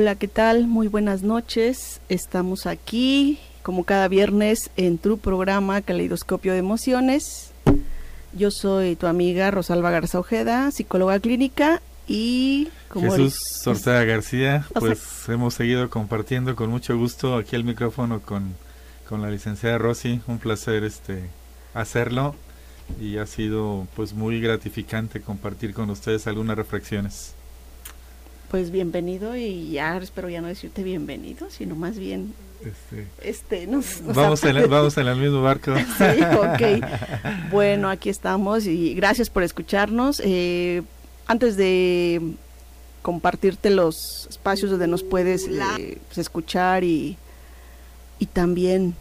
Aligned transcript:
Hola, 0.00 0.14
¿qué 0.14 0.28
tal? 0.28 0.66
Muy 0.66 0.88
buenas 0.88 1.22
noches. 1.22 2.00
Estamos 2.08 2.64
aquí, 2.64 3.38
como 3.62 3.84
cada 3.84 4.08
viernes, 4.08 4.70
en 4.78 4.96
tu 4.96 5.18
programa 5.18 5.82
Caleidoscopio 5.82 6.54
de 6.54 6.58
Emociones. 6.58 7.50
Yo 8.32 8.50
soy 8.50 8.96
tu 8.96 9.06
amiga 9.06 9.50
Rosalba 9.50 9.90
Garza 9.90 10.18
Ojeda, 10.18 10.70
psicóloga 10.70 11.20
clínica 11.20 11.82
y... 12.08 12.68
Como 12.88 13.12
Jesús 13.12 13.66
Ortega 13.66 14.04
García, 14.04 14.66
pues 14.74 15.28
hemos 15.28 15.52
seguido 15.52 15.90
compartiendo 15.90 16.56
con 16.56 16.70
mucho 16.70 16.96
gusto 16.96 17.36
aquí 17.36 17.54
el 17.54 17.64
micrófono 17.64 18.22
con, 18.22 18.54
con 19.06 19.20
la 19.20 19.28
licenciada 19.28 19.76
Rosy. 19.76 20.22
Un 20.26 20.38
placer 20.38 20.82
este 20.82 21.24
hacerlo 21.74 22.34
y 22.98 23.18
ha 23.18 23.26
sido 23.26 23.86
pues 23.94 24.14
muy 24.14 24.40
gratificante 24.40 25.20
compartir 25.20 25.74
con 25.74 25.90
ustedes 25.90 26.26
algunas 26.26 26.56
reflexiones. 26.56 27.34
Pues 28.50 28.70
bienvenido 28.72 29.36
y 29.36 29.70
ya 29.70 29.96
espero 29.98 30.28
ya 30.28 30.40
no 30.40 30.48
decirte 30.48 30.82
bienvenido, 30.82 31.48
sino 31.50 31.76
más 31.76 31.96
bien 31.98 32.34
este, 32.64 33.06
este 33.22 33.66
nos, 33.66 34.02
vamos, 34.04 34.42
en 34.44 34.56
el, 34.56 34.66
vamos 34.68 34.96
en 34.98 35.06
el 35.06 35.16
mismo 35.16 35.40
barco. 35.40 35.72
sí, 35.98 36.22
ok. 36.22 36.84
Bueno, 37.50 37.88
aquí 37.88 38.10
estamos 38.10 38.66
y 38.66 38.94
gracias 38.94 39.30
por 39.30 39.44
escucharnos. 39.44 40.20
Eh, 40.24 40.82
antes 41.26 41.56
de 41.56 42.20
compartirte 43.02 43.70
los 43.70 44.26
espacios 44.28 44.70
donde 44.70 44.88
nos 44.88 45.04
puedes 45.04 45.46
eh, 45.46 45.98
pues, 46.08 46.18
escuchar 46.18 46.82
y, 46.82 47.16
y 48.18 48.26
también 48.26 48.94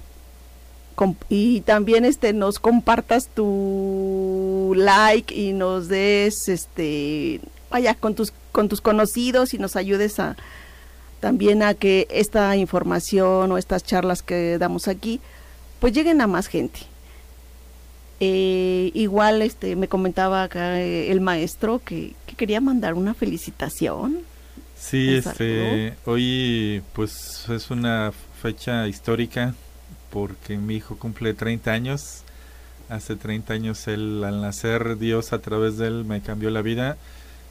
y 1.29 1.61
también 1.61 2.03
este 2.03 2.33
nos 2.33 2.59
compartas 2.59 3.29
tu 3.29 4.73
like 4.75 5.33
y 5.33 5.53
nos 5.53 5.87
des 5.87 6.49
este 6.49 7.39
vaya 7.71 7.95
con 7.95 8.15
tus 8.15 8.33
con 8.51 8.69
tus 8.69 8.81
conocidos 8.81 9.53
y 9.53 9.57
nos 9.57 9.75
ayudes 9.75 10.19
a 10.19 10.35
también 11.19 11.63
a 11.63 11.73
que 11.73 12.07
esta 12.09 12.55
información 12.55 13.51
o 13.51 13.57
estas 13.57 13.83
charlas 13.83 14.23
que 14.23 14.57
damos 14.57 14.87
aquí 14.87 15.19
pues 15.79 15.93
lleguen 15.93 16.21
a 16.21 16.27
más 16.27 16.47
gente 16.47 16.79
eh, 18.19 18.91
igual 18.93 19.41
este 19.41 19.75
me 19.75 19.87
comentaba 19.87 20.43
acá 20.43 20.79
eh, 20.79 21.11
el 21.11 21.21
maestro 21.21 21.79
que, 21.83 22.15
que, 22.25 22.35
quería 22.35 22.61
mandar 22.61 22.93
una 22.93 23.13
felicitación 23.13 24.19
sí 24.77 25.15
este 25.15 25.93
hoy 26.05 26.81
pues 26.93 27.45
es 27.49 27.69
una 27.69 28.11
fecha 28.41 28.87
histórica 28.87 29.53
porque 30.09 30.57
mi 30.57 30.75
hijo 30.75 30.97
cumple 30.97 31.33
30 31.33 31.71
años. 31.71 32.23
Hace 32.89 33.15
30 33.15 33.53
años 33.53 33.87
él, 33.87 34.23
al 34.23 34.41
nacer, 34.41 34.97
Dios 34.97 35.31
a 35.33 35.39
través 35.39 35.77
de 35.77 35.87
él 35.87 36.05
me 36.05 36.21
cambió 36.21 36.49
la 36.49 36.61
vida. 36.61 36.97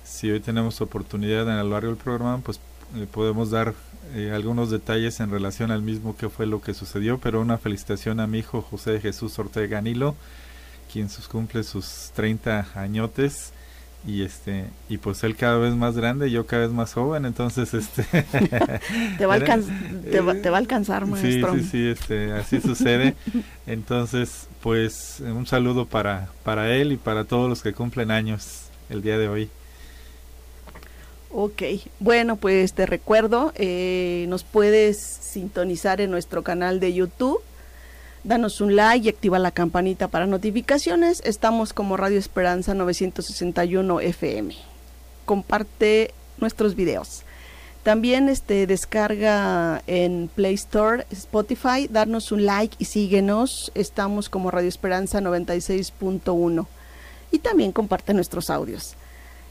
Si 0.09 0.31
hoy 0.31 0.41
tenemos 0.41 0.81
oportunidad 0.81 1.42
en 1.42 1.59
el 1.59 1.69
barrio 1.69 1.91
del 1.91 1.98
programa, 1.98 2.39
pues 2.39 2.59
le 2.95 3.06
podemos 3.06 3.51
dar 3.51 3.75
eh, 4.15 4.33
algunos 4.34 4.70
detalles 4.70 5.20
en 5.20 5.31
relación 5.31 5.70
al 5.70 5.83
mismo 5.83 6.17
que 6.17 6.28
fue 6.31 6.47
lo 6.47 6.62
que 6.62 6.73
sucedió, 6.73 7.19
pero 7.19 7.41
una 7.41 7.59
felicitación 7.59 8.19
a 8.19 8.27
mi 8.27 8.39
hijo 8.39 8.62
José 8.62 9.00
Jesús 9.00 9.39
Ortega 9.39 9.81
Nilo, 9.83 10.17
quien 10.91 11.11
sus 11.11 11.28
cumple 11.28 11.62
sus 11.62 12.11
30 12.15 12.69
añotes 12.75 13.53
y 14.06 14.23
este 14.23 14.67
y 14.89 14.98
pues 14.98 15.23
él 15.25 15.34
cada 15.34 15.59
vez 15.59 15.75
más 15.75 15.97
grande 15.97 16.31
yo 16.31 16.47
cada 16.47 16.62
vez 16.62 16.70
más 16.70 16.95
joven 16.95 17.25
entonces 17.25 17.75
este 17.75 18.05
te, 19.19 19.27
va 19.27 19.41
te, 19.41 20.20
va, 20.20 20.34
te, 20.34 20.50
va 20.50 20.56
a 20.56 20.61
alcanzar 20.61 21.05
maestro. 21.05 21.55
sí 21.55 21.62
sí 21.62 21.69
sí 21.69 21.87
este 21.89 22.33
así 22.33 22.61
sucede. 22.61 23.17
Entonces 23.67 24.48
pues 24.62 25.20
un 25.20 25.47
saludo 25.47 25.84
para 25.84 26.28
para 26.45 26.75
él 26.75 26.93
y 26.93 26.97
para 26.97 27.25
todos 27.25 27.48
los 27.48 27.62
que 27.62 27.72
cumplen 27.72 28.12
años 28.12 28.69
el 28.88 29.03
día 29.03 29.19
de 29.19 29.28
hoy 29.28 29.50
Ok, 31.31 31.62
bueno 32.00 32.37
pues 32.37 32.72
te 32.72 32.87
recuerdo, 32.87 33.53
eh, 33.55 34.25
nos 34.28 34.44
puedes 34.44 34.97
sintonizar 34.99 36.00
en 36.00 36.11
nuestro 36.11 36.43
canal 36.43 36.81
de 36.81 36.94
YouTube 36.94 37.43
Danos 38.25 38.61
un 38.61 38.75
like 38.75 39.06
y 39.06 39.09
activa 39.09 39.38
la 39.38 39.53
campanita 39.53 40.09
para 40.09 40.27
notificaciones. 40.27 41.22
Estamos 41.25 41.72
como 41.72 41.97
Radio 41.97 42.19
Esperanza 42.19 42.75
961 42.75 44.00
FM. 44.00 44.55
Comparte 45.25 46.12
nuestros 46.38 46.75
videos. 46.75 47.22
También 47.84 48.28
este 48.28 48.67
descarga 48.67 49.83
en 49.87 50.28
Play 50.34 50.55
Store, 50.55 51.06
Spotify, 51.11 51.87
darnos 51.88 52.33
un 52.33 52.44
like 52.44 52.77
y 52.78 52.87
síguenos. 52.87 53.71
Estamos 53.75 54.28
como 54.28 54.50
Radio 54.50 54.69
Esperanza 54.69 55.21
96.1. 55.21 56.67
Y 57.31 57.38
también 57.38 57.72
comparte 57.72 58.15
nuestros 58.15 58.50
audios. 58.50 58.97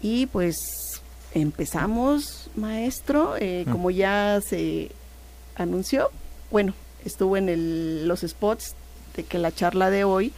Y 0.00 0.26
pues 0.26 1.02
empezamos, 1.34 2.48
maestro, 2.54 3.34
eh, 3.38 3.64
mm. 3.66 3.72
como 3.72 3.90
ya 3.90 4.40
se 4.40 4.92
anunció, 5.56 6.10
bueno, 6.52 6.72
estuvo 7.04 7.36
en 7.36 7.48
el, 7.48 8.08
los 8.08 8.20
spots 8.20 8.74
de 9.16 9.24
que 9.24 9.38
la 9.38 9.52
charla 9.52 9.90
de 9.90 10.04
hoy, 10.04 10.32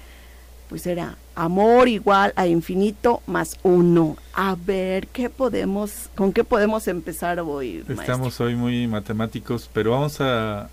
pues 0.69 0.87
era 0.87 1.17
amor 1.35 1.89
igual 1.89 2.33
a 2.37 2.47
infinito 2.47 3.23
más 3.27 3.59
uno. 3.63 4.17
A 4.33 4.57
ver, 4.57 5.09
¿qué 5.09 5.31
podemos, 5.31 6.11
con 6.15 6.33
qué 6.33 6.45
podemos 6.45 6.89
empezar 6.89 7.41
hoy? 7.41 7.85
Estamos 7.89 8.41
hoy 8.41 8.57
muy 8.57 8.87
matemáticos, 8.87 9.69
pero 9.73 9.93
vamos 9.93 10.21
a 10.21 10.69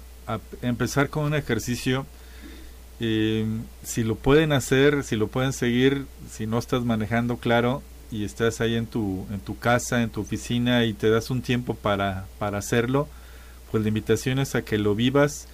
empezar 0.62 1.10
con 1.10 1.26
un 1.26 1.36
ejercicio. 1.36 2.06
Eh, 3.02 3.46
si 3.84 4.04
lo 4.04 4.16
pueden 4.16 4.52
hacer, 4.52 5.04
si 5.04 5.16
lo 5.16 5.28
pueden 5.28 5.54
seguir, 5.54 6.06
si 6.30 6.48
no 6.48 6.60
estás 6.60 6.84
manejando 6.84 7.38
claro 7.38 7.82
y 8.12 8.26
estás 8.26 8.60
ahí 8.60 8.76
en 8.76 8.88
tu, 8.88 9.26
en 9.32 9.40
tu 9.40 9.58
casa, 9.58 10.02
en 10.02 10.10
tu 10.10 10.22
oficina 10.22 10.84
y 10.84 10.94
te 10.94 11.10
das 11.10 11.30
un 11.30 11.42
tiempo 11.42 11.76
para, 11.76 12.26
para 12.40 12.58
hacerlo, 12.58 13.08
pues 13.72 13.84
la 13.84 13.90
invitación 13.90 14.40
es 14.40 14.56
a 14.56 14.64
que 14.64 14.78
lo 14.78 14.96
vivas 14.96 15.48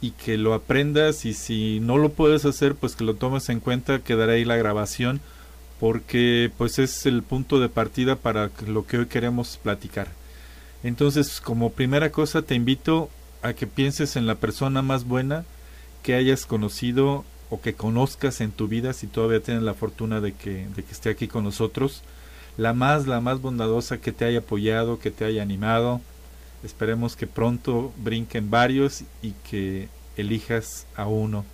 y 0.00 0.10
que 0.10 0.36
lo 0.36 0.54
aprendas 0.54 1.24
y 1.24 1.34
si 1.34 1.80
no 1.80 1.98
lo 1.98 2.10
puedes 2.10 2.44
hacer, 2.44 2.74
pues 2.74 2.96
que 2.96 3.04
lo 3.04 3.14
tomes 3.14 3.48
en 3.48 3.60
cuenta, 3.60 4.00
quedará 4.00 4.32
ahí 4.32 4.44
la 4.44 4.56
grabación 4.56 5.20
porque 5.80 6.50
pues 6.56 6.78
es 6.78 7.06
el 7.06 7.22
punto 7.22 7.60
de 7.60 7.68
partida 7.68 8.16
para 8.16 8.50
lo 8.66 8.86
que 8.86 8.98
hoy 8.98 9.06
queremos 9.06 9.58
platicar. 9.62 10.08
Entonces, 10.82 11.40
como 11.40 11.72
primera 11.72 12.10
cosa 12.10 12.42
te 12.42 12.54
invito 12.54 13.10
a 13.42 13.52
que 13.52 13.66
pienses 13.66 14.16
en 14.16 14.26
la 14.26 14.36
persona 14.36 14.82
más 14.82 15.04
buena 15.04 15.44
que 16.02 16.14
hayas 16.14 16.46
conocido 16.46 17.24
o 17.50 17.60
que 17.60 17.74
conozcas 17.74 18.40
en 18.40 18.52
tu 18.52 18.68
vida 18.68 18.92
si 18.92 19.06
todavía 19.06 19.40
tienes 19.40 19.62
la 19.62 19.74
fortuna 19.74 20.20
de 20.20 20.32
que, 20.32 20.66
de 20.74 20.82
que 20.82 20.92
esté 20.92 21.10
aquí 21.10 21.28
con 21.28 21.44
nosotros. 21.44 22.02
La 22.56 22.72
más, 22.72 23.06
la 23.06 23.20
más 23.20 23.40
bondadosa 23.40 23.98
que 23.98 24.12
te 24.12 24.24
haya 24.24 24.38
apoyado, 24.38 24.98
que 24.98 25.10
te 25.10 25.24
haya 25.24 25.42
animado. 25.42 26.00
Esperemos 26.66 27.14
que 27.14 27.28
pronto 27.28 27.92
brinquen 27.96 28.50
varios 28.50 29.04
y 29.22 29.34
que 29.48 29.88
elijas 30.16 30.88
a 30.96 31.06
uno. 31.06 31.44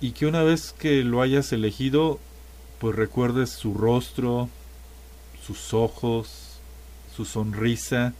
Y 0.00 0.10
que 0.10 0.26
una 0.26 0.42
vez 0.42 0.74
que 0.76 1.04
lo 1.04 1.22
hayas 1.22 1.52
elegido, 1.52 2.18
pues 2.80 2.96
recuerdes 2.96 3.50
su 3.50 3.72
rostro, 3.74 4.48
sus 5.46 5.74
ojos, 5.74 6.58
su 7.14 7.24
sonrisa, 7.24 8.14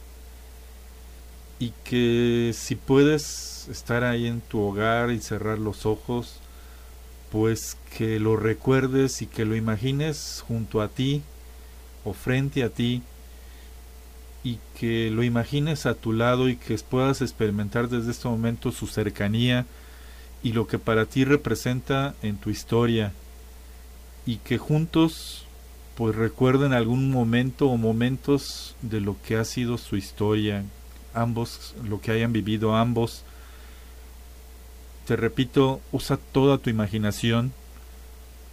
y 1.59 1.73
que 1.83 2.53
si 2.55 2.75
puedes 2.75 3.67
estar 3.67 4.05
ahí 4.05 4.27
en 4.27 4.39
tu 4.39 4.61
hogar 4.61 5.11
y 5.11 5.19
cerrar 5.19 5.59
los 5.59 5.85
ojos, 5.85 6.35
pues 7.33 7.75
que 7.97 8.17
lo 8.17 8.37
recuerdes 8.37 9.21
y 9.21 9.25
que 9.25 9.43
lo 9.43 9.57
imagines 9.57 10.41
junto 10.47 10.81
a 10.81 10.87
ti 10.87 11.21
o 12.05 12.13
frente 12.13 12.63
a 12.63 12.69
ti 12.69 13.03
y 14.43 14.59
que 14.79 15.11
lo 15.11 15.23
imagines 15.23 15.85
a 15.85 15.95
tu 15.95 16.13
lado 16.13 16.49
y 16.49 16.55
que 16.55 16.77
puedas 16.77 17.21
experimentar 17.21 17.89
desde 17.89 18.11
este 18.11 18.27
momento 18.27 18.71
su 18.71 18.87
cercanía 18.87 19.65
y 20.43 20.53
lo 20.53 20.67
que 20.67 20.79
para 20.79 21.05
ti 21.05 21.25
representa 21.25 22.15
en 22.21 22.37
tu 22.37 22.49
historia 22.49 23.11
y 24.25 24.37
que 24.37 24.57
juntos 24.57 25.45
pues 25.95 26.15
recuerden 26.15 26.71
algún 26.71 27.11
momento 27.11 27.67
o 27.67 27.75
momentos 27.75 28.75
de 28.81 29.01
lo 29.01 29.17
que 29.21 29.35
ha 29.35 29.43
sido 29.43 29.77
su 29.77 29.97
historia, 29.97 30.63
ambos, 31.13 31.75
lo 31.83 31.99
que 31.99 32.11
hayan 32.11 32.31
vivido 32.31 32.73
ambos. 32.73 33.23
Te 35.05 35.17
repito, 35.17 35.81
usa 35.91 36.17
toda 36.31 36.57
tu 36.57 36.69
imaginación, 36.69 37.51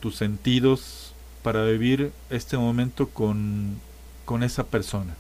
tus 0.01 0.17
sentidos 0.17 1.13
para 1.45 1.65
vivir 1.65 2.11
este 2.31 2.57
momento 2.57 3.11
con, 3.11 3.77
con 4.25 4.43
esa 4.43 4.65
persona. 4.65 5.15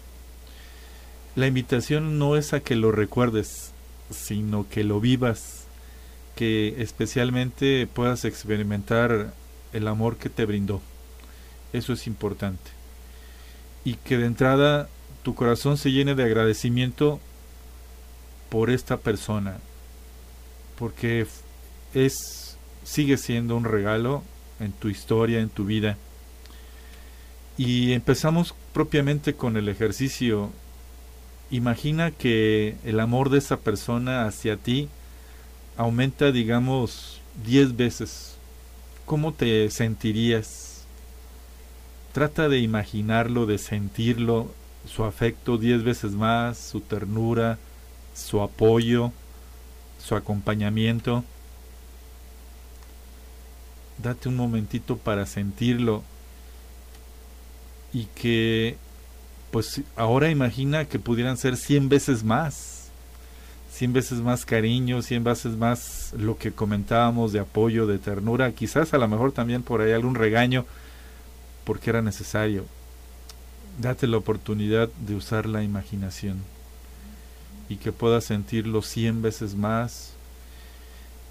La 1.36 1.46
invitación 1.46 2.18
no 2.18 2.36
es 2.36 2.52
a 2.52 2.60
que 2.60 2.74
lo 2.74 2.90
recuerdes, 2.90 3.72
sino 4.10 4.66
que 4.68 4.84
lo 4.84 5.00
vivas, 5.00 5.66
que 6.34 6.82
especialmente 6.82 7.86
puedas 7.86 8.24
experimentar 8.24 9.34
el 9.72 9.86
amor 9.86 10.16
que 10.16 10.30
te 10.30 10.46
brindó. 10.46 10.80
Eso 11.72 11.92
es 11.92 12.06
importante. 12.06 12.70
Y 13.84 13.94
que 13.94 14.16
de 14.16 14.26
entrada 14.26 14.88
tu 15.22 15.34
corazón 15.34 15.76
se 15.76 15.92
llene 15.92 16.14
de 16.14 16.24
agradecimiento 16.24 17.20
por 18.48 18.70
esta 18.70 18.96
persona, 18.96 19.58
porque 20.78 21.26
es 21.92 22.46
sigue 22.86 23.16
siendo 23.16 23.56
un 23.56 23.64
regalo 23.64 24.22
en 24.60 24.72
tu 24.72 24.88
historia, 24.88 25.40
en 25.40 25.50
tu 25.50 25.64
vida. 25.64 25.98
Y 27.58 27.92
empezamos 27.92 28.54
propiamente 28.72 29.34
con 29.34 29.56
el 29.56 29.68
ejercicio. 29.68 30.50
Imagina 31.50 32.10
que 32.10 32.76
el 32.84 32.98
amor 32.98 33.30
de 33.30 33.38
esa 33.38 33.58
persona 33.58 34.26
hacia 34.26 34.56
ti 34.56 34.88
aumenta, 35.76 36.32
digamos, 36.32 37.20
10 37.44 37.76
veces. 37.76 38.36
¿Cómo 39.04 39.32
te 39.32 39.70
sentirías? 39.70 40.84
Trata 42.12 42.48
de 42.48 42.58
imaginarlo, 42.58 43.46
de 43.46 43.58
sentirlo, 43.58 44.52
su 44.86 45.04
afecto 45.04 45.58
10 45.58 45.84
veces 45.84 46.12
más, 46.12 46.58
su 46.58 46.80
ternura, 46.80 47.58
su 48.14 48.40
apoyo, 48.40 49.12
su 50.04 50.16
acompañamiento. 50.16 51.24
Date 53.98 54.28
un 54.28 54.36
momentito 54.36 54.96
para 54.96 55.26
sentirlo 55.26 56.02
y 57.92 58.06
que 58.06 58.76
pues 59.56 59.80
ahora 59.96 60.28
imagina 60.28 60.84
que 60.84 60.98
pudieran 60.98 61.38
ser 61.38 61.56
100 61.56 61.88
veces 61.88 62.22
más, 62.22 62.90
100 63.72 63.94
veces 63.94 64.18
más 64.18 64.44
cariño, 64.44 65.00
100 65.00 65.24
veces 65.24 65.56
más 65.56 66.12
lo 66.18 66.36
que 66.36 66.52
comentábamos 66.52 67.32
de 67.32 67.40
apoyo, 67.40 67.86
de 67.86 67.98
ternura, 67.98 68.52
quizás 68.52 68.92
a 68.92 68.98
lo 68.98 69.08
mejor 69.08 69.32
también 69.32 69.62
por 69.62 69.80
ahí 69.80 69.92
algún 69.92 70.14
regaño 70.14 70.66
porque 71.64 71.88
era 71.88 72.02
necesario. 72.02 72.66
Date 73.80 74.06
la 74.06 74.18
oportunidad 74.18 74.90
de 75.06 75.14
usar 75.14 75.46
la 75.46 75.62
imaginación 75.62 76.36
y 77.70 77.76
que 77.76 77.92
puedas 77.92 78.24
sentirlo 78.24 78.82
100 78.82 79.22
veces 79.22 79.54
más. 79.54 80.10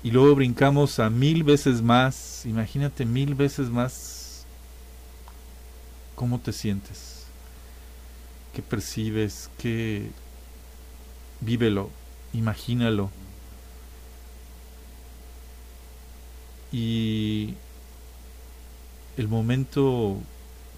Y 0.01 0.09
luego 0.09 0.33
brincamos 0.33 0.97
a 0.97 1.11
mil 1.11 1.43
veces 1.43 1.83
más, 1.83 2.43
imagínate 2.47 3.05
mil 3.05 3.35
veces 3.35 3.69
más 3.69 4.15
¿Cómo 6.15 6.39
te 6.39 6.53
sientes? 6.53 7.14
¿Qué 8.55 8.61
percibes? 8.61 9.49
¿Qué... 9.57 10.09
Vívelo, 11.41 11.89
imagínalo. 12.33 13.11
Y 16.71 17.55
el 19.17 19.27
momento 19.27 20.17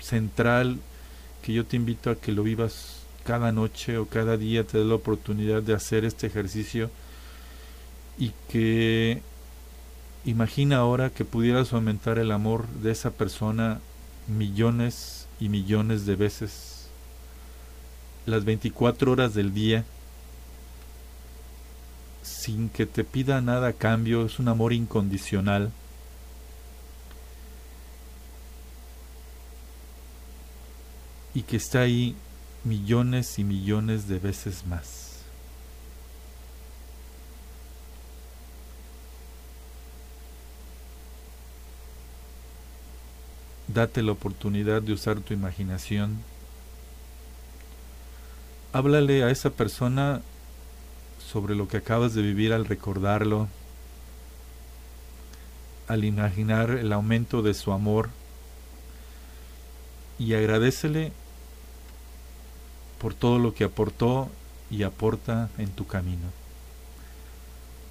central 0.02 0.80
que 1.44 1.54
yo 1.54 1.66
te 1.66 1.76
invito 1.76 2.10
a 2.10 2.16
que 2.16 2.32
lo 2.32 2.42
vivas 2.42 3.04
cada 3.24 3.52
noche 3.52 4.00
o 4.00 4.08
cada 4.08 4.38
día, 4.38 4.66
te 4.66 4.80
dé 4.80 4.86
la 4.86 4.96
oportunidad 4.96 5.62
de 5.62 5.76
hacer 5.76 6.04
este 6.04 6.26
ejercicio 6.26 6.90
y 8.18 8.32
que 8.50 9.22
imagina 10.26 10.78
ahora 10.78 11.12
que 11.12 11.26
pudieras 11.26 11.74
aumentar 11.74 12.18
el 12.18 12.32
amor 12.32 12.68
de 12.68 12.92
esa 12.92 13.12
persona 13.12 13.80
millones 14.28 15.28
y 15.40 15.50
millones 15.50 16.08
de 16.08 16.16
veces 16.16 16.77
las 18.28 18.44
24 18.46 19.12
horas 19.12 19.34
del 19.34 19.54
día 19.54 19.86
sin 22.22 22.70
que 22.70 22.86
te 22.86 23.04
pida 23.04 23.42
nada 23.42 23.70
a 23.70 23.74
cambio, 23.74 24.26
es 24.26 24.40
un 24.40 24.50
amor 24.50 24.74
incondicional. 24.74 25.72
Y 31.34 31.44
que 31.44 31.58
está 31.58 31.82
ahí 31.82 32.16
millones 32.64 33.40
y 33.40 33.44
millones 33.44 34.08
de 34.08 34.20
veces 34.20 34.66
más. 34.66 35.22
Date 43.68 44.02
la 44.02 44.12
oportunidad 44.12 44.82
de 44.82 44.94
usar 44.94 45.20
tu 45.20 45.34
imaginación. 45.34 46.18
Háblale 48.78 49.24
a 49.24 49.32
esa 49.32 49.50
persona 49.50 50.22
sobre 51.32 51.56
lo 51.56 51.68
que 51.68 51.78
acabas 51.78 52.14
de 52.14 52.22
vivir 52.22 52.54
al 52.54 52.66
recordarlo, 52.66 53.48
al 55.88 56.04
imaginar 56.04 56.70
el 56.70 56.94
aumento 56.94 57.42
de 57.42 57.56
su 57.56 57.72
amor 57.72 58.12
y 60.20 60.36
agradecele 60.36 61.12
por 63.02 63.16
todo 63.16 63.40
lo 63.40 63.56
que 63.56 63.64
aportó 63.64 64.30
y 64.70 64.84
aporta 64.84 65.50
en 65.58 65.72
tu 65.72 65.88
camino. 65.88 66.28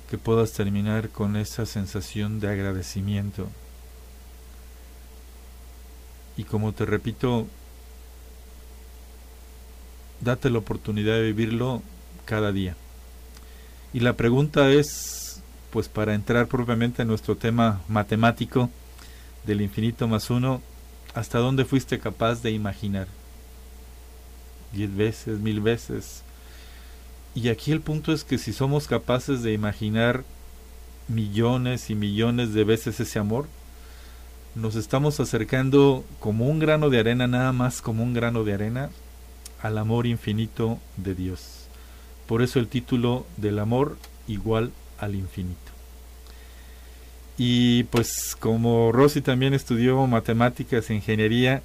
Que 0.08 0.18
puedas 0.18 0.52
terminar 0.52 1.08
con 1.08 1.34
esa 1.34 1.66
sensación 1.66 2.38
de 2.38 2.48
agradecimiento. 2.48 3.48
Y 6.36 6.44
como 6.44 6.72
te 6.72 6.86
repito, 6.86 7.48
date 10.20 10.50
la 10.50 10.58
oportunidad 10.58 11.14
de 11.14 11.22
vivirlo 11.22 11.82
cada 12.24 12.52
día. 12.52 12.76
Y 13.92 14.00
la 14.00 14.14
pregunta 14.14 14.70
es, 14.70 15.42
pues 15.70 15.88
para 15.88 16.14
entrar 16.14 16.46
propiamente 16.48 17.02
en 17.02 17.08
nuestro 17.08 17.36
tema 17.36 17.80
matemático 17.88 18.70
del 19.46 19.60
infinito 19.60 20.08
más 20.08 20.30
uno, 20.30 20.60
¿hasta 21.14 21.38
dónde 21.38 21.64
fuiste 21.64 21.98
capaz 21.98 22.42
de 22.42 22.50
imaginar? 22.50 23.08
Diez 24.72 24.94
veces, 24.94 25.38
mil 25.38 25.60
veces. 25.60 26.22
Y 27.34 27.48
aquí 27.48 27.72
el 27.72 27.80
punto 27.80 28.12
es 28.12 28.24
que 28.24 28.38
si 28.38 28.52
somos 28.52 28.86
capaces 28.86 29.42
de 29.42 29.52
imaginar 29.52 30.24
millones 31.08 31.90
y 31.90 31.94
millones 31.94 32.52
de 32.52 32.64
veces 32.64 32.98
ese 33.00 33.18
amor, 33.18 33.46
nos 34.54 34.74
estamos 34.74 35.20
acercando 35.20 36.04
como 36.18 36.46
un 36.46 36.58
grano 36.58 36.88
de 36.90 36.98
arena, 36.98 37.26
nada 37.26 37.52
más 37.52 37.82
como 37.82 38.02
un 38.02 38.14
grano 38.14 38.42
de 38.42 38.54
arena, 38.54 38.90
al 39.62 39.78
amor 39.78 40.06
infinito 40.06 40.78
de 40.96 41.14
Dios. 41.14 41.66
Por 42.26 42.42
eso 42.42 42.58
el 42.58 42.68
título 42.68 43.26
del 43.36 43.58
amor 43.58 43.96
igual 44.26 44.72
al 44.98 45.14
infinito. 45.14 45.60
Y 47.38 47.84
pues 47.84 48.36
como 48.38 48.92
Rosy 48.92 49.20
también 49.20 49.54
estudió 49.54 50.06
matemáticas 50.06 50.88
e 50.88 50.94
ingeniería, 50.94 51.62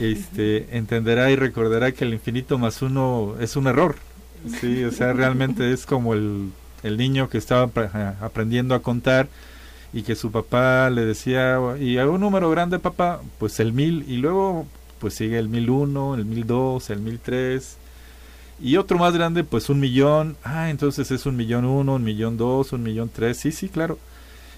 este, 0.00 0.76
entenderá 0.76 1.30
y 1.30 1.36
recordará 1.36 1.92
que 1.92 2.04
el 2.04 2.14
infinito 2.14 2.58
más 2.58 2.80
uno 2.80 3.36
es 3.40 3.56
un 3.56 3.66
error. 3.66 3.96
Sí, 4.60 4.82
o 4.84 4.90
sea, 4.90 5.12
realmente 5.12 5.72
es 5.72 5.86
como 5.86 6.14
el, 6.14 6.50
el 6.82 6.96
niño 6.96 7.28
que 7.28 7.38
estaba 7.38 7.70
aprendiendo 8.20 8.74
a 8.74 8.82
contar 8.82 9.28
y 9.92 10.02
que 10.02 10.16
su 10.16 10.32
papá 10.32 10.88
le 10.90 11.04
decía, 11.04 11.58
y 11.78 11.98
a 11.98 12.08
un 12.08 12.20
número 12.20 12.50
grande 12.50 12.78
papá, 12.78 13.20
pues 13.38 13.60
el 13.60 13.72
mil, 13.72 14.04
y 14.08 14.16
luego 14.16 14.66
pues 15.02 15.14
sigue 15.14 15.36
el 15.36 15.48
mil 15.48 15.68
uno, 15.68 16.14
el 16.14 16.24
mil 16.24 16.46
dos, 16.46 16.88
el 16.88 17.00
mil 17.00 17.18
tres, 17.18 17.76
y 18.62 18.76
otro 18.76 18.98
más 18.98 19.12
grande 19.12 19.42
pues 19.42 19.68
un 19.68 19.80
millón, 19.80 20.36
ah, 20.44 20.70
entonces 20.70 21.10
es 21.10 21.26
un 21.26 21.36
millón 21.36 21.64
uno, 21.64 21.96
un 21.96 22.04
millón 22.04 22.36
dos, 22.36 22.72
un 22.72 22.84
millón 22.84 23.10
tres, 23.12 23.38
sí, 23.38 23.50
sí, 23.50 23.68
claro. 23.68 23.98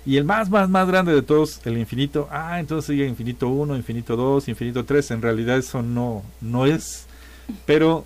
Y 0.05 0.19
el 0.19 0.25
más, 0.25 0.51
más, 0.51 0.69
más 0.69 0.87
grande 0.87 1.15
de 1.15 1.23
todos, 1.23 1.63
el 1.65 1.79
infinito, 1.79 2.29
ah, 2.31 2.61
entonces 2.61 2.89
sigue 2.89 3.09
infinito 3.09 3.49
uno, 3.49 3.75
infinito 3.75 4.17
dos, 4.17 4.47
infinito 4.49 4.85
tres, 4.85 5.11
en 5.11 5.23
realidad 5.23 5.57
eso 5.57 5.81
no, 5.81 6.23
no 6.43 6.67
es, 6.67 7.07
pero 7.65 8.05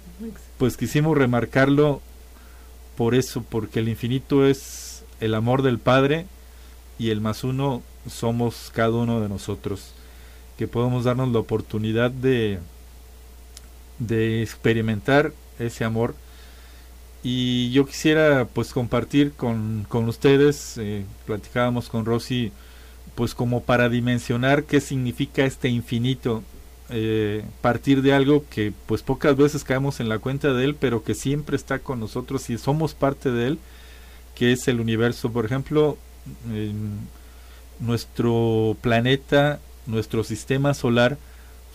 pues 0.59 0.77
quisimos 0.77 1.19
remarcarlo 1.19 2.01
por 2.97 3.17
eso, 3.17 3.45
porque 3.49 3.81
el 3.81 3.89
infinito 3.89 4.47
es 4.47 5.03
el 5.19 5.35
amor 5.35 5.63
del 5.63 5.81
Padre, 5.81 6.27
y 7.01 7.11
el 7.11 7.21
más 7.21 7.43
uno 7.43 7.83
somos 8.09 8.71
cada 8.73 8.93
uno 8.93 9.21
de 9.21 9.29
nosotros, 9.29 9.93
que 10.59 10.67
podemos 10.67 11.05
darnos 11.05 11.33
la 11.33 11.39
oportunidad 11.39 12.11
de, 12.11 12.59
de 13.99 14.43
experimentar 14.43 15.33
ese 15.59 15.85
amor. 15.85 16.15
Y 17.23 17.71
yo 17.73 17.87
quisiera 17.87 18.47
pues 18.53 18.73
compartir 18.73 19.33
con, 19.33 19.87
con 19.89 20.09
ustedes, 20.09 20.77
eh, 20.79 21.05
platicábamos 21.27 21.89
con 21.89 22.05
Rosy, 22.05 22.53
pues 23.15 23.35
como 23.35 23.63
para 23.63 23.89
dimensionar 23.89 24.65
qué 24.65 24.81
significa 24.81 25.45
este 25.45 25.69
infinito. 25.69 26.43
eh, 26.91 27.45
partir 27.61 28.03
de 28.03 28.13
algo 28.13 28.45
que 28.51 28.73
pues 28.87 29.03
pocas 29.03 29.37
veces 29.37 29.65
caemos 29.65 30.01
en 30.01 30.09
la 30.09 30.19
cuenta 30.19 30.53
de 30.53 30.65
él, 30.65 30.75
pero 30.75 31.03
que 31.03 31.15
siempre 31.15 31.57
está 31.57 31.79
con 31.81 32.01
nosotros 32.01 32.49
y 32.51 32.59
somos 32.59 32.95
parte 32.95 33.31
de 33.31 33.49
él, 33.49 33.59
que 34.35 34.53
es 34.53 34.69
el 34.69 34.81
universo. 34.81 35.31
Por 35.31 35.45
ejemplo, 35.45 35.99
nuestro 37.81 38.77
planeta, 38.81 39.61
nuestro 39.89 40.23
sistema 40.23 40.75
solar, 40.75 41.19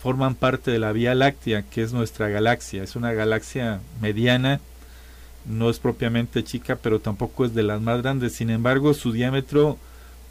forman 0.02 0.34
parte 0.34 0.70
de 0.70 0.78
la 0.78 0.92
Vía 0.92 1.14
Láctea, 1.14 1.62
que 1.62 1.82
es 1.82 1.92
nuestra 1.92 2.28
galaxia. 2.28 2.82
Es 2.82 2.96
una 2.96 3.12
galaxia 3.12 3.80
mediana, 4.00 4.60
no 5.44 5.68
es 5.68 5.78
propiamente 5.78 6.42
chica, 6.44 6.76
pero 6.76 7.00
tampoco 7.00 7.44
es 7.44 7.54
de 7.54 7.62
las 7.62 7.82
más 7.82 8.00
grandes. 8.00 8.34
Sin 8.34 8.50
embargo, 8.50 8.94
su 8.94 9.12
diámetro 9.12 9.78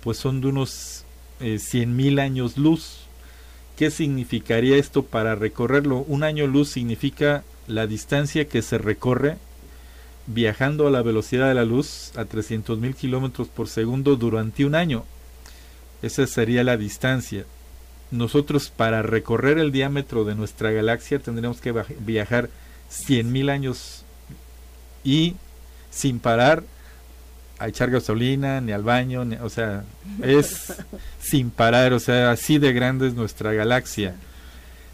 pues 0.02 0.18
son 0.18 0.42
de 0.42 0.48
unos 0.48 1.06
eh, 1.40 1.56
100.000 1.56 2.20
años 2.20 2.58
luz. 2.58 3.02
¿Qué 3.78 3.92
significaría 3.92 4.78
esto 4.78 5.04
para 5.04 5.36
recorrerlo? 5.36 6.00
Un 6.08 6.24
año 6.24 6.48
luz 6.48 6.70
significa 6.70 7.44
la 7.68 7.88
distancia 7.88 8.48
que 8.48 8.62
se 8.62 8.78
recorre 8.78 9.38
viajando 10.28 10.88
a 10.88 10.92
la 10.92 11.02
velocidad 11.02 11.48
de 11.48 11.56
la 11.56 11.66
luz 11.66 12.12
a 12.16 12.24
300.000 12.24 12.96
kilómetros 12.96 13.48
por 13.48 13.68
segundo 13.68 14.16
durante 14.16 14.66
un 14.66 14.76
año. 14.76 15.04
Esa 16.02 16.28
sería 16.28 16.64
la 16.64 16.78
distancia. 16.78 17.46
Nosotros 18.14 18.70
para 18.70 19.02
recorrer 19.02 19.58
el 19.58 19.72
diámetro 19.72 20.24
de 20.24 20.36
nuestra 20.36 20.70
galaxia 20.70 21.18
tendríamos 21.18 21.60
que 21.62 21.72
viajar 21.72 22.52
100.000 22.92 23.50
años 23.50 24.04
y 25.04 25.36
sin 25.90 26.20
parar 26.20 26.64
a 27.58 27.68
echar 27.70 27.90
gasolina, 27.90 28.62
ni 28.62 28.72
al 28.72 28.84
baño, 28.84 29.26
o 29.42 29.50
sea, 29.50 29.84
es 30.22 30.74
sin 31.20 31.50
parar, 31.50 31.92
o 31.94 32.00
sea, 32.00 32.30
así 32.30 32.60
de 32.60 32.72
grande 32.72 33.08
es 33.08 33.16
nuestra 33.16 33.52
galaxia. 33.52 34.16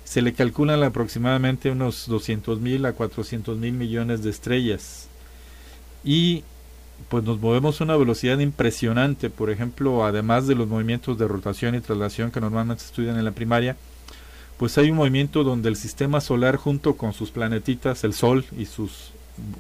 Se 0.06 0.22
le 0.22 0.32
calculan 0.32 0.82
aproximadamente 0.82 1.72
unos 1.72 2.08
200 2.08 2.62
mil 2.62 2.86
a 2.86 2.94
400 2.94 3.58
mil 3.58 3.74
millones 3.74 4.24
de 4.24 4.30
estrellas. 4.30 5.10
Y 6.06 6.46
pues 7.08 7.24
nos 7.24 7.40
movemos 7.40 7.80
a 7.80 7.84
una 7.86 7.98
velocidad 7.98 8.40
impresionante, 8.40 9.30
por 9.30 9.50
ejemplo, 9.50 10.06
además 10.06 10.48
de 10.48 10.56
los 10.56 10.68
movimientos 10.68 11.18
de 11.18 11.28
rotación 11.28 11.76
y 11.76 11.82
traslación 11.82 12.32
que 12.32 12.42
normalmente 12.42 12.84
estudian 12.84 13.18
en 13.18 13.26
la 13.26 13.32
primaria, 13.32 13.78
pues 14.58 14.78
hay 14.78 14.92
un 14.92 14.98
movimiento 14.98 15.44
donde 15.44 15.70
el 15.70 15.78
sistema 15.78 16.20
solar 16.20 16.58
junto 16.58 16.98
con 16.98 17.14
sus 17.14 17.32
planetitas, 17.32 18.04
el 18.04 18.14
Sol 18.14 18.46
y 18.58 18.66
sus 18.66 19.12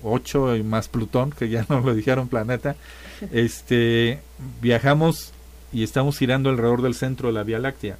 8 0.03 0.57
y 0.57 0.63
más 0.63 0.89
Plutón, 0.89 1.31
que 1.31 1.49
ya 1.49 1.65
no 1.69 1.79
lo 1.79 1.95
dijeron 1.95 2.27
planeta, 2.27 2.75
este, 3.31 4.19
viajamos 4.61 5.31
y 5.71 5.83
estamos 5.83 6.17
girando 6.17 6.49
alrededor 6.49 6.81
del 6.81 6.95
centro 6.95 7.29
de 7.29 7.33
la 7.33 7.43
Vía 7.43 7.59
Láctea 7.59 7.97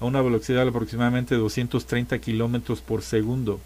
a 0.00 0.04
una 0.04 0.20
velocidad 0.20 0.62
de 0.62 0.70
aproximadamente 0.70 1.36
230 1.36 2.18
kilómetros 2.18 2.80
por 2.80 3.02
segundo. 3.02 3.60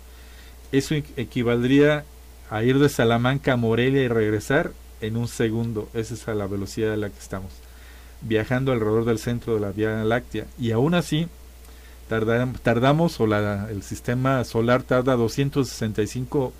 Eso 0.70 0.94
equivaldría 1.16 2.04
a 2.50 2.62
ir 2.62 2.78
de 2.78 2.88
Salamanca 2.88 3.54
a 3.54 3.56
Morelia 3.56 4.02
y 4.02 4.08
regresar 4.08 4.72
en 5.00 5.16
un 5.16 5.28
segundo. 5.28 5.88
Esa 5.94 6.14
es 6.14 6.26
la 6.26 6.46
velocidad 6.46 6.92
a 6.92 6.96
la 6.96 7.10
que 7.10 7.18
estamos 7.18 7.52
viajando 8.22 8.72
alrededor 8.72 9.04
del 9.04 9.18
centro 9.18 9.54
de 9.54 9.60
la 9.60 9.72
Vía 9.72 10.04
Láctea. 10.04 10.46
Y 10.58 10.72
aún 10.72 10.94
así, 10.94 11.28
tardamos, 12.08 13.20
o 13.20 13.26
el 13.26 13.82
sistema 13.82 14.44
solar 14.44 14.82
tarda 14.82 15.16
265 15.16 16.52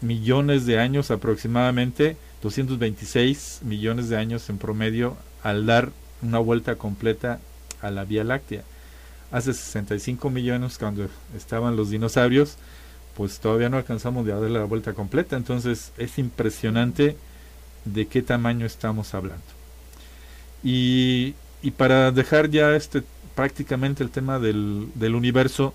millones 0.00 0.66
de 0.66 0.78
años 0.78 1.10
aproximadamente, 1.10 2.16
226 2.42 3.60
millones 3.64 4.08
de 4.08 4.16
años 4.16 4.48
en 4.48 4.58
promedio 4.58 5.16
al 5.42 5.66
dar 5.66 5.90
una 6.22 6.38
vuelta 6.38 6.76
completa 6.76 7.40
a 7.80 7.90
la 7.90 8.04
Vía 8.04 8.24
Láctea. 8.24 8.62
Hace 9.30 9.52
65 9.52 10.30
millones 10.30 10.78
cuando 10.78 11.08
estaban 11.36 11.76
los 11.76 11.90
dinosaurios, 11.90 12.56
pues 13.16 13.40
todavía 13.40 13.68
no 13.68 13.76
alcanzamos 13.76 14.24
de 14.24 14.32
darle 14.32 14.50
la 14.50 14.64
vuelta 14.64 14.94
completa, 14.94 15.36
entonces 15.36 15.92
es 15.98 16.18
impresionante 16.18 17.16
de 17.92 18.06
qué 18.06 18.22
tamaño 18.22 18.66
estamos 18.66 19.14
hablando. 19.14 19.44
Y, 20.62 21.34
y 21.62 21.70
para 21.72 22.10
dejar 22.10 22.50
ya 22.50 22.74
este 22.74 23.02
prácticamente 23.34 24.02
el 24.02 24.10
tema 24.10 24.40
del, 24.40 24.88
del 24.96 25.14
universo 25.14 25.72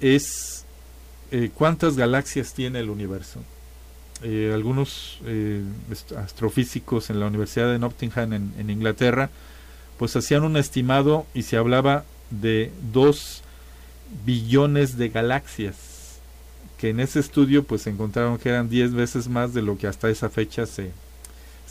es 0.00 0.64
eh, 1.32 1.50
cuántas 1.52 1.96
galaxias 1.96 2.54
tiene 2.54 2.78
el 2.78 2.90
universo. 2.90 3.40
Eh, 4.22 4.52
algunos 4.54 5.18
eh, 5.26 5.62
astrofísicos 6.16 7.10
en 7.10 7.20
la 7.20 7.26
Universidad 7.26 7.70
de 7.70 7.78
Nottingham 7.78 8.32
en, 8.32 8.70
Inglaterra 8.70 9.28
pues 9.98 10.16
hacían 10.16 10.44
un 10.44 10.56
estimado 10.56 11.26
y 11.34 11.42
se 11.42 11.58
hablaba 11.58 12.04
de 12.30 12.72
2 12.92 13.42
billones 14.24 14.96
de 14.96 15.10
galaxias 15.10 15.76
que 16.78 16.90
en 16.90 17.00
ese 17.00 17.20
estudio 17.20 17.64
pues 17.64 17.86
encontraron 17.86 18.38
que 18.38 18.48
eran 18.48 18.70
10 18.70 18.94
veces 18.94 19.28
más 19.28 19.52
de 19.52 19.62
lo 19.62 19.76
que 19.76 19.86
hasta 19.86 20.08
esa 20.08 20.30
fecha 20.30 20.64
se, 20.64 20.92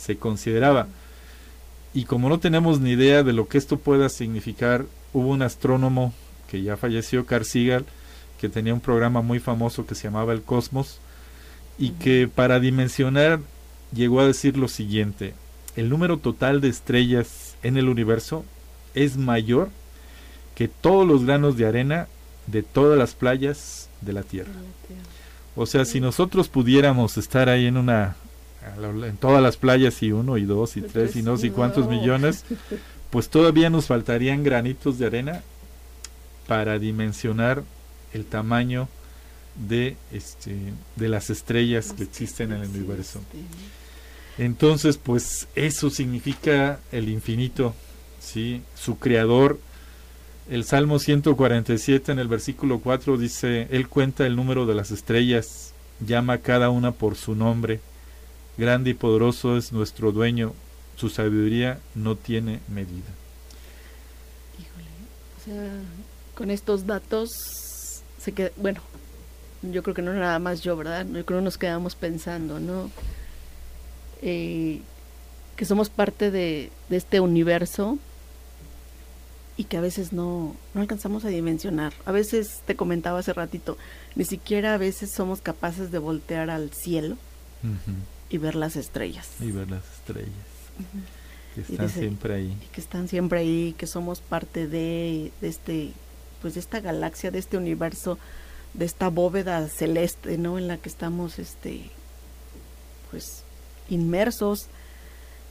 se 0.06 0.18
consideraba. 0.18 0.88
Y 1.94 2.06
como 2.06 2.30
no 2.30 2.40
tenemos 2.40 2.80
ni 2.80 2.92
idea 2.92 3.24
de 3.24 3.34
lo 3.34 3.48
que 3.48 3.58
esto 3.58 3.80
pueda 3.80 4.10
significar, 4.10 4.86
hubo 5.14 5.30
un 5.30 5.42
astrónomo 5.42 6.14
que 6.50 6.62
ya 6.62 6.78
falleció, 6.78 7.26
Carl 7.26 7.46
Sagan, 7.46 7.86
que 8.40 8.50
tenía 8.50 8.74
un 8.74 8.82
programa 8.82 9.22
muy 9.22 9.40
famoso 9.40 9.88
que 9.88 9.96
se 9.96 10.04
llamaba 10.04 10.34
El 10.34 10.44
Cosmos 10.44 11.00
y 11.80 11.92
que 11.92 12.30
para 12.34 12.60
dimensionar 12.60 13.40
llegó 13.94 14.20
a 14.20 14.28
decir 14.28 14.58
lo 14.58 14.68
siguiente, 14.68 15.34
el 15.76 15.90
número 15.90 16.18
total 16.18 16.62
de 16.62 16.70
estrellas 16.70 17.56
en 17.64 17.78
el 17.78 17.90
universo 17.90 18.46
es 18.94 19.18
mayor 19.18 19.70
que 20.54 20.68
todos 20.68 21.08
los 21.08 21.26
granos 21.26 21.58
de 21.58 21.66
arena 21.66 22.08
de 22.46 22.62
todas 22.62 22.98
las 23.00 23.16
playas 23.16 23.90
de 24.02 24.14
la 24.14 24.24
Tierra. 24.24 24.52
O 25.56 25.66
sea, 25.66 25.86
si 25.86 26.00
nosotros 26.00 26.48
pudiéramos 26.48 27.18
estar 27.18 27.50
ahí 27.50 27.66
en 27.66 27.78
una 27.78 28.16
en 28.78 29.18
todas 29.18 29.42
las 29.42 29.58
playas 29.58 30.02
y 30.04 30.12
uno 30.12 30.38
y 30.38 30.46
dos 30.46 30.78
y 30.78 30.82
tres 30.82 31.16
y 31.16 31.22
no 31.22 31.38
sé 31.38 31.52
cuántos 31.52 31.88
millones, 31.88 32.46
pues 33.10 33.30
todavía 33.30 33.70
nos 33.70 33.88
faltarían 33.88 34.44
granitos 34.44 34.98
de 34.98 35.06
arena 35.06 35.42
para 36.48 36.80
dimensionar 36.80 37.64
el 38.14 38.26
tamaño 38.26 38.88
de 39.68 39.96
este 40.12 40.56
de 40.96 41.10
las 41.10 41.30
estrellas 41.30 41.94
que 41.94 42.04
existen 42.04 42.52
en 42.52 42.64
el 42.64 42.70
universo. 42.70 43.22
Entonces, 44.38 44.98
pues 44.98 45.48
eso 45.56 45.90
significa 45.90 46.80
el 46.92 47.08
infinito, 47.10 47.74
¿sí? 48.20 48.62
Su 48.76 49.00
creador 49.00 49.60
el 50.48 50.64
Salmo 50.64 51.00
147 51.00 52.12
en 52.12 52.20
el 52.20 52.28
versículo 52.28 52.80
4 52.80 53.18
dice, 53.18 53.68
Él 53.72 53.88
cuenta 53.88 54.28
el 54.28 54.36
número 54.36 54.68
de 54.68 54.76
las 54.76 54.92
estrellas, 54.92 55.74
llama 56.06 56.38
cada 56.38 56.70
una 56.70 56.92
por 56.92 57.16
su 57.16 57.34
nombre, 57.34 57.80
grande 58.58 58.92
y 58.92 58.94
poderoso 58.94 59.58
es 59.58 59.72
nuestro 59.72 60.12
dueño, 60.12 60.54
su 60.96 61.10
sabiduría 61.10 61.80
no 61.94 62.16
tiene 62.16 62.62
medida. 62.68 63.12
Híjole, 64.60 64.90
o 65.38 65.44
sea, 65.46 65.72
con 66.36 66.52
estos 66.52 66.86
datos 66.86 68.04
que, 68.32 68.52
bueno, 68.58 68.82
yo 69.62 69.84
creo 69.84 69.96
que 69.96 70.02
no 70.02 70.14
nada 70.14 70.40
más 70.40 70.62
yo, 70.62 70.76
¿verdad? 70.78 71.06
Yo 71.06 71.26
creo 71.26 71.40
que 71.40 71.46
nos 71.46 71.58
quedamos 71.58 71.96
pensando, 71.96 72.60
¿no? 72.60 72.90
Eh, 74.22 74.82
que 75.56 75.66
somos 75.66 75.90
parte 75.90 76.32
de, 76.32 76.72
este 76.90 77.20
universo 77.20 77.98
y 79.58 79.66
que 79.66 79.78
a 79.78 79.82
veces 79.82 80.12
no, 80.12 80.56
no 80.74 80.82
alcanzamos 80.82 81.26
a 81.26 81.30
dimensionar. 81.30 81.94
A 82.06 82.12
veces, 82.12 82.62
te 82.66 82.76
comentaba 82.76 83.20
hace 83.20 83.34
ratito, 83.34 83.78
ni 84.16 84.26
siquiera 84.26 84.74
a 84.74 84.78
veces 84.78 85.12
somos 85.12 85.42
capaces 85.42 85.92
de 85.92 86.00
voltear 86.00 86.50
al 86.50 86.72
cielo 86.72 87.18
y 88.36 88.38
ver 88.38 88.56
las 88.56 88.76
estrellas. 88.76 89.28
Y 89.40 89.52
ver 89.52 89.72
las 89.72 89.84
estrellas. 89.94 90.30
Que 91.56 91.62
están 91.62 91.90
siempre 91.90 92.34
ahí. 92.34 92.58
que 92.74 92.82
están 92.82 93.08
siempre 93.08 93.40
ahí, 93.40 93.76
que 93.78 93.88
somos 93.88 94.20
parte 94.20 94.68
de, 94.68 95.32
de 95.40 95.48
este 95.48 95.94
pues 96.42 96.54
de 96.54 96.60
esta 96.60 96.80
galaxia, 96.80 97.32
de 97.32 97.40
este 97.40 97.58
universo, 97.58 98.20
de 98.76 98.86
esta 98.86 99.10
bóveda 99.10 99.68
celeste, 99.68 100.38
¿no? 100.38 100.60
En 100.60 100.68
la 100.68 100.78
que 100.78 100.90
estamos, 100.90 101.40
este, 101.40 101.90
pues, 103.10 103.44
inmersos. 103.90 104.68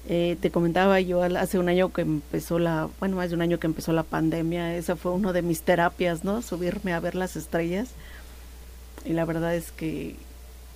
Eh, 0.09 0.37
te 0.41 0.53
comentaba 0.53 1.01
yo 1.01 1.23
hace 1.23 1.59
un 1.59 1.69
año 1.69 1.93
que 1.93 2.03
empezó 2.03 2.61
la, 2.61 2.89
bueno, 3.01 3.17
más 3.17 3.31
de 3.31 3.35
un 3.35 3.43
año 3.43 3.59
que 3.59 3.67
empezó 3.67 3.93
la 3.93 4.05
pandemia, 4.05 4.77
esa 4.77 4.95
fue 4.95 5.11
uno 5.11 5.33
de 5.33 5.43
mis 5.43 5.63
terapias, 5.63 6.23
¿no? 6.23 6.43
Subirme 6.43 6.93
a 6.93 7.01
ver 7.01 7.15
las 7.15 7.35
estrellas. 7.35 7.89
Y 9.05 9.15
la 9.15 9.25
verdad 9.25 9.57
es 9.57 9.73
que 9.73 10.15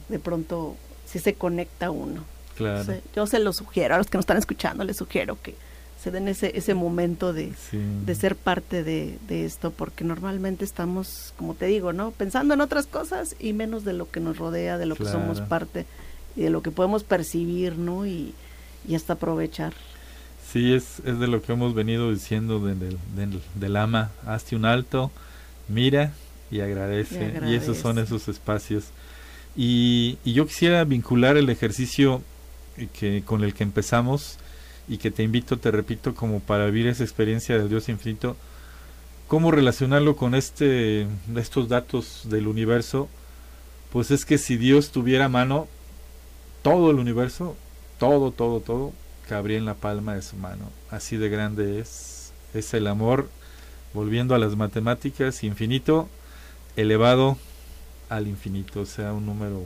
de 0.08 0.18
pronto 0.18 0.74
sí 1.10 1.18
se 1.18 1.34
conecta 1.34 1.90
uno. 1.90 2.24
Claro. 2.56 2.92
yo 3.14 3.26
se 3.28 3.38
lo 3.38 3.52
sugiero, 3.52 3.94
a 3.94 3.98
los 3.98 4.08
que 4.08 4.18
nos 4.18 4.24
están 4.24 4.36
escuchando 4.36 4.82
les 4.82 4.96
sugiero 4.96 5.38
que 5.40 5.54
se 6.02 6.10
den 6.10 6.26
ese, 6.26 6.56
ese 6.58 6.74
momento 6.74 7.32
de, 7.32 7.52
de 7.72 8.14
ser 8.14 8.34
parte 8.36 8.82
de, 8.82 9.16
de, 9.28 9.44
esto, 9.44 9.70
porque 9.70 10.04
normalmente 10.04 10.64
estamos, 10.64 11.34
como 11.36 11.54
te 11.54 11.66
digo, 11.66 11.92
¿no? 11.92 12.12
Pensando 12.12 12.54
en 12.54 12.60
otras 12.60 12.86
cosas 12.86 13.34
y 13.40 13.52
menos 13.52 13.84
de 13.84 13.92
lo 13.92 14.08
que 14.10 14.20
nos 14.20 14.38
rodea, 14.38 14.78
de 14.78 14.86
lo 14.86 14.94
que 14.94 15.06
somos 15.06 15.40
parte 15.40 15.86
y 16.36 16.42
de 16.42 16.50
lo 16.50 16.62
que 16.62 16.70
podemos 16.70 17.02
percibir, 17.02 17.76
¿no? 17.76 18.06
Y, 18.06 18.32
y 18.86 18.94
hasta 18.94 19.14
aprovechar. 19.14 19.72
Sí, 20.52 20.72
es, 20.72 21.00
es 21.04 21.18
de 21.18 21.26
lo 21.26 21.42
que 21.42 21.52
hemos 21.52 21.74
venido 21.74 22.12
diciendo 22.12 22.60
del, 22.60 22.78
del, 23.16 23.42
del 23.56 23.76
ama, 23.76 24.10
hazte 24.24 24.54
un 24.54 24.66
alto, 24.66 25.10
mira 25.66 26.12
y 26.50 26.60
agradece, 26.60 27.40
y, 27.46 27.54
esos 27.54 27.76
son 27.76 27.98
esos 27.98 28.28
espacios. 28.28 28.84
Y, 29.60 30.18
y, 30.24 30.34
yo 30.34 30.46
quisiera 30.46 30.84
vincular 30.84 31.36
el 31.36 31.50
ejercicio 31.50 32.22
que, 32.92 33.24
con 33.26 33.42
el 33.42 33.54
que 33.54 33.64
empezamos 33.64 34.38
y 34.86 34.98
que 34.98 35.10
te 35.10 35.24
invito, 35.24 35.58
te 35.58 35.72
repito, 35.72 36.14
como 36.14 36.38
para 36.38 36.66
vivir 36.66 36.86
esa 36.86 37.02
experiencia 37.02 37.58
del 37.58 37.68
Dios 37.68 37.88
infinito, 37.88 38.36
cómo 39.26 39.50
relacionarlo 39.50 40.14
con 40.14 40.36
este, 40.36 41.08
estos 41.34 41.68
datos 41.68 42.22
del 42.30 42.46
universo, 42.46 43.08
pues 43.90 44.12
es 44.12 44.24
que 44.24 44.38
si 44.38 44.56
Dios 44.56 44.92
tuviera 44.92 45.28
mano, 45.28 45.66
todo 46.62 46.92
el 46.92 47.00
universo, 47.00 47.56
todo, 47.98 48.30
todo, 48.30 48.60
todo, 48.60 48.92
cabría 49.28 49.58
en 49.58 49.64
la 49.64 49.74
palma 49.74 50.14
de 50.14 50.22
su 50.22 50.36
mano. 50.36 50.70
Así 50.88 51.16
de 51.16 51.30
grande 51.30 51.80
es, 51.80 52.32
es 52.54 52.74
el 52.74 52.86
amor, 52.86 53.28
volviendo 53.92 54.36
a 54.36 54.38
las 54.38 54.54
matemáticas, 54.54 55.42
infinito, 55.42 56.08
elevado 56.76 57.38
al 58.08 58.26
infinito, 58.26 58.80
o 58.80 58.86
sea, 58.86 59.12
un 59.12 59.26
número 59.26 59.64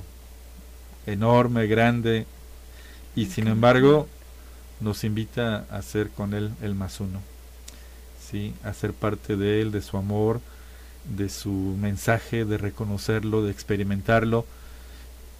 enorme, 1.06 1.66
grande, 1.66 2.26
y 3.14 3.26
sin 3.26 3.49
embargo 3.49 4.08
nos 4.80 5.04
invita 5.04 5.66
a 5.70 5.82
ser 5.82 6.11
con 6.11 6.34
él 6.34 6.52
el 6.62 6.75
más 6.75 7.00
uno, 7.00 7.20
¿sí? 8.30 8.54
a 8.64 8.72
ser 8.72 8.92
parte 8.92 9.37
de 9.37 9.61
él, 9.61 9.70
de 9.70 9.82
su 9.82 9.96
amor, 9.96 10.40
de 11.16 11.28
su 11.28 11.50
mensaje, 11.50 12.44
de 12.44 12.58
reconocerlo, 12.58 13.44
de 13.44 13.52
experimentarlo 13.52 14.46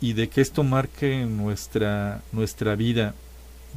y 0.01 0.13
de 0.13 0.29
que 0.29 0.41
esto 0.41 0.65
marque 0.65 1.25
nuestra, 1.27 2.23
nuestra 2.33 2.77
vida, 2.77 3.15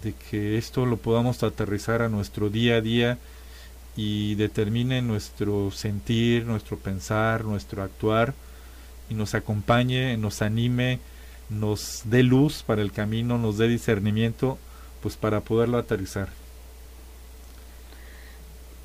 de 0.03 0.13
que 0.13 0.57
esto 0.57 0.85
lo 0.85 0.97
podamos 0.97 1.41
aterrizar 1.43 2.01
a 2.01 2.09
nuestro 2.09 2.49
día 2.49 2.77
a 2.77 2.81
día 2.81 3.17
y 3.95 4.35
determine 4.35 5.01
nuestro 5.01 5.71
sentir, 5.71 6.45
nuestro 6.45 6.77
pensar, 6.77 7.45
nuestro 7.45 7.81
actuar 7.81 8.33
y 9.09 9.13
nos 9.13 9.35
acompañe, 9.35 10.17
nos 10.17 10.41
anime, 10.41 10.99
nos 11.49 12.01
dé 12.05 12.23
luz 12.23 12.63
para 12.63 12.81
el 12.81 12.91
camino, 12.91 13.37
nos 13.37 13.57
dé 13.57 13.67
discernimiento, 13.67 14.57
pues 15.01 15.15
para 15.15 15.41
poderlo 15.41 15.77
aterrizar. 15.77 16.29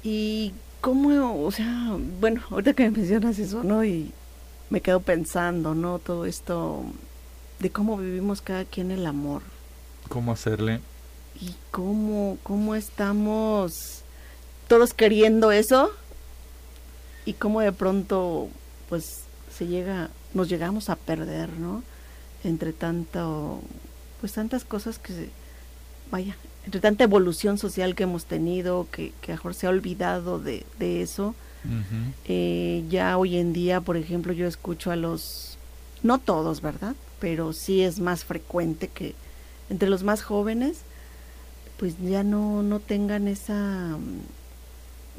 Y 0.03 0.53
cómo, 0.81 1.45
o 1.45 1.51
sea, 1.51 1.97
bueno, 2.21 2.43
ahorita 2.51 2.75
que 2.75 2.85
me 2.85 2.99
mencionas 2.99 3.39
eso, 3.39 3.63
¿no? 3.65 3.85
Y 3.85 4.13
me 4.71 4.81
quedo 4.81 5.01
pensando, 5.01 5.75
¿no? 5.75 5.99
Todo 5.99 6.27
esto 6.27 6.85
de 7.59 7.71
cómo 7.71 7.97
vivimos 7.97 8.41
cada 8.41 8.65
quien 8.65 8.91
el 8.91 9.07
amor. 9.07 9.43
¿Cómo 10.09 10.33
hacerle? 10.33 10.81
Y 11.41 11.55
cómo, 11.71 12.39
cómo 12.43 12.75
estamos 12.75 14.03
todos 14.69 14.95
queriendo 14.95 15.53
eso 15.53 15.91
y 17.25 17.35
cómo 17.35 17.61
de 17.61 17.73
pronto, 17.73 18.49
pues, 18.89 19.25
se 19.61 19.67
llega, 19.67 20.09
nos 20.33 20.49
llegamos 20.49 20.89
a 20.89 20.97
perder, 20.97 21.51
¿no? 21.59 21.83
Entre 22.45 22.73
tanto, 22.73 23.61
pues 24.19 24.33
tantas 24.33 24.65
cosas 24.65 24.99
que, 24.99 25.29
vaya, 26.11 26.35
entre 26.65 26.81
tanta 26.81 27.05
evolución 27.05 27.59
social 27.59 27.95
que 27.95 28.05
hemos 28.05 28.25
tenido, 28.25 28.87
que, 28.91 29.13
que 29.21 29.33
a 29.33 29.35
mejor 29.35 29.53
se 29.53 29.67
ha 29.67 29.71
olvidado 29.71 30.39
de, 30.39 30.65
de 30.79 31.03
eso. 31.03 31.35
eh, 32.25 32.87
ya 32.89 33.19
hoy 33.19 33.37
en 33.37 33.53
día, 33.53 33.83
por 33.83 33.99
ejemplo, 33.99 34.33
yo 34.33 34.47
escucho 34.47 34.91
a 34.93 34.97
los, 34.97 35.59
no 36.03 36.17
todos, 36.17 36.63
¿verdad? 36.63 36.95
Pero 37.19 37.53
sí 37.53 37.83
es 37.83 38.01
más 38.01 38.25
frecuente 38.25 38.89
que 38.89 39.15
entre 39.69 39.91
los 39.91 40.05
más 40.05 40.23
jóvenes, 40.23 40.79
pues 41.79 41.97
ya 42.01 42.25
no, 42.25 42.63
no 42.63 42.81
tengan 42.81 43.29
esa, 43.29 43.99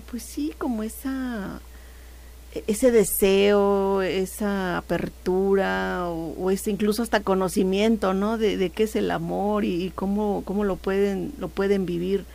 pues 0.10 0.24
sí, 0.24 0.52
como 0.58 0.82
esa 0.82 1.62
ese 2.68 2.92
deseo, 2.92 4.01
esa 4.01 4.77
apertura 4.77 6.07
o, 6.09 6.51
ese 6.51 6.72
incluso 6.72 7.01
hasta 7.01 7.22
conocimiento, 7.22 8.14
¿no? 8.14 8.37
De, 8.37 8.70
qué 8.70 8.83
es 8.83 8.96
el 8.96 9.09
amor 9.11 9.64
y, 9.64 9.92
cómo, 9.96 10.44
cómo 10.46 10.64
lo 10.64 10.75
pueden 10.75 11.33
lo 11.40 11.48
pueden 11.48 11.85
vivir 11.85 12.25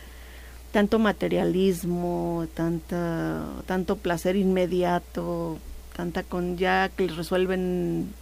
tanto 0.71 0.99
materialismo, 0.99 2.47
tanta 2.55 3.43
tanto 3.67 3.97
placer 3.97 4.35
inmediato, 4.35 5.59
tanta 5.95 6.23
con 6.23 6.57
ya 6.57 6.89
que 6.89 7.07
resuelven 7.07 8.13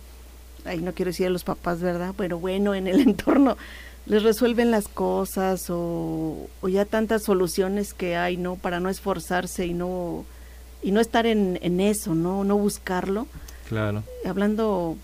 ahí 0.65 0.79
no 0.79 0.93
quiero 0.93 1.11
decir 1.11 1.27
a 1.27 1.29
los 1.29 1.43
papás, 1.43 1.81
¿verdad? 1.81 2.13
Pero 2.17 2.39
bueno, 2.39 2.75
en 2.75 2.87
el 2.87 2.99
entorno 3.07 3.57
les 4.05 4.23
resuelven 4.23 4.69
las 4.69 4.87
cosas 4.87 5.69
o, 5.69 6.47
o 6.61 6.67
ya 6.67 6.85
tantas 6.85 7.23
soluciones 7.23 7.93
que 7.93 8.17
hay, 8.17 8.37
¿no? 8.37 8.55
Para 8.55 8.79
no 8.79 8.89
esforzarse 8.89 9.65
y 9.65 9.73
no 9.73 10.25
y 10.85 10.91
no 10.91 11.01
estar 11.01 11.25
en, 11.25 11.57
en 11.63 11.79
eso, 11.81 12.13
¿no? 12.13 12.43
No 12.43 12.59
buscarlo. 12.59 13.25
Claro. 13.67 14.03
Hablando 14.23 14.95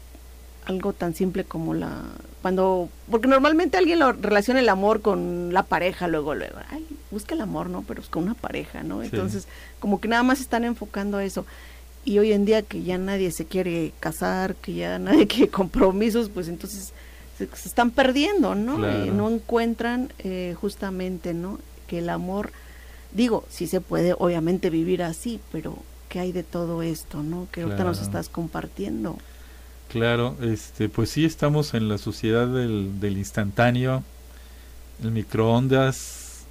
algo 0.67 0.93
tan 0.93 1.15
simple 1.15 1.43
como 1.43 1.73
la 1.73 2.03
cuando 2.43 2.87
porque 3.09 3.27
normalmente 3.27 3.77
alguien 3.77 3.97
lo 3.97 4.11
relaciona 4.11 4.59
el 4.59 4.69
amor 4.69 5.01
con 5.01 5.51
la 5.51 5.63
pareja 5.63 6.07
luego 6.07 6.35
luego. 6.35 6.57
Ay 6.69 6.85
busca 7.09 7.33
el 7.33 7.41
amor 7.41 7.67
no 7.71 7.81
pero 7.81 7.99
es 7.99 8.09
con 8.09 8.23
una 8.23 8.35
pareja 8.35 8.83
no 8.83 9.01
entonces 9.01 9.47
como 9.79 9.99
que 9.99 10.07
nada 10.07 10.21
más 10.21 10.39
están 10.39 10.63
enfocando 10.63 11.17
a 11.17 11.23
eso. 11.23 11.47
Y 12.05 12.19
hoy 12.19 12.31
en 12.31 12.45
día 12.45 12.61
que 12.61 12.83
ya 12.83 12.99
nadie 12.99 13.31
se 13.31 13.45
quiere 13.45 13.91
casar 13.99 14.53
que 14.53 14.75
ya 14.75 14.99
nadie 15.07 15.25
quiere 15.25 15.49
compromisos 15.49 16.29
pues 16.29 16.47
entonces 16.47 16.93
se, 17.39 17.45
están 17.45 17.89
perdiendo 17.89 18.53
no 18.53 18.77
no 18.77 19.29
encuentran 19.31 20.13
eh, 20.19 20.55
justamente 20.61 21.33
no 21.33 21.57
que 21.87 21.97
el 21.99 22.09
amor 22.09 22.51
Digo, 23.13 23.45
sí 23.49 23.67
se 23.67 23.81
puede 23.81 24.15
obviamente 24.17 24.69
vivir 24.69 25.03
así, 25.03 25.39
pero 25.51 25.77
¿qué 26.09 26.19
hay 26.19 26.31
de 26.31 26.43
todo 26.43 26.81
esto, 26.81 27.23
no? 27.23 27.47
Que 27.51 27.63
ahorita 27.63 27.83
nos 27.83 28.01
estás 28.01 28.29
compartiendo. 28.29 29.17
Claro, 29.89 30.37
este, 30.41 30.87
pues 30.87 31.09
sí 31.09 31.25
estamos 31.25 31.73
en 31.73 31.89
la 31.89 31.97
sociedad 31.97 32.47
del, 32.47 32.99
del 33.01 33.17
instantáneo, 33.17 34.03
el 35.03 35.11
microondas, 35.11 36.45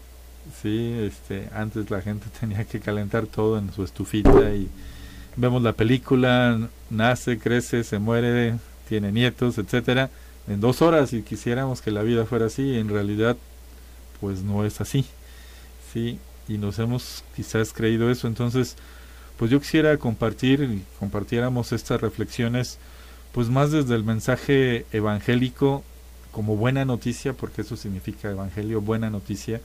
sí, 0.63 0.95
este, 1.01 1.49
antes 1.55 1.91
la 1.91 2.03
gente 2.03 2.27
tenía 2.41 2.65
que 2.65 2.81
calentar 2.81 3.27
todo 3.27 3.59
en 3.59 3.73
su 3.73 3.85
estufita 3.85 4.55
y 4.55 4.69
vemos 5.37 5.63
la 5.63 5.73
película, 5.73 6.69
nace, 6.91 7.39
crece, 7.39 7.85
se 7.85 7.99
muere, 7.99 8.57
tiene 8.89 9.13
nietos, 9.13 9.59
etcétera, 9.59 10.11
en 10.49 10.61
dos 10.61 10.83
horas 10.83 11.13
y 11.13 11.23
quisiéramos 11.23 11.81
que 11.81 11.91
la 11.91 12.03
vida 12.03 12.27
fuera 12.27 12.47
así, 12.47 12.77
en 12.77 12.89
realidad, 12.89 13.37
pues 14.21 14.43
no 14.43 14.65
es 14.65 14.81
así, 14.81 15.07
sí, 15.93 16.19
y 16.51 16.59
nos 16.59 16.81
hemos 16.81 17.23
quizás 17.37 17.73
creído 17.73 18.11
eso. 18.11 18.27
Entonces, 18.27 18.77
pues 19.39 19.51
yo 19.51 19.61
quisiera 19.61 19.97
compartir 19.99 20.63
y 20.63 20.83
compartiéramos 20.99 21.73
estas 21.73 22.01
reflexiones, 22.01 22.79
pues 23.33 23.49
más 23.49 23.71
desde 23.71 23.95
el 23.95 24.03
mensaje 24.03 24.85
evangélico 24.93 25.85
como 26.33 26.57
buena 26.57 26.85
noticia, 26.85 27.33
porque 27.35 27.63
eso 27.63 27.77
significa 27.77 28.31
evangelio, 28.31 28.81
buena 28.81 29.11
noticia, 29.11 29.61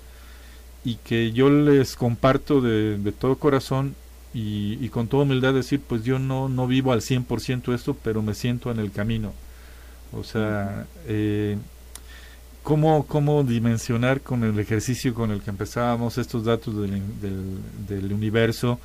y 0.83 0.95
que 0.95 1.31
yo 1.31 1.49
les 1.49 1.95
comparto 1.95 2.61
de, 2.61 2.99
de 2.99 3.11
todo 3.11 3.37
corazón 3.37 3.95
y, 4.33 4.77
y, 4.79 4.89
con 4.89 5.07
toda 5.07 5.23
humildad 5.23 5.53
decir, 5.53 5.81
pues 5.87 6.03
yo 6.03 6.19
no, 6.19 6.49
no 6.49 6.67
vivo 6.67 6.91
al 6.91 7.01
100% 7.01 7.73
esto, 7.73 7.95
pero 8.03 8.21
me 8.21 8.33
siento 8.35 8.69
en 8.69 8.79
el 8.79 8.91
camino. 8.91 9.33
O 10.11 10.23
sea, 10.23 10.85
eh, 11.07 11.57
¿Cómo, 12.65 13.05
¿Cómo 13.05 13.43
dimensionar 13.43 14.21
con 14.21 14.43
el 14.43 14.57
ejercicio 14.57 15.13
con 15.13 15.29
el 15.29 15.39
que 15.43 15.51
empezábamos 15.51 16.17
estos 16.17 16.45
datos 16.45 16.75
del, 16.75 16.99
del, 17.87 18.11
universo? 18.11 18.79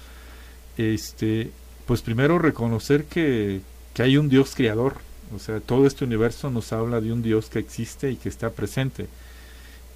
Este, 0.77 1.51
pues 1.87 2.03
primero 2.03 2.39
reconocer 2.39 3.07
que, 3.07 3.63
que 3.95 4.03
hay 4.03 4.19
un 4.19 4.29
Dios 4.29 4.55
creador, 4.55 4.99
o 5.35 5.39
sea, 5.39 5.61
todo 5.61 5.87
este 5.87 6.05
universo 6.05 6.51
nos 6.51 6.75
habla 6.75 7.01
de 7.01 7.11
un 7.11 7.23
Dios 7.23 7.49
que 7.49 7.59
existe 7.59 8.11
y 8.11 8.17
que 8.17 8.29
está 8.29 8.51
presente. 8.51 9.07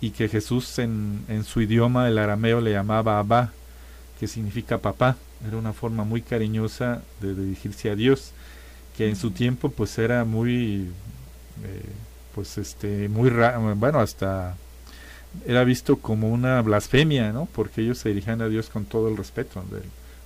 Y 0.01 0.13
que 0.13 0.31
Jesús 0.31 0.79
en, 0.79 1.23
en, 1.29 1.45
su 1.45 1.61
idioma, 1.61 2.09
el 2.09 2.17
arameo, 2.17 2.63
le 2.63 2.73
llamaba 2.73 3.19
Abba, 3.19 3.53
que 4.19 4.27
significa 4.29 4.79
papá. 4.79 5.19
Era 5.47 5.59
una 5.59 5.75
forma 5.75 6.05
muy 6.05 6.23
cariñosa 6.23 7.03
de 7.21 7.35
dirigirse 7.35 7.91
a 7.91 7.97
Dios, 7.97 8.33
que 8.97 9.11
en 9.11 9.17
su 9.17 9.31
tiempo 9.31 9.69
pues 9.69 9.99
era 9.99 10.25
muy 10.25 10.89
eh, 11.65 11.83
pues 12.35 12.59
este 12.59 13.09
muy 13.09 13.31
raro, 13.31 13.75
bueno, 13.77 14.01
hasta 14.01 14.57
era 15.47 15.65
visto 15.65 15.99
como 15.99 16.29
una 16.29 16.63
blasfemia, 16.63 17.33
¿no? 17.33 17.47
Porque 17.55 17.83
ellos 17.83 17.99
se 17.99 18.11
dirigían 18.11 18.41
a 18.43 18.49
Dios 18.49 18.69
con 18.69 18.85
todo 18.85 19.09
el 19.09 19.17
respeto 19.17 19.63
del, 19.71 19.83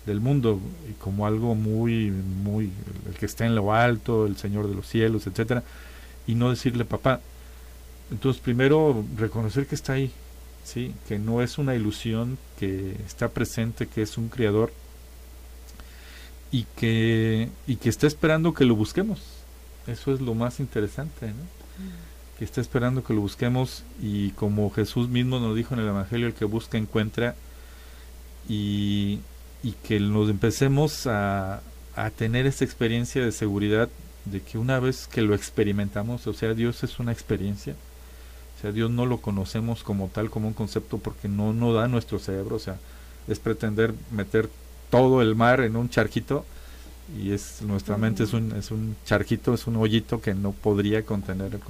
del 0.06 0.20
mundo 0.20 0.60
y 0.88 0.92
como 0.94 1.26
algo 1.26 1.54
muy 1.54 2.10
muy 2.10 2.70
el 3.08 3.14
que 3.14 3.26
está 3.26 3.46
en 3.46 3.54
lo 3.54 3.72
alto, 3.72 4.26
el 4.26 4.36
Señor 4.36 4.68
de 4.68 4.74
los 4.74 4.86
cielos, 4.88 5.26
etcétera, 5.26 5.62
y 6.26 6.34
no 6.34 6.50
decirle 6.50 6.84
papá. 6.84 7.20
Entonces, 8.10 8.40
primero 8.42 9.04
reconocer 9.16 9.66
que 9.66 9.74
está 9.74 9.94
ahí, 9.94 10.10
sí, 10.64 10.94
que 11.06 11.18
no 11.18 11.42
es 11.42 11.58
una 11.58 11.74
ilusión, 11.74 12.38
que 12.58 12.96
está 13.06 13.28
presente, 13.28 13.86
que 13.86 14.02
es 14.02 14.16
un 14.18 14.28
creador 14.28 14.72
y 16.50 16.64
que 16.76 17.50
y 17.66 17.76
que 17.76 17.88
está 17.88 18.06
esperando 18.06 18.54
que 18.54 18.64
lo 18.64 18.74
busquemos. 18.76 19.20
Eso 19.86 20.12
es 20.12 20.20
lo 20.20 20.34
más 20.34 20.60
interesante, 20.60 21.28
¿no? 21.28 21.58
Que 22.38 22.44
está 22.44 22.60
esperando 22.60 23.02
que 23.02 23.14
lo 23.14 23.20
busquemos 23.20 23.82
y 24.00 24.30
como 24.30 24.70
Jesús 24.70 25.08
mismo 25.08 25.40
nos 25.40 25.56
dijo 25.56 25.74
en 25.74 25.80
el 25.80 25.88
Evangelio, 25.88 26.28
el 26.28 26.34
que 26.34 26.44
busca 26.44 26.78
encuentra. 26.78 27.34
Y, 28.48 29.20
y 29.62 29.72
que 29.72 30.00
nos 30.00 30.30
empecemos 30.30 31.06
a, 31.06 31.60
a 31.96 32.10
tener 32.10 32.46
esa 32.46 32.64
experiencia 32.64 33.22
de 33.22 33.32
seguridad 33.32 33.88
de 34.24 34.40
que 34.40 34.56
una 34.56 34.78
vez 34.78 35.06
que 35.06 35.22
lo 35.22 35.34
experimentamos, 35.34 36.26
o 36.26 36.32
sea, 36.32 36.54
Dios 36.54 36.82
es 36.84 36.98
una 36.98 37.12
experiencia, 37.12 37.74
o 38.56 38.62
sea, 38.62 38.72
Dios 38.72 38.90
no 38.90 39.04
lo 39.04 39.18
conocemos 39.20 39.82
como 39.82 40.08
tal, 40.08 40.30
como 40.30 40.48
un 40.48 40.54
concepto, 40.54 40.98
porque 40.98 41.28
no, 41.28 41.52
no 41.52 41.72
da 41.72 41.88
nuestro 41.88 42.18
cerebro, 42.18 42.56
o 42.56 42.60
sea, 42.60 42.76
es 43.26 43.38
pretender 43.38 43.94
meter 44.10 44.48
todo 44.90 45.22
el 45.22 45.34
mar 45.34 45.60
en 45.60 45.76
un 45.76 45.90
charquito 45.90 46.44
y 47.16 47.32
es 47.32 47.62
nuestra 47.62 47.96
mente 47.96 48.24
es 48.24 48.32
un, 48.32 48.52
es 48.52 48.70
un 48.70 48.96
charquito, 49.06 49.54
es 49.54 49.66
un 49.66 49.76
hoyito 49.76 50.20
que 50.20 50.34
no 50.34 50.52
podría 50.52 51.04
contener 51.04 51.54
el 51.54 51.60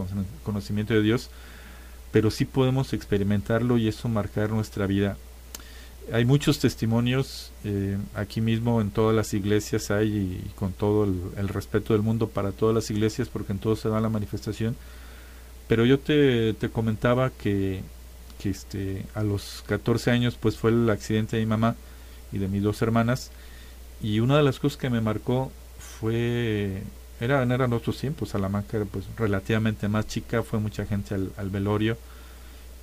conocimiento 0.42 0.94
de 0.94 1.02
Dios, 1.02 1.30
pero 2.10 2.30
sí 2.30 2.44
podemos 2.44 2.92
experimentarlo 2.92 3.78
y 3.78 3.88
eso 3.88 4.08
marcar 4.08 4.50
nuestra 4.50 4.86
vida. 4.86 5.16
Hay 6.12 6.24
muchos 6.24 6.58
testimonios 6.58 7.52
eh, 7.64 7.98
aquí 8.14 8.40
mismo 8.40 8.80
en 8.80 8.90
todas 8.90 9.14
las 9.14 9.34
iglesias 9.34 9.90
hay 9.90 10.08
y, 10.08 10.50
con 10.56 10.72
todo 10.72 11.04
el, 11.04 11.48
respeto 11.48 11.92
del 11.92 12.02
mundo 12.02 12.28
para 12.28 12.50
todas 12.50 12.74
las 12.74 12.90
iglesias 12.90 13.28
porque 13.28 13.52
en 13.52 13.58
todo 13.58 13.76
se 13.76 13.88
da 13.90 14.00
la 14.00 14.08
manifestación. 14.08 14.74
Pero 15.68 15.84
yo 15.84 15.98
te, 15.98 16.54
te 16.54 16.70
comentaba 16.70 17.30
que, 17.30 17.82
que 18.40 18.48
este, 18.48 19.04
a 19.14 19.22
los 19.22 19.62
14 19.66 20.10
años 20.10 20.36
pues 20.40 20.56
fue 20.56 20.70
el 20.70 20.88
accidente 20.88 21.36
de 21.36 21.42
mi 21.42 21.48
mamá 21.50 21.76
y 22.32 22.38
de 22.38 22.48
mis 22.48 22.62
dos 22.62 22.80
hermanas 22.80 23.30
y 24.02 24.20
una 24.20 24.36
de 24.36 24.42
las 24.42 24.58
cosas 24.58 24.78
que 24.78 24.90
me 24.90 25.00
marcó 25.00 25.50
fue, 25.78 26.82
eran, 27.20 27.50
eran 27.50 27.72
otros 27.72 27.98
tiempos, 27.98 28.30
Salamanca 28.30 28.76
era 28.76 28.86
pues 28.86 29.06
relativamente 29.16 29.88
más 29.88 30.06
chica, 30.06 30.42
fue 30.42 30.60
mucha 30.60 30.86
gente 30.86 31.14
al, 31.14 31.50
velorio 31.50 31.96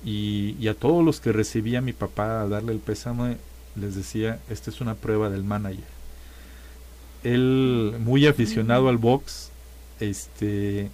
y, 0.04 0.56
y, 0.60 0.68
a 0.68 0.74
todos 0.74 1.04
los 1.04 1.20
que 1.20 1.32
recibía 1.32 1.80
mi 1.80 1.92
papá 1.92 2.42
a 2.42 2.48
darle 2.48 2.72
el 2.72 2.78
pésame, 2.78 3.38
les 3.74 3.94
decía, 3.94 4.40
esta 4.50 4.70
es 4.70 4.80
una 4.80 4.94
prueba 4.94 5.30
del 5.30 5.44
manager. 5.44 5.84
Él, 7.24 7.96
muy 8.00 8.26
aficionado 8.26 8.88
al 8.88 8.98
box, 8.98 9.50
este, 10.00 10.90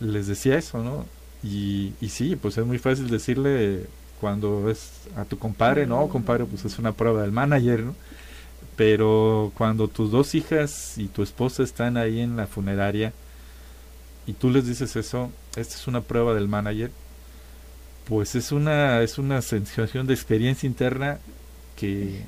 les 0.00 0.26
decía 0.26 0.58
eso, 0.58 0.82
¿no? 0.82 1.06
Y, 1.42 1.92
y 2.00 2.08
sí, 2.08 2.36
pues 2.36 2.56
es 2.58 2.66
muy 2.66 2.78
fácil 2.78 3.08
decirle 3.08 3.86
cuando 4.20 4.62
ves 4.62 4.90
a 5.16 5.24
tu 5.24 5.38
compadre, 5.38 5.86
no, 5.86 6.08
compadre, 6.08 6.44
pues 6.44 6.64
es 6.64 6.78
una 6.78 6.92
prueba 6.92 7.22
del 7.22 7.32
manager, 7.32 7.80
¿no? 7.80 7.94
Pero 8.76 9.52
cuando 9.56 9.88
tus 9.88 10.10
dos 10.10 10.34
hijas 10.34 10.96
y 10.96 11.08
tu 11.08 11.22
esposa 11.22 11.62
están 11.62 11.96
ahí 11.96 12.20
en 12.20 12.36
la 12.36 12.46
funeraria 12.46 13.12
y 14.26 14.32
tú 14.32 14.50
les 14.50 14.66
dices 14.66 14.96
eso, 14.96 15.30
esta 15.56 15.74
es 15.74 15.86
una 15.86 16.00
prueba 16.00 16.34
del 16.34 16.48
manager, 16.48 16.90
pues 18.08 18.34
es 18.34 18.52
una, 18.52 19.02
es 19.02 19.18
una 19.18 19.42
sensación 19.42 20.06
de 20.06 20.14
experiencia 20.14 20.66
interna 20.66 21.18
que, 21.76 22.22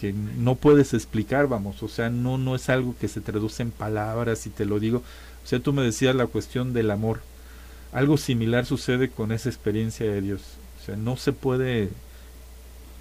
que 0.00 0.12
no 0.12 0.54
puedes 0.54 0.94
explicar, 0.94 1.46
vamos, 1.46 1.82
o 1.82 1.88
sea, 1.88 2.10
no, 2.10 2.38
no 2.38 2.54
es 2.54 2.68
algo 2.68 2.96
que 3.00 3.08
se 3.08 3.20
traduce 3.20 3.62
en 3.62 3.70
palabras 3.70 4.46
y 4.46 4.50
te 4.50 4.64
lo 4.64 4.80
digo. 4.80 5.02
O 5.44 5.46
sea, 5.46 5.60
tú 5.60 5.72
me 5.72 5.82
decías 5.82 6.14
la 6.14 6.26
cuestión 6.26 6.72
del 6.72 6.90
amor. 6.90 7.20
Algo 7.92 8.16
similar 8.16 8.66
sucede 8.66 9.10
con 9.10 9.30
esa 9.30 9.48
experiencia 9.48 10.06
de 10.10 10.20
Dios. 10.20 10.40
O 10.80 10.86
sea, 10.86 10.96
no 10.96 11.16
se 11.16 11.32
puede 11.32 11.90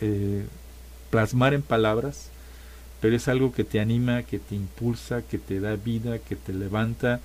eh, 0.01 0.45
plasmar 1.09 1.53
en 1.53 1.61
palabras, 1.61 2.29
pero 3.03 3.17
es 3.17 3.27
algo 3.27 3.51
que 3.51 3.65
te 3.65 3.81
anima, 3.81 4.23
que 4.23 4.39
te 4.39 4.55
impulsa, 4.55 5.23
que 5.23 5.37
te 5.37 5.59
da 5.59 5.75
vida, 5.75 6.19
que 6.19 6.37
te 6.37 6.53
levanta 6.53 7.19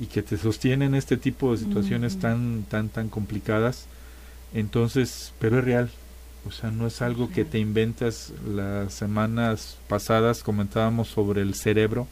y 0.00 0.06
que 0.06 0.22
te 0.22 0.38
sostiene 0.38 0.86
en 0.86 0.94
este 0.94 1.18
tipo 1.18 1.52
de 1.52 1.58
situaciones 1.58 2.18
tan, 2.18 2.64
tan, 2.70 2.88
tan 2.88 3.10
complicadas. 3.10 3.84
Entonces, 4.54 5.34
pero 5.38 5.58
es 5.58 5.64
real. 5.66 5.90
O 6.48 6.52
sea, 6.52 6.70
no 6.70 6.86
es 6.86 7.02
algo 7.02 7.28
que 7.28 7.44
te 7.44 7.58
inventas. 7.58 8.32
Las 8.48 8.94
semanas 8.94 9.76
pasadas 9.88 10.42
comentábamos 10.42 11.08
sobre 11.08 11.42
el 11.42 11.54
cerebro, 11.54 12.08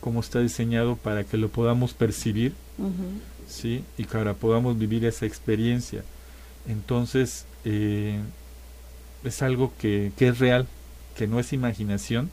cómo 0.00 0.20
está 0.20 0.40
diseñado 0.40 0.96
para 0.96 1.24
que 1.24 1.36
lo 1.36 1.50
podamos 1.50 1.92
percibir, 1.92 2.54
¿sí? 3.46 3.84
Y 3.98 4.04
para 4.04 4.32
podamos 4.32 4.78
vivir 4.78 5.04
esa 5.04 5.26
experiencia. 5.26 6.02
Entonces, 6.66 7.44
eh, 7.66 8.20
es 9.22 9.42
algo 9.42 9.70
que, 9.78 10.12
que 10.16 10.28
es 10.28 10.38
real, 10.38 10.66
que 11.20 11.26
no 11.26 11.38
es 11.38 11.52
imaginación 11.52 12.30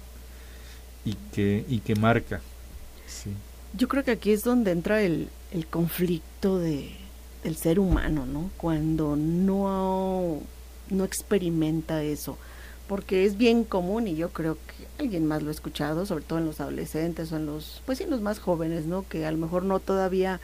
y 1.03 1.15
que, 1.33 1.65
y 1.67 1.79
que 1.79 1.95
marca. 1.95 2.39
Sí. 3.05 3.31
Yo 3.77 3.89
creo 3.89 4.05
que 4.05 4.11
aquí 4.11 4.31
es 4.31 4.43
donde 4.45 4.71
entra 4.71 5.01
el, 5.01 5.27
el 5.51 5.67
conflicto 5.67 6.57
de, 6.57 6.91
del 7.43 7.57
ser 7.57 7.79
humano, 7.79 8.25
¿no? 8.25 8.49
Cuando 8.55 9.17
no, 9.17 10.39
no 10.89 11.03
experimenta 11.03 12.01
eso. 12.01 12.37
Porque 12.87 13.25
es 13.25 13.37
bien 13.37 13.65
común 13.65 14.07
y 14.07 14.15
yo 14.15 14.29
creo 14.29 14.55
que 14.55 15.03
alguien 15.03 15.25
más 15.25 15.43
lo 15.43 15.49
ha 15.49 15.51
escuchado, 15.51 16.05
sobre 16.05 16.23
todo 16.23 16.39
en 16.39 16.45
los 16.45 16.61
adolescentes 16.61 17.33
o 17.33 17.35
en 17.35 17.45
los, 17.45 17.81
pues 17.85 17.99
en 17.99 18.09
los 18.09 18.21
más 18.21 18.39
jóvenes, 18.39 18.85
¿no? 18.85 19.05
Que 19.09 19.25
a 19.25 19.31
lo 19.33 19.37
mejor 19.37 19.63
no 19.63 19.81
todavía 19.81 20.39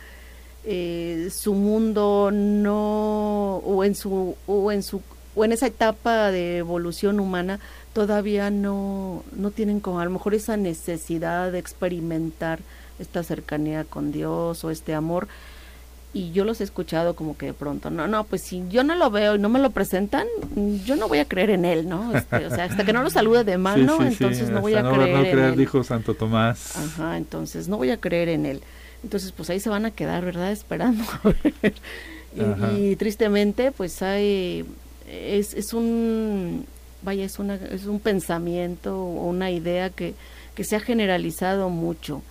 eh, 0.66 1.30
su 1.34 1.54
mundo 1.54 2.30
no, 2.30 3.56
o 3.60 3.86
en 3.86 3.96
su, 3.96 4.36
o 4.48 4.70
en 4.74 4.84
su, 4.84 5.02
o 5.36 5.46
en 5.46 5.52
esa 5.52 5.68
etapa 5.68 6.32
de 6.32 6.58
evolución 6.58 7.20
humana 7.20 7.60
todavía 7.94 8.50
no, 8.50 9.24
no 9.36 9.52
tienen 9.52 9.80
como 9.80 10.00
a 10.00 10.06
lo 10.06 10.12
mejor 10.12 10.34
esa 10.34 10.58
necesidad 10.58 11.52
de 11.52 11.60
experimentar 11.60 12.60
esta 13.00 13.24
cercanía 13.24 13.84
con 13.84 14.12
Dios 14.12 14.64
o 14.64 14.72
este 14.72 14.94
amor. 14.94 15.28
Y 16.16 16.32
yo 16.32 16.46
los 16.46 16.62
he 16.62 16.64
escuchado 16.64 17.16
como 17.16 17.36
que 17.38 17.48
de 17.48 17.54
pronto, 17.54 17.90
no, 17.90 18.08
no, 18.08 18.24
pues 18.26 18.44
si 18.44 18.64
yo 18.70 18.84
no 18.84 18.94
lo 18.94 19.10
veo 19.10 19.36
y 19.36 19.40
no 19.40 19.50
me 19.50 19.58
lo 19.58 19.72
presentan, 19.72 20.28
yo 20.86 20.96
no 20.96 21.08
voy 21.08 21.18
a 21.18 21.26
creer 21.26 21.50
en 21.50 21.66
él, 21.66 21.90
¿no? 21.90 22.16
Este, 22.16 22.46
o 22.46 22.52
sea, 22.52 22.66
hasta 22.66 22.86
que 22.86 22.94
no 22.94 23.02
lo 23.02 23.10
salude 23.10 23.44
de 23.44 23.58
mano, 23.58 23.98
entonces 24.00 24.50
no 24.52 24.62
voy 24.62 24.76
a 24.76 24.84
creer 24.84 25.26
en 25.26 25.40
él. 25.40 25.58
dijo 25.58 25.84
Santo 25.84 26.14
Tomás. 26.14 26.78
Ajá, 26.78 27.18
entonces 27.18 27.68
no 27.68 27.78
voy 27.78 27.90
a 27.90 27.98
creer 27.98 28.30
en 28.30 28.46
él. 28.46 28.62
Entonces, 29.04 29.32
pues 29.32 29.50
ahí 29.50 29.60
se 29.60 29.70
van 29.70 29.88
a 29.88 29.92
quedar, 29.92 30.24
¿verdad? 30.24 30.52
Esperando. 30.52 31.04
y, 32.36 32.92
y, 32.92 32.96
tristemente, 32.96 33.72
pues 33.72 34.04
hay, 34.04 34.66
es, 35.14 35.54
es 35.54 35.74
un, 35.74 36.66
vaya, 37.02 37.26
es, 37.26 37.40
una, 37.40 37.56
es 37.56 37.86
un 37.86 38.00
pensamiento 38.00 38.98
o 38.98 39.28
una 39.28 39.52
idea 39.52 39.90
que, 39.90 40.16
que 40.56 40.64
se 40.64 40.76
ha 40.76 40.80
generalizado 40.80 41.70
mucho. 41.70 42.22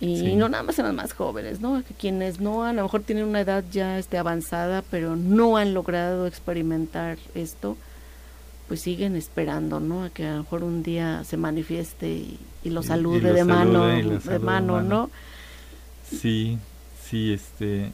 Y 0.00 0.36
no 0.36 0.48
nada 0.48 0.62
más 0.62 0.78
en 0.78 0.86
los 0.86 0.94
más 0.94 1.12
jóvenes, 1.12 1.60
¿no? 1.60 1.82
Que 1.82 1.92
quienes 1.92 2.38
no, 2.38 2.62
a 2.62 2.72
lo 2.72 2.82
mejor 2.84 3.02
tienen 3.02 3.24
una 3.24 3.40
edad 3.40 3.64
ya 3.70 3.98
este, 3.98 4.16
avanzada, 4.16 4.84
pero 4.90 5.16
no 5.16 5.56
han 5.56 5.74
logrado 5.74 6.28
experimentar 6.28 7.18
esto, 7.34 7.76
pues 8.68 8.80
siguen 8.80 9.16
esperando, 9.16 9.80
¿no? 9.80 10.04
A 10.04 10.10
que 10.10 10.24
a 10.24 10.36
lo 10.36 10.38
mejor 10.44 10.62
un 10.62 10.84
día 10.84 11.24
se 11.24 11.36
manifieste 11.36 12.08
y, 12.08 12.38
lo 12.64 12.82
salude, 12.82 13.32
de, 13.32 13.44
mano, 13.44 13.86
de 13.86 14.38
mano, 14.38 14.82
¿no? 14.82 15.10
Sí, 16.08 16.58
sí, 17.02 17.32
este, 17.32 17.90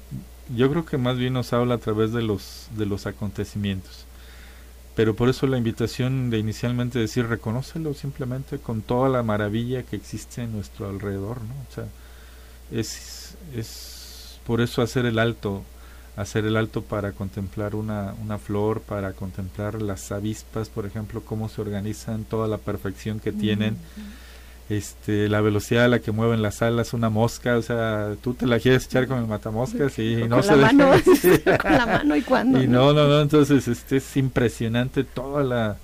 yo 0.54 0.70
creo 0.70 0.84
que 0.84 0.98
más 0.98 1.16
bien 1.16 1.32
nos 1.32 1.52
habla 1.52 1.76
a 1.76 1.78
través 1.78 2.12
de 2.12 2.22
los, 2.22 2.68
de 2.76 2.86
los 2.86 3.06
acontecimientos. 3.06 4.04
Pero 4.94 5.16
por 5.16 5.28
eso 5.28 5.46
la 5.46 5.58
invitación 5.58 6.30
de 6.30 6.38
inicialmente 6.38 6.98
decir 6.98 7.26
reconócelo 7.26 7.94
simplemente 7.94 8.58
con 8.58 8.80
toda 8.82 9.08
la 9.08 9.22
maravilla 9.22 9.82
que 9.82 9.96
existe 9.96 10.42
en 10.42 10.52
nuestro 10.52 10.88
alrededor, 10.88 11.40
¿no? 11.42 11.54
O 11.68 11.74
sea, 11.74 11.86
es, 12.70 13.36
es 13.56 14.38
por 14.46 14.60
eso 14.60 14.82
hacer 14.82 15.04
el 15.06 15.18
alto, 15.18 15.64
hacer 16.16 16.44
el 16.44 16.56
alto 16.56 16.82
para 16.82 17.10
contemplar 17.12 17.74
una, 17.74 18.14
una 18.22 18.38
flor, 18.38 18.82
para 18.82 19.14
contemplar 19.14 19.82
las 19.82 20.12
avispas, 20.12 20.68
por 20.68 20.86
ejemplo, 20.86 21.22
cómo 21.22 21.48
se 21.48 21.60
organizan, 21.60 22.24
toda 22.24 22.46
la 22.46 22.58
perfección 22.58 23.18
que 23.18 23.32
tienen 23.32 23.76
este, 24.70 25.28
la 25.28 25.40
velocidad 25.42 25.84
a 25.84 25.88
la 25.88 25.98
que 25.98 26.10
mueven 26.10 26.40
las 26.40 26.62
alas 26.62 26.94
una 26.94 27.10
mosca, 27.10 27.58
o 27.58 27.62
sea, 27.62 28.14
tú 28.22 28.34
te 28.34 28.46
la 28.46 28.58
quieres 28.58 28.86
echar 28.86 29.06
con 29.06 29.18
el 29.18 29.26
matamoscas 29.26 29.98
y 29.98 30.24
no 30.26 30.42
se 30.42 30.56
la 30.56 30.72
mano, 30.72 30.92
con 31.60 31.72
la 31.72 31.86
mano 31.86 32.16
y 32.16 32.22
cuando. 32.22 32.62
Y 32.62 32.66
no, 32.66 32.92
no, 32.92 33.06
no, 33.06 33.20
entonces 33.20 33.68
este 33.68 33.98
es 33.98 34.16
impresionante 34.16 35.04
toda 35.04 35.44
la 35.44 35.76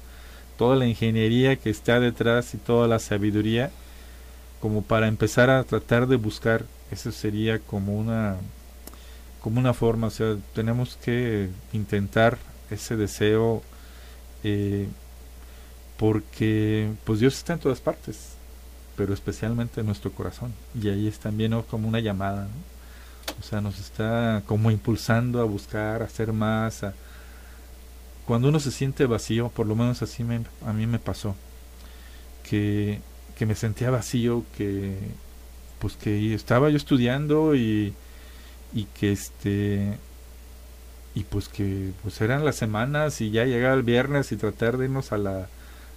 toda 0.56 0.76
la 0.76 0.86
ingeniería 0.86 1.56
que 1.56 1.70
está 1.70 2.00
detrás 2.00 2.54
y 2.54 2.58
toda 2.58 2.86
la 2.86 2.98
sabiduría 2.98 3.70
como 4.60 4.82
para 4.82 5.08
empezar 5.08 5.48
a 5.48 5.64
tratar 5.64 6.06
de 6.06 6.16
buscar, 6.16 6.64
eso 6.90 7.12
sería 7.12 7.58
como 7.58 7.98
una 7.98 8.36
como 9.40 9.58
una 9.58 9.72
forma, 9.72 10.08
o 10.08 10.10
sea, 10.10 10.36
tenemos 10.54 10.98
que 11.02 11.48
intentar 11.72 12.36
ese 12.70 12.96
deseo 12.96 13.62
eh, 14.44 14.86
porque 15.96 16.90
pues 17.04 17.20
Dios 17.20 17.36
está 17.36 17.54
en 17.54 17.58
todas 17.58 17.80
partes 17.80 18.29
pero 19.00 19.14
especialmente 19.14 19.80
en 19.80 19.86
nuestro 19.86 20.12
corazón. 20.12 20.52
Y 20.78 20.90
ahí 20.90 21.08
es 21.08 21.18
también 21.18 21.58
como 21.62 21.88
una 21.88 22.00
llamada, 22.00 22.48
O 23.40 23.42
sea, 23.42 23.62
nos 23.62 23.78
está 23.80 24.42
como 24.44 24.70
impulsando 24.70 25.40
a 25.40 25.44
buscar, 25.44 26.02
a 26.02 26.04
hacer 26.04 26.34
más. 26.34 26.84
Cuando 28.26 28.50
uno 28.50 28.60
se 28.60 28.70
siente 28.70 29.06
vacío, 29.06 29.48
por 29.48 29.66
lo 29.66 29.74
menos 29.74 30.02
así 30.02 30.22
me, 30.22 30.42
a 30.66 30.74
mí 30.74 30.86
me 30.86 30.98
pasó, 30.98 31.34
que, 32.46 33.00
que 33.38 33.46
me 33.46 33.54
sentía 33.54 33.88
vacío, 33.88 34.44
que 34.58 34.98
pues 35.78 35.96
que 35.96 36.34
estaba 36.34 36.68
yo 36.68 36.76
estudiando 36.76 37.54
y, 37.54 37.94
y 38.74 38.84
que 38.84 39.12
este 39.12 39.96
y 41.14 41.24
pues 41.24 41.48
que 41.48 41.92
pues 42.02 42.20
eran 42.20 42.44
las 42.44 42.56
semanas 42.56 43.22
y 43.22 43.30
ya 43.30 43.46
llegaba 43.46 43.72
el 43.72 43.82
viernes 43.82 44.30
y 44.30 44.36
tratar 44.36 44.76
de 44.76 44.84
irnos 44.84 45.10
a 45.12 45.16
la 45.16 45.48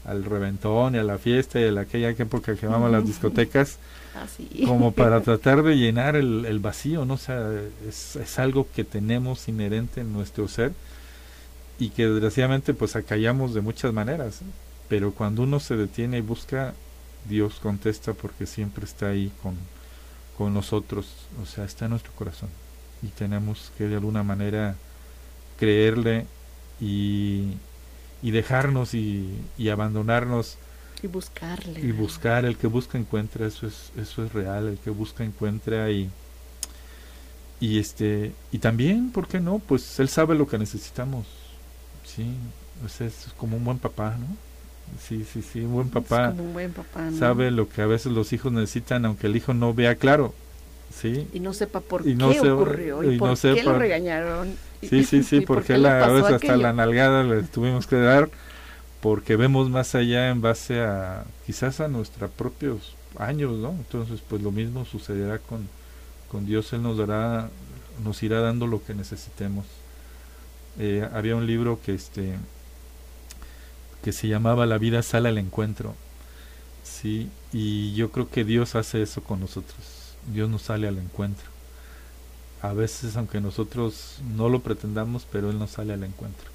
al 0.06 0.26
reventón 0.26 0.96
y 0.96 0.98
a 0.98 1.04
la 1.04 1.18
fiesta 1.18 1.60
y 1.60 1.66
a 1.66 1.80
aquella 1.80 2.10
época 2.10 2.56
que 2.56 2.66
llamamos 2.66 2.92
las 2.92 3.06
discotecas, 3.06 3.78
Así. 4.22 4.66
como 4.66 4.92
para 4.96 5.22
tratar 5.22 5.64
de 5.64 5.76
llenar 5.76 6.16
el, 6.16 6.46
el 6.46 6.60
vacío, 6.60 7.06
¿no? 7.06 7.16
O 7.16 7.18
sea, 7.18 7.50
es, 7.88 8.16
es, 8.16 8.40
algo 8.40 8.68
que 8.76 8.84
tenemos 8.84 9.48
inherente 9.48 10.02
en 10.02 10.14
nuestro 10.14 10.48
ser 10.48 10.74
y 11.80 11.90
que 11.90 12.08
desgraciadamente 12.08 12.74
pues 12.74 12.96
acallamos 12.96 13.54
de 13.54 13.62
muchas 13.62 13.94
maneras, 13.94 14.42
pero 14.90 15.12
cuando 15.14 15.44
uno 15.44 15.60
se 15.60 15.76
detiene 15.76 16.18
y 16.18 16.22
busca, 16.22 16.74
Dios 17.28 17.60
contesta 17.62 18.14
porque 18.14 18.46
siempre 18.46 18.86
está 18.86 19.08
ahí 19.08 19.32
con, 19.42 19.56
con 20.38 20.54
nosotros, 20.54 21.08
o 21.42 21.46
sea, 21.46 21.66
está 21.66 21.86
en 21.86 21.92
nuestro 21.92 22.12
corazón 22.14 22.50
y 23.04 23.08
tenemos 23.08 23.72
que 23.78 23.86
de 23.88 23.96
alguna 23.96 24.24
manera 24.24 24.76
creerle 25.60 26.26
y, 26.80 27.54
y 28.24 28.32
dejarnos 28.32 28.96
y, 28.96 29.30
y, 29.58 29.70
abandonarnos 29.70 30.58
y 31.04 31.08
buscarle. 31.08 31.80
y 31.80 31.92
buscar. 31.92 32.46
El 32.46 32.58
que 32.58 32.68
busca 32.68 32.98
encuentra 32.98 33.46
eso 33.46 33.68
es 33.68 33.92
eso 33.98 34.26
es 34.26 34.34
real. 34.34 34.68
El 34.68 34.78
que 34.80 34.90
busca 34.90 35.24
encuentra 35.24 35.92
y 35.92 36.10
y 37.60 37.80
este 37.80 38.32
y 38.52 38.58
también 38.58 39.12
por 39.12 39.28
qué 39.28 39.40
no 39.40 39.60
pues 39.60 40.00
él 40.00 40.10
sabe 40.10 40.34
lo 40.34 40.48
que 40.48 40.58
necesitamos. 40.58 41.28
Sí 42.04 42.26
o 42.84 42.90
sea, 42.90 43.08
es 43.08 43.28
como 43.38 43.58
un 43.58 43.64
buen 43.64 43.78
papá 43.78 44.18
no 44.20 44.26
sí 45.00 45.26
sí 45.32 45.42
sí 45.42 45.62
un 45.62 45.74
buen 45.74 45.90
papá, 45.90 46.30
un 46.38 46.54
buen 46.54 46.72
papá 46.72 47.10
¿no? 47.10 47.18
sabe 47.18 47.52
lo 47.52 47.70
que 47.70 47.82
a 47.82 47.86
veces 47.86 48.12
los 48.12 48.34
hijos 48.34 48.52
necesitan 48.52 49.06
aunque 49.06 49.28
el 49.28 49.36
hijo 49.36 49.54
no 49.54 49.74
vea 49.74 49.96
claro 49.96 50.34
sí. 50.96 51.28
Y 51.34 51.40
no 51.40 51.54
sepa 51.54 51.82
por 51.82 52.02
y 52.02 52.12
qué 52.12 52.16
no 52.16 52.34
se, 52.34 52.50
ocurrió 52.50 53.04
y, 53.04 53.16
y 53.16 53.18
por 53.18 53.30
no 53.30 53.36
qué 53.36 53.42
sepa, 53.42 53.64
lo 53.64 53.80
regañaron 53.80 54.56
sí 54.82 55.04
sí 55.04 55.24
sí 55.24 55.38
¿Y 55.38 55.42
por 55.42 55.58
porque 55.58 55.74
le 55.74 55.80
la, 55.80 55.98
a 55.98 56.02
pasó 56.02 56.14
veces 56.14 56.32
hasta 56.34 56.54
aquello? 56.54 56.58
la 56.58 56.74
nalgada 56.74 57.24
le 57.24 57.44
tuvimos 57.44 57.88
que 57.88 57.98
dar 57.98 58.30
porque 59.02 59.36
vemos 59.36 59.70
más 59.70 59.96
allá 59.96 60.30
en 60.30 60.42
base 60.42 60.82
a 60.82 61.26
quizás 61.46 61.80
a 61.80 61.88
nuestros 61.88 62.32
propios 62.32 62.96
años 63.18 63.54
no 63.58 63.72
entonces 63.72 64.22
pues 64.28 64.42
lo 64.42 64.52
mismo 64.52 64.86
sucederá 64.86 65.40
con 65.40 65.68
con 66.30 66.46
Dios 66.46 66.74
él 66.74 66.82
nos 66.84 66.98
dará 66.98 67.50
nos 68.04 68.24
irá 68.24 68.40
dando 68.40 68.68
lo 68.68 68.84
que 68.84 68.94
necesitemos. 68.94 69.66
Eh, 70.80 71.08
había 71.14 71.36
un 71.36 71.46
libro 71.46 71.80
que 71.86 71.94
este 71.94 72.34
que 74.04 74.12
se 74.12 74.28
llamaba 74.28 74.66
La 74.66 74.80
vida 74.80 75.04
sale 75.04 75.30
al 75.30 75.38
encuentro 75.38 75.94
sí 76.84 77.30
y 77.52 77.94
yo 77.94 78.10
creo 78.12 78.28
que 78.30 78.44
Dios 78.44 78.74
hace 78.76 79.04
eso 79.04 79.24
con 79.24 79.40
nosotros 79.40 79.78
Dios 80.32 80.50
nos 80.50 80.62
sale 80.64 80.88
al 80.88 80.98
encuentro. 80.98 81.46
A 82.62 82.74
veces 82.74 83.18
aunque 83.18 83.42
nosotros 83.42 84.18
no 84.36 84.48
lo 84.50 84.60
pretendamos 84.62 85.26
pero 85.32 85.50
él 85.50 85.60
nos 85.60 85.72
sale 85.72 85.94
al 85.94 86.04
encuentro. 86.04 86.48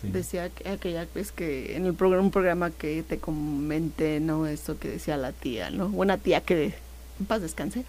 Sí. 0.00 0.08
decía 0.10 0.48
que 0.48 0.66
aquella 0.68 1.06
vez 1.14 1.30
que 1.30 1.76
en 1.76 1.84
el 1.84 1.92
programa 1.92 2.24
un 2.24 2.30
programa 2.30 2.70
que 2.70 3.02
te 3.02 3.18
comenté 3.18 4.18
no 4.20 4.46
eso 4.46 4.78
que 4.78 4.88
decía 4.88 5.18
la 5.18 5.32
tía 5.32 5.68
no 5.70 5.88
una 5.88 6.16
tía 6.16 6.40
que 6.40 6.72
en 7.18 7.26
paz 7.26 7.42
descanse 7.42 7.84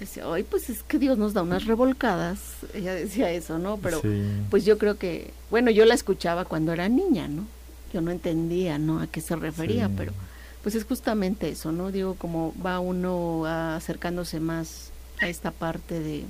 decía 0.00 0.24
ay 0.32 0.42
pues 0.42 0.70
es 0.70 0.82
que 0.82 0.98
Dios 0.98 1.18
nos 1.18 1.34
da 1.34 1.42
unas 1.42 1.66
revolcadas 1.66 2.38
ella 2.72 2.94
decía 2.94 3.30
eso 3.30 3.58
no 3.58 3.76
pero 3.76 4.00
Sí. 4.00 4.22
pues 4.48 4.64
yo 4.64 4.78
creo 4.78 4.96
que 4.96 5.34
bueno 5.50 5.70
yo 5.70 5.84
la 5.84 5.92
escuchaba 5.92 6.46
cuando 6.46 6.72
era 6.72 6.88
niña 6.88 7.28
no 7.28 7.44
yo 7.92 8.00
no 8.00 8.10
entendía 8.10 8.78
no 8.78 9.00
a 9.00 9.06
qué 9.06 9.20
se 9.20 9.36
refería 9.36 9.88
Sí. 9.88 9.94
pero 9.98 10.12
pues 10.62 10.74
es 10.74 10.84
justamente 10.84 11.48
eso 11.50 11.72
no 11.72 11.90
digo 11.90 12.14
como 12.14 12.54
va 12.64 12.78
uno 12.80 13.44
acercándose 13.46 14.40
más 14.40 14.90
a 15.20 15.28
esta 15.28 15.50
parte 15.50 15.98
de 16.00 16.24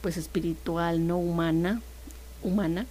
pues 0.00 0.16
espiritual 0.16 1.06
no 1.06 1.18
humana 1.18 1.80
humana 2.42 2.86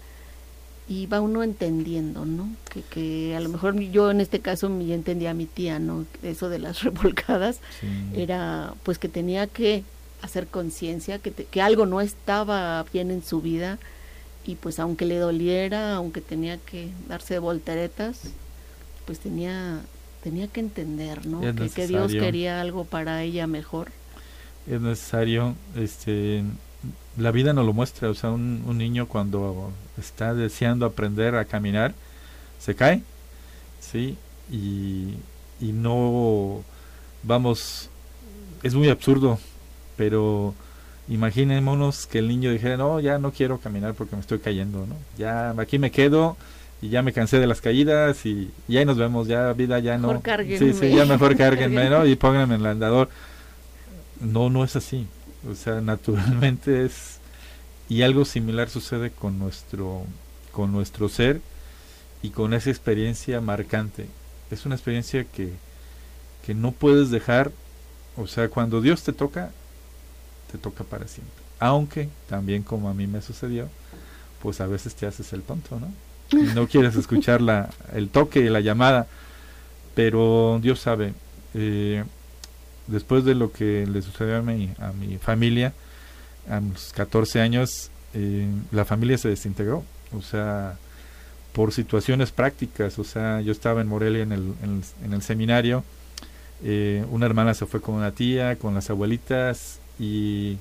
y 0.89 1.05
va 1.05 1.21
uno 1.21 1.43
entendiendo, 1.43 2.25
¿no? 2.25 2.49
Que, 2.69 2.81
que 2.81 3.35
a 3.37 3.39
lo 3.39 3.47
mejor 3.47 3.79
yo 3.79 4.11
en 4.11 4.19
este 4.19 4.41
caso 4.41 4.67
ya 4.81 4.95
entendía 4.95 5.31
a 5.31 5.33
mi 5.33 5.45
tía, 5.45 5.79
¿no? 5.79 6.05
Eso 6.23 6.49
de 6.49 6.59
las 6.59 6.83
revolcadas 6.83 7.59
Sí. 7.79 7.87
era 8.19 8.73
pues 8.83 8.99
que 8.99 9.07
tenía 9.07 9.47
que 9.47 9.83
hacer 10.21 10.47
conciencia, 10.47 11.19
que, 11.19 11.31
te- 11.31 11.45
que 11.45 11.61
algo 11.61 11.85
no 11.85 12.01
estaba 12.01 12.83
bien 12.91 13.11
en 13.11 13.23
su 13.23 13.39
vida 13.41 13.77
y 14.45 14.55
pues 14.55 14.77
aunque 14.79 15.05
le 15.05 15.17
doliera, 15.19 15.95
aunque 15.95 16.19
tenía 16.19 16.57
que 16.57 16.89
darse 17.07 17.39
volteretas, 17.39 18.19
pues 19.05 19.19
tenía 19.19 19.79
tenía 20.23 20.47
que 20.47 20.61
entender, 20.61 21.25
¿no? 21.27 21.51
Que, 21.55 21.69
que 21.69 21.87
Dios 21.87 22.15
quería 22.15 22.61
algo 22.61 22.85
para 22.85 23.23
ella 23.23 23.47
mejor. 23.47 23.91
es 24.67 24.81
necesario 24.81 25.55
este 25.75 26.43
la 27.17 27.31
vida 27.31 27.53
nos 27.53 27.65
lo 27.65 27.73
muestra 27.73 28.09
o 28.09 28.13
sea 28.15 28.31
un, 28.31 28.63
un 28.65 28.77
niño 28.77 29.07
cuando 29.07 29.71
está 29.97 30.33
deseando 30.33 30.85
aprender 30.85 31.35
a 31.35 31.45
caminar 31.45 31.93
se 32.59 32.75
cae 32.75 33.03
sí 33.79 34.17
y, 34.51 35.15
y 35.61 35.71
no 35.73 36.63
vamos 37.23 37.89
es 38.63 38.75
muy 38.75 38.89
absurdo 38.89 39.39
pero 39.97 40.55
imaginémonos 41.07 42.07
que 42.07 42.19
el 42.19 42.27
niño 42.29 42.51
dijera 42.51 42.77
no 42.77 42.99
ya 42.99 43.19
no 43.19 43.31
quiero 43.31 43.59
caminar 43.59 43.93
porque 43.95 44.15
me 44.15 44.21
estoy 44.21 44.39
cayendo 44.39 44.85
no 44.87 44.95
ya 45.17 45.51
aquí 45.57 45.79
me 45.79 45.91
quedo 45.91 46.37
y 46.83 46.89
ya 46.89 47.01
me 47.01 47.13
cansé 47.13 47.39
de 47.39 47.47
las 47.47 47.61
caídas 47.61 48.25
y, 48.25 48.51
y 48.67 48.77
ahí 48.77 48.83
nos 48.85 48.97
vemos 48.97 49.27
ya 49.27 49.53
vida 49.53 49.79
ya 49.79 49.97
no 49.97 50.09
Mejor 50.09 50.17
sí 50.17 50.23
cárguenme. 50.23 50.73
sí 50.73 50.95
ya 50.95 51.05
mejor 51.05 51.37
cárguenme 51.37 51.85
no 51.85 51.89
Cárguenme. 51.97 52.09
y 52.11 52.15
pónganme 52.17 52.55
en 52.55 52.61
el 52.61 52.67
andador 52.67 53.09
no, 54.19 54.49
no 54.49 54.63
es 54.63 54.75
así. 54.75 55.07
O 55.49 55.55
sea, 55.55 55.81
naturalmente 55.81 56.85
es 56.85 57.19
y 57.89 58.01
algo 58.03 58.25
similar 58.25 58.69
sucede 58.69 59.11
con 59.11 59.39
nuestro 59.39 60.05
con 60.51 60.71
nuestro 60.71 61.09
ser 61.09 61.41
y 62.21 62.29
con 62.29 62.53
esa 62.53 62.69
experiencia 62.69 63.41
marcante. 63.41 64.07
Es 64.51 64.65
una 64.65 64.75
experiencia 64.75 65.23
que 65.25 65.51
que 66.45 66.53
no 66.53 66.71
puedes 66.73 67.09
dejar, 67.11 67.51
o 68.17 68.27
sea, 68.27 68.49
cuando 68.49 68.81
Dios 68.81 69.03
te 69.03 69.13
toca 69.13 69.51
te 70.51 70.57
toca 70.57 70.83
para 70.83 71.07
siempre. 71.07 71.33
Aunque 71.59 72.09
también 72.29 72.63
como 72.63 72.89
a 72.89 72.93
mí 72.93 73.07
me 73.07 73.21
sucedió, 73.21 73.69
pues 74.41 74.59
a 74.61 74.67
veces 74.67 74.95
te 74.95 75.05
haces 75.05 75.31
el 75.33 75.43
tonto, 75.43 75.79
¿no? 75.79 75.87
Y 76.33 76.53
no 76.55 76.67
quieres 76.67 76.95
escuchar 76.95 77.41
la, 77.41 77.69
el 77.93 78.09
toque 78.09 78.49
la 78.49 78.59
llamada, 78.59 79.07
pero 79.95 80.59
Dios 80.61 80.79
sabe. 80.79 81.13
Eh, 81.53 82.03
después 82.87 83.23
de 83.25 83.35
lo 83.35 83.51
que 83.51 83.85
le 83.87 84.01
sucedió 84.01 84.37
a 84.37 84.41
mi, 84.41 84.71
a 84.79 84.91
mi 84.91 85.17
familia, 85.17 85.73
a 86.49 86.59
los 86.59 86.91
14 86.93 87.39
años, 87.41 87.91
eh, 88.13 88.47
la 88.71 88.85
familia 88.85 89.17
se 89.17 89.29
desintegró. 89.29 89.83
O 90.17 90.21
sea, 90.21 90.77
por 91.53 91.71
situaciones 91.71 92.31
prácticas. 92.31 92.99
O 92.99 93.03
sea, 93.03 93.41
yo 93.41 93.51
estaba 93.51 93.81
en 93.81 93.87
Morelia 93.87 94.23
en 94.23 94.31
el, 94.31 94.53
en 94.63 94.77
el, 94.77 94.83
en 95.05 95.13
el 95.13 95.21
seminario. 95.21 95.83
eh, 96.63 97.05
una 97.11 97.25
hermana 97.25 97.53
se 97.53 97.65
fue 97.65 97.81
con 97.81 97.95
una 97.95 98.11
tía, 98.11 98.57
con 98.57 98.73
las 98.75 98.89
abuelitas 98.89 99.79
y, 99.99 100.57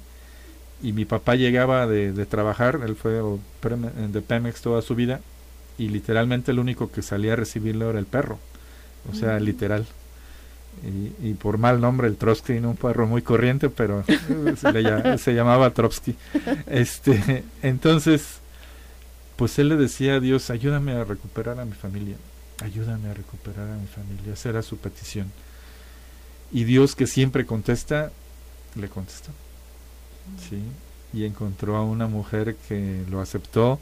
y 0.83 0.93
mi 0.93 1.05
papá 1.05 1.37
llegaba 1.37 1.87
de, 1.87 2.13
de 2.13 2.27
trabajar, 2.27 2.81
él 2.87 2.97
fue 2.97 3.13
de 3.13 4.23
Pemex 4.23 4.63
toda 4.63 4.83
su 4.83 4.95
vida 4.95 5.21
y 5.79 5.89
literalmente 5.89 6.51
el 6.51 6.59
único 6.59 6.91
que 6.91 7.03
salía 7.03 7.33
a 7.35 7.37
recibirlo 7.37 7.91
era 7.91 7.99
el 7.99 8.07
perro, 8.07 8.39
o 9.11 9.15
sea, 9.15 9.39
Mm. 9.39 9.43
literal. 9.43 9.87
Y, 10.85 11.29
y 11.31 11.35
por 11.35 11.59
mal 11.59 11.81
nombre 11.81 12.09
el 12.09 12.17
Trotsky, 12.17 12.55
no 12.61 12.71
un 12.71 12.77
perro 12.77 13.07
muy 13.07 13.23
corriente, 13.23 13.69
pero 13.69 14.05
se, 14.57 14.73
le 14.73 14.83
lla- 14.83 15.19
se 15.19 15.35
llamaba 15.35 15.71
Trotsky. 15.71 16.17
Este, 16.67 17.45
entonces, 17.63 18.39
pues 19.37 19.59
él 19.59 19.69
le 19.69 19.77
decía 19.77 20.15
a 20.15 20.21
Dios, 20.21 20.51
ayúdame 20.51 20.93
a 20.93 21.05
recuperar 21.05 21.61
a 21.61 21.65
mi 21.65 21.73
familia, 21.75 22.17
ayúdame 22.63 23.11
a 23.11 23.15
recuperar 23.15 23.69
a 23.71 23.77
mi 23.77 23.87
familia, 23.87 24.33
esa 24.33 24.49
era 24.49 24.63
su 24.63 24.79
petición. 24.79 25.31
Y 26.53 26.65
Dios 26.65 26.95
que 26.97 27.07
siempre 27.07 27.45
contesta, 27.47 28.11
le 28.75 28.89
contestó. 28.89 29.31
Sí, 30.49 30.63
y 31.13 31.25
encontró 31.25 31.77
a 31.77 31.83
una 31.85 32.07
mujer 32.07 32.57
que 32.69 33.05
lo 33.11 33.21
aceptó 33.21 33.79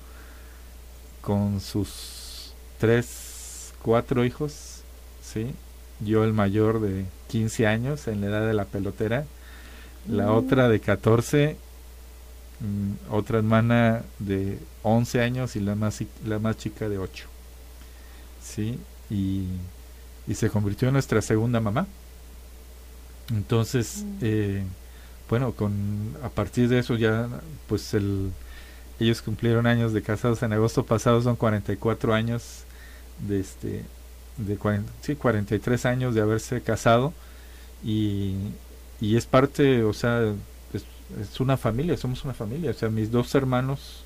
con 1.20 1.60
sus 1.60 2.52
tres, 2.78 3.72
cuatro 3.82 4.24
hijos, 4.24 4.82
sí. 5.22 5.52
Yo 6.00 6.24
el 6.24 6.32
mayor 6.32 6.80
de 6.80 7.04
15 7.28 7.66
años 7.66 8.08
en 8.08 8.20
la 8.22 8.28
edad 8.28 8.46
de 8.46 8.54
la 8.54 8.64
pelotera, 8.64 9.24
la 10.08 10.26
Mm. 10.26 10.34
otra 10.34 10.68
de 10.68 10.80
14, 10.80 11.56
mm, 12.60 13.12
otra 13.12 13.38
hermana 13.38 14.02
de 14.18 14.58
11 14.82 15.20
años 15.20 15.56
y 15.56 15.60
la 15.60 15.74
más, 15.74 16.02
la 16.26 16.38
más 16.38 16.56
chica 16.56 16.88
de 16.88 16.96
8. 16.98 17.26
Sí, 18.42 18.78
y, 19.10 19.44
y 20.26 20.34
se 20.34 20.48
convirtió 20.48 20.88
en 20.88 20.94
nuestra 20.94 21.20
segunda 21.20 21.60
mamá. 21.60 21.86
Entonces, 23.30 24.04
Mm. 24.04 24.18
eh, 24.22 24.64
bueno, 25.28 25.52
con 25.52 26.16
a 26.24 26.28
partir 26.30 26.68
de 26.68 26.78
eso 26.80 26.96
ya, 26.96 27.28
pues 27.68 27.94
el, 27.94 28.30
ellos 29.04 29.22
cumplieron 29.22 29.66
años 29.66 29.92
de 29.92 30.02
casados 30.02 30.42
en 30.42 30.52
agosto 30.52 30.84
pasado, 30.84 31.20
son 31.22 31.36
44 31.36 32.14
años 32.14 32.64
de 33.26 33.40
este, 33.40 33.84
de 34.36 34.56
40, 34.56 34.90
sí, 35.02 35.16
43 35.16 35.86
años 35.86 36.14
de 36.14 36.20
haberse 36.20 36.60
casado 36.62 37.12
y, 37.84 38.34
y 39.00 39.16
es 39.16 39.26
parte, 39.26 39.84
o 39.84 39.92
sea, 39.92 40.22
es, 40.72 40.84
es 41.20 41.40
una 41.40 41.56
familia, 41.56 41.96
somos 41.96 42.24
una 42.24 42.34
familia, 42.34 42.70
o 42.70 42.74
sea, 42.74 42.88
mis 42.88 43.10
dos 43.10 43.34
hermanos 43.34 44.04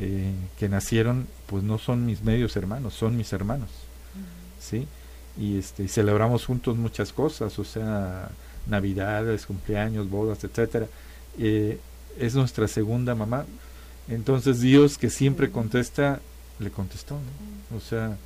eh, 0.00 0.32
que 0.58 0.68
nacieron, 0.68 1.28
pues 1.46 1.62
no 1.62 1.78
son 1.78 2.04
mis 2.04 2.22
medios 2.22 2.56
hermanos, 2.56 2.94
son 2.94 3.16
mis 3.16 3.32
hermanos. 3.32 3.70
¿sí? 4.58 4.86
Y 5.38 5.58
este, 5.58 5.86
celebramos 5.88 6.46
juntos 6.46 6.76
muchas 6.76 7.12
cosas, 7.12 7.58
o 7.58 7.64
sea, 7.64 8.28
navidades, 8.66 9.46
cumpleaños, 9.46 10.10
bodas, 10.10 10.42
etcétera. 10.44 10.86
Eh, 11.38 11.78
es 12.18 12.34
nuestra 12.34 12.68
segunda 12.68 13.14
mamá. 13.14 13.44
Entonces 14.08 14.60
Dios 14.60 14.98
que 14.98 15.10
siempre 15.10 15.50
contesta, 15.50 16.20
le 16.58 16.70
contestó, 16.70 17.18
O 17.74 17.80
sea, 17.80 18.16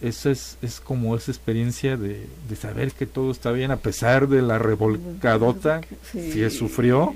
esa 0.00 0.30
es, 0.30 0.58
es 0.60 0.80
como 0.80 1.16
esa 1.16 1.30
experiencia 1.30 1.96
de, 1.96 2.26
de, 2.48 2.56
saber 2.56 2.92
que 2.92 3.06
todo 3.06 3.30
está 3.30 3.50
bien 3.52 3.70
a 3.70 3.78
pesar 3.78 4.28
de 4.28 4.42
la 4.42 4.58
revolcadota 4.58 5.80
que 6.12 6.50
sufrió, 6.50 7.14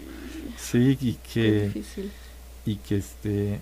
sí, 0.58 0.96
y 1.00 1.14
que, 1.14 1.70
y 2.64 2.76
que 2.76 2.96
este, 2.96 3.60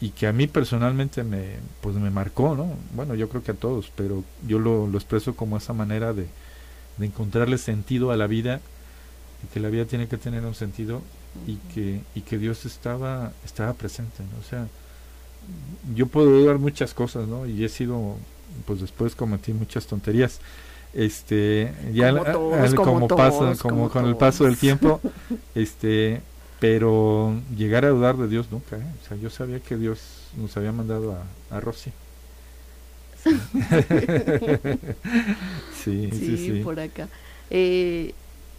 y 0.00 0.10
que 0.10 0.26
a 0.26 0.32
mí 0.32 0.46
personalmente 0.46 1.22
me, 1.22 1.58
pues 1.80 1.94
me 1.96 2.10
marcó, 2.10 2.56
¿no? 2.56 2.74
Bueno, 2.94 3.14
yo 3.14 3.28
creo 3.28 3.42
que 3.44 3.52
a 3.52 3.54
todos, 3.54 3.92
pero 3.94 4.24
yo 4.46 4.58
lo, 4.58 4.88
lo 4.88 4.98
expreso 4.98 5.36
como 5.36 5.56
esa 5.56 5.72
manera 5.72 6.12
de, 6.12 6.26
de 6.98 7.06
encontrarle 7.06 7.56
sentido 7.56 8.10
a 8.10 8.16
la 8.16 8.26
vida, 8.26 8.60
y 9.44 9.52
que 9.52 9.60
la 9.60 9.68
vida 9.68 9.84
tiene 9.84 10.08
que 10.08 10.16
tener 10.16 10.44
un 10.44 10.54
sentido 10.54 11.02
y 11.46 11.56
que, 11.72 12.00
y 12.14 12.20
que 12.22 12.38
Dios 12.38 12.64
estaba, 12.66 13.32
estaba 13.44 13.72
presente, 13.72 14.22
¿no? 14.22 14.38
O 14.40 14.48
sea, 14.48 14.66
yo 15.94 16.06
puedo 16.06 16.30
dudar 16.30 16.58
muchas 16.58 16.94
cosas, 16.94 17.28
¿no? 17.28 17.46
Y 17.46 17.64
he 17.64 17.68
sido, 17.68 18.16
pues 18.66 18.80
después 18.80 19.14
cometí 19.14 19.52
muchas 19.52 19.86
tonterías. 19.86 20.40
Este, 20.92 21.72
ya 21.92 22.10
como, 22.74 23.06
pasa, 23.06 23.54
como, 23.62 23.88
con 23.88 24.06
el 24.06 24.16
paso 24.16 24.44
del 24.44 24.56
tiempo, 24.56 25.00
este, 25.54 26.20
pero 26.58 27.34
llegar 27.56 27.84
a 27.84 27.90
dudar 27.90 28.16
de 28.16 28.26
Dios 28.26 28.46
nunca, 28.50 28.76
¿eh? 28.76 28.84
O 29.02 29.08
sea, 29.08 29.16
yo 29.16 29.30
sabía 29.30 29.60
que 29.60 29.76
Dios 29.76 30.00
nos 30.36 30.56
había 30.56 30.72
mandado 30.72 31.12
a, 31.12 31.56
a 31.56 31.60
Rosy. 31.60 31.92
Sí. 35.82 36.10
sí, 36.12 36.36
sí, 36.36 36.60
por 36.62 36.78
acá. 36.78 37.08
Eh, 37.48 38.12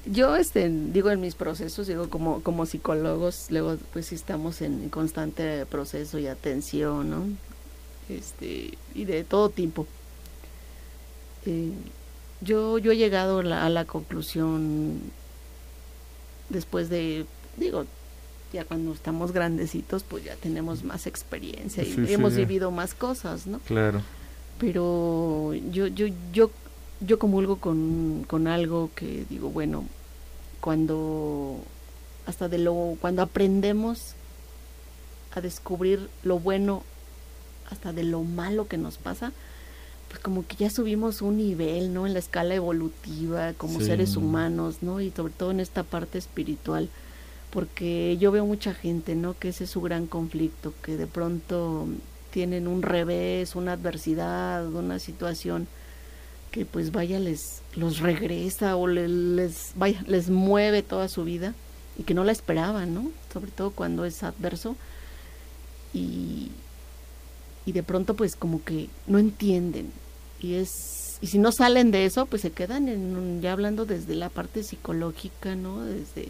yo 0.05 0.35
este 0.35 0.67
digo 0.69 1.11
en 1.11 1.21
mis 1.21 1.35
procesos 1.35 1.87
digo 1.87 2.09
como 2.09 2.41
como 2.41 2.65
psicólogos 2.65 3.47
luego 3.49 3.77
pues 3.93 4.11
estamos 4.11 4.61
en 4.61 4.89
constante 4.89 5.65
proceso 5.67 6.17
y 6.17 6.27
atención 6.27 7.09
no 7.09 7.25
este 8.09 8.77
y 8.93 9.05
de 9.05 9.23
todo 9.23 9.49
tipo. 9.49 9.87
Eh, 11.45 11.71
yo 12.41 12.77
yo 12.77 12.91
he 12.91 12.97
llegado 12.97 13.39
a 13.39 13.69
la, 13.69 13.85
conclusión 13.85 14.99
después 16.49 16.89
de 16.89 17.25
digo 17.57 17.85
ya 18.53 18.65
cuando 18.65 18.93
estamos 18.93 19.31
grandecitos 19.31 20.03
pues 20.03 20.23
ya 20.23 20.35
tenemos 20.35 20.83
más 20.83 21.07
experiencia 21.07 21.83
y 21.83 22.13
hemos 22.13 22.35
vivido 22.35 22.71
más 22.71 22.93
cosas 22.93 23.47
no 23.47 23.59
claro. 23.59 24.01
Pero 24.59 25.53
yo 25.71 25.87
yo 25.87 26.07
yo 26.33 26.51
yo 27.01 27.19
comulgo 27.19 27.57
con, 27.57 28.25
con 28.27 28.47
algo 28.47 28.89
que 28.95 29.25
digo, 29.29 29.49
bueno, 29.49 29.85
cuando 30.59 31.57
hasta 32.25 32.47
de 32.47 32.59
lo 32.59 32.97
cuando 33.01 33.23
aprendemos 33.23 34.13
a 35.33 35.41
descubrir 35.41 36.09
lo 36.23 36.39
bueno 36.39 36.83
hasta 37.69 37.93
de 37.93 38.03
lo 38.03 38.21
malo 38.23 38.67
que 38.67 38.77
nos 38.77 38.97
pasa, 38.97 39.31
pues 40.09 40.19
como 40.21 40.45
que 40.45 40.57
ya 40.57 40.69
subimos 40.69 41.21
un 41.21 41.37
nivel, 41.37 41.93
¿no? 41.93 42.05
En 42.05 42.13
la 42.13 42.19
escala 42.19 42.53
evolutiva 42.53 43.53
como 43.53 43.79
seres 43.79 44.17
humanos, 44.17 44.77
¿no? 44.81 44.99
Y 44.99 45.09
sobre 45.11 45.33
todo 45.33 45.51
en 45.51 45.61
esta 45.61 45.83
parte 45.83 46.17
espiritual, 46.17 46.89
porque 47.49 48.17
yo 48.19 48.31
veo 48.31 48.45
mucha 48.45 48.73
gente, 48.73 49.15
¿no? 49.15 49.39
Que 49.39 49.49
ese 49.49 49.63
es 49.63 49.69
su 49.69 49.81
gran 49.81 50.07
conflicto, 50.07 50.73
que 50.83 50.97
de 50.97 51.07
pronto 51.07 51.87
tienen 52.31 52.67
un 52.67 52.81
revés, 52.81 53.55
una 53.55 53.73
adversidad, 53.73 54.67
una 54.67 54.99
situación 54.99 55.67
que 56.51 56.65
pues 56.65 56.91
vaya 56.91 57.19
les 57.19 57.61
los 57.75 57.99
regresa 57.99 58.75
o 58.75 58.87
les, 58.87 59.71
vaya 59.75 60.03
les 60.07 60.29
mueve 60.29 60.83
toda 60.83 61.07
su 61.07 61.23
vida 61.23 61.53
y 61.97 62.03
que 62.03 62.13
no 62.13 62.23
la 62.23 62.33
esperaban, 62.33 62.93
¿no? 62.93 63.09
Sobre 63.31 63.51
todo 63.51 63.71
cuando 63.71 64.05
es 64.05 64.21
adverso 64.23 64.75
y, 65.93 66.49
y 67.65 67.71
de 67.71 67.83
pronto 67.83 68.15
pues 68.15 68.35
como 68.35 68.63
que 68.63 68.89
no 69.07 69.17
entienden 69.17 69.91
y 70.41 70.55
es 70.55 71.17
y 71.21 71.27
si 71.27 71.37
no 71.37 71.51
salen 71.51 71.91
de 71.91 72.05
eso 72.05 72.25
pues 72.25 72.41
se 72.41 72.51
quedan 72.51 72.89
en 72.89 73.41
ya 73.41 73.53
hablando 73.53 73.85
desde 73.85 74.15
la 74.15 74.29
parte 74.29 74.63
psicológica, 74.63 75.55
¿no? 75.55 75.83
Desde 75.85 76.29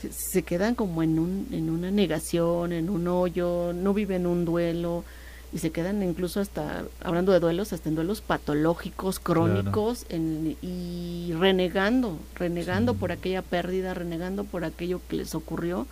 se, 0.00 0.12
se 0.12 0.42
quedan 0.42 0.74
como 0.74 1.02
en 1.02 1.18
un 1.18 1.46
en 1.52 1.70
una 1.70 1.92
negación, 1.92 2.72
en 2.72 2.90
un 2.90 3.06
hoyo, 3.06 3.72
no 3.72 3.94
viven 3.94 4.26
un 4.26 4.44
duelo, 4.44 5.04
y 5.52 5.58
se 5.58 5.70
quedan 5.70 6.02
incluso 6.02 6.40
hasta, 6.40 6.84
hablando 7.02 7.32
de 7.32 7.40
duelos, 7.40 7.72
hasta 7.72 7.88
en 7.88 7.94
duelos 7.94 8.20
patológicos, 8.20 9.18
crónicos, 9.18 10.04
en, 10.10 10.56
y 10.60 11.32
renegando, 11.38 12.18
renegando 12.34 12.94
por 12.94 13.12
aquella 13.12 13.42
pérdida, 13.42 13.94
renegando 13.94 14.44
por 14.44 14.64
aquello 14.64 15.00
que 15.08 15.16
les 15.16 15.34
ocurrió 15.34 15.86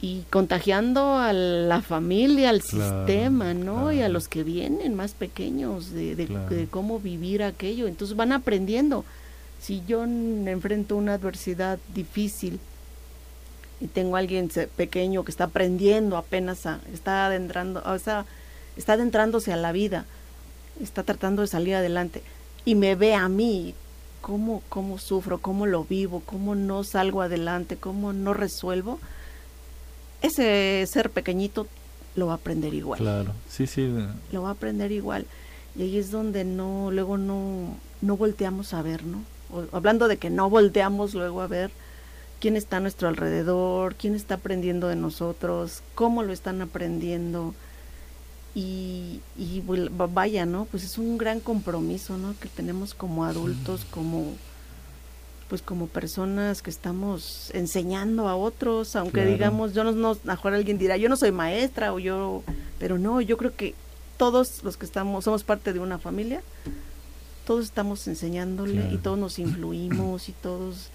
y 0.00 0.22
contagiando 0.30 1.18
a 1.18 1.32
la 1.32 1.80
familia, 1.80 2.50
al 2.50 2.60
sistema, 2.60 3.54
¿no? 3.54 3.92
Y 3.92 4.02
a 4.02 4.08
los 4.08 4.28
que 4.28 4.42
vienen 4.42 4.94
más 4.94 5.14
pequeños 5.14 5.90
de, 5.92 6.14
de, 6.14 6.66
cómo 6.70 7.00
vivir 7.00 7.42
aquello. 7.42 7.86
Entonces 7.86 8.16
van 8.16 8.32
aprendiendo. 8.32 9.04
Si 9.60 9.82
yo 9.86 10.04
enfrento 10.04 10.96
una 10.96 11.14
adversidad 11.14 11.78
difícil, 11.94 12.60
y 13.80 13.86
tengo 13.88 14.16
a 14.16 14.20
alguien 14.20 14.50
pequeño 14.76 15.24
que 15.24 15.30
está 15.30 15.44
aprendiendo 15.44 16.16
apenas, 16.16 16.66
está 16.92 17.26
adentrando, 17.26 17.82
o 17.84 17.98
sea, 17.98 18.24
está 18.76 18.94
adentrándose 18.94 19.52
a 19.52 19.56
la 19.56 19.72
vida, 19.72 20.06
está 20.80 21.02
tratando 21.02 21.42
de 21.42 21.48
salir 21.48 21.74
adelante 21.74 22.22
y 22.64 22.74
me 22.74 22.94
ve 22.94 23.14
a 23.14 23.28
mí 23.28 23.74
cómo, 24.20 24.62
cómo 24.68 24.98
sufro, 24.98 25.38
cómo 25.38 25.66
lo 25.66 25.84
vivo, 25.84 26.22
cómo 26.24 26.54
no 26.54 26.84
salgo 26.84 27.22
adelante, 27.22 27.76
cómo 27.76 28.12
no 28.12 28.34
resuelvo, 28.34 28.98
ese 30.22 30.84
ser 30.90 31.10
pequeñito 31.10 31.66
lo 32.16 32.26
va 32.26 32.32
a 32.32 32.36
aprender 32.36 32.74
igual. 32.74 32.98
Claro, 32.98 33.32
sí, 33.48 33.66
sí. 33.66 33.92
Lo 34.32 34.42
va 34.42 34.48
a 34.48 34.52
aprender 34.52 34.90
igual. 34.90 35.26
Y 35.76 35.82
ahí 35.82 35.98
es 35.98 36.10
donde 36.10 36.44
no, 36.44 36.90
luego 36.90 37.18
no, 37.18 37.76
no 38.00 38.16
volteamos 38.16 38.72
a 38.72 38.82
ver, 38.82 39.04
¿no? 39.04 39.22
hablando 39.72 40.08
de 40.08 40.16
que 40.16 40.30
no 40.30 40.50
volteamos 40.50 41.14
luego 41.14 41.40
a 41.40 41.46
ver, 41.46 41.70
quién 42.40 42.56
está 42.56 42.78
a 42.78 42.80
nuestro 42.80 43.08
alrededor, 43.08 43.94
quién 43.94 44.14
está 44.14 44.36
aprendiendo 44.36 44.88
de 44.88 44.96
nosotros, 44.96 45.82
cómo 45.94 46.22
lo 46.22 46.32
están 46.32 46.60
aprendiendo. 46.62 47.54
Y, 48.54 49.20
y 49.36 49.62
vaya, 50.14 50.46
¿no? 50.46 50.64
Pues 50.64 50.82
es 50.82 50.96
un 50.96 51.18
gran 51.18 51.40
compromiso, 51.40 52.16
¿no? 52.16 52.34
Que 52.40 52.48
tenemos 52.48 52.94
como 52.94 53.24
adultos, 53.24 53.84
como 53.90 54.32
pues 55.48 55.62
como 55.62 55.86
personas 55.86 56.60
que 56.60 56.70
estamos 56.70 57.50
enseñando 57.54 58.28
a 58.28 58.34
otros, 58.34 58.96
aunque 58.96 59.24
digamos, 59.24 59.74
yo 59.74 59.84
no, 59.84 59.92
no, 59.92 60.18
mejor 60.24 60.54
alguien 60.54 60.76
dirá, 60.76 60.96
yo 60.96 61.08
no 61.08 61.16
soy 61.16 61.30
maestra 61.30 61.92
o 61.92 62.00
yo, 62.00 62.42
pero 62.80 62.98
no, 62.98 63.20
yo 63.20 63.36
creo 63.36 63.54
que 63.54 63.74
todos 64.16 64.64
los 64.64 64.76
que 64.76 64.86
estamos, 64.86 65.24
somos 65.24 65.44
parte 65.44 65.72
de 65.72 65.78
una 65.78 65.98
familia, 65.98 66.42
todos 67.46 67.64
estamos 67.64 68.08
enseñándole 68.08 68.92
y 68.92 68.96
todos 68.96 69.18
nos 69.18 69.38
influimos 69.38 70.28
y 70.28 70.32
todos 70.32 70.90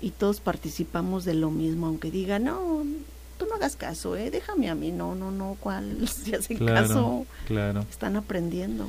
y 0.00 0.10
todos 0.10 0.40
participamos 0.40 1.24
de 1.24 1.34
lo 1.34 1.50
mismo, 1.50 1.86
aunque 1.86 2.10
diga, 2.10 2.38
no, 2.38 2.84
tú 3.38 3.46
no 3.46 3.54
hagas 3.54 3.76
caso, 3.76 4.16
¿eh? 4.16 4.30
déjame 4.30 4.68
a 4.68 4.74
mí, 4.74 4.92
no, 4.92 5.14
no, 5.14 5.30
no, 5.30 5.56
¿cuál? 5.60 6.08
Si 6.24 6.34
hacen 6.34 6.58
caso, 6.58 7.26
claro. 7.46 7.84
están 7.90 8.16
aprendiendo. 8.16 8.86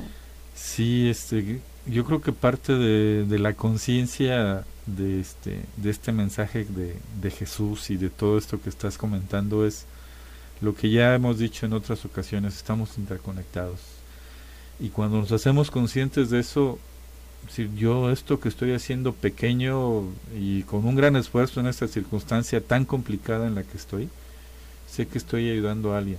Sí, 0.54 1.08
este, 1.08 1.60
yo 1.86 2.04
creo 2.04 2.20
que 2.20 2.32
parte 2.32 2.74
de, 2.74 3.24
de 3.24 3.38
la 3.38 3.54
conciencia 3.54 4.64
de 4.86 5.20
este, 5.20 5.64
de 5.76 5.90
este 5.90 6.12
mensaje 6.12 6.64
de, 6.64 6.96
de 7.20 7.30
Jesús 7.30 7.90
y 7.90 7.96
de 7.96 8.10
todo 8.10 8.38
esto 8.38 8.60
que 8.60 8.68
estás 8.68 8.98
comentando 8.98 9.66
es 9.66 9.84
lo 10.60 10.74
que 10.74 10.90
ya 10.90 11.14
hemos 11.14 11.38
dicho 11.38 11.66
en 11.66 11.72
otras 11.72 12.04
ocasiones, 12.04 12.56
estamos 12.56 12.98
interconectados. 12.98 13.80
Y 14.80 14.88
cuando 14.88 15.18
nos 15.18 15.32
hacemos 15.32 15.70
conscientes 15.70 16.30
de 16.30 16.40
eso, 16.40 16.78
si 17.48 17.70
yo 17.76 18.10
esto 18.10 18.40
que 18.40 18.48
estoy 18.48 18.72
haciendo 18.72 19.12
pequeño 19.12 20.04
y 20.38 20.62
con 20.64 20.84
un 20.84 20.96
gran 20.96 21.16
esfuerzo 21.16 21.60
en 21.60 21.66
esta 21.66 21.88
circunstancia 21.88 22.60
tan 22.60 22.84
complicada 22.84 23.46
en 23.46 23.54
la 23.54 23.62
que 23.62 23.76
estoy, 23.76 24.08
sé 24.88 25.06
que 25.06 25.18
estoy 25.18 25.50
ayudando 25.50 25.94
a 25.94 25.98
alguien. 25.98 26.18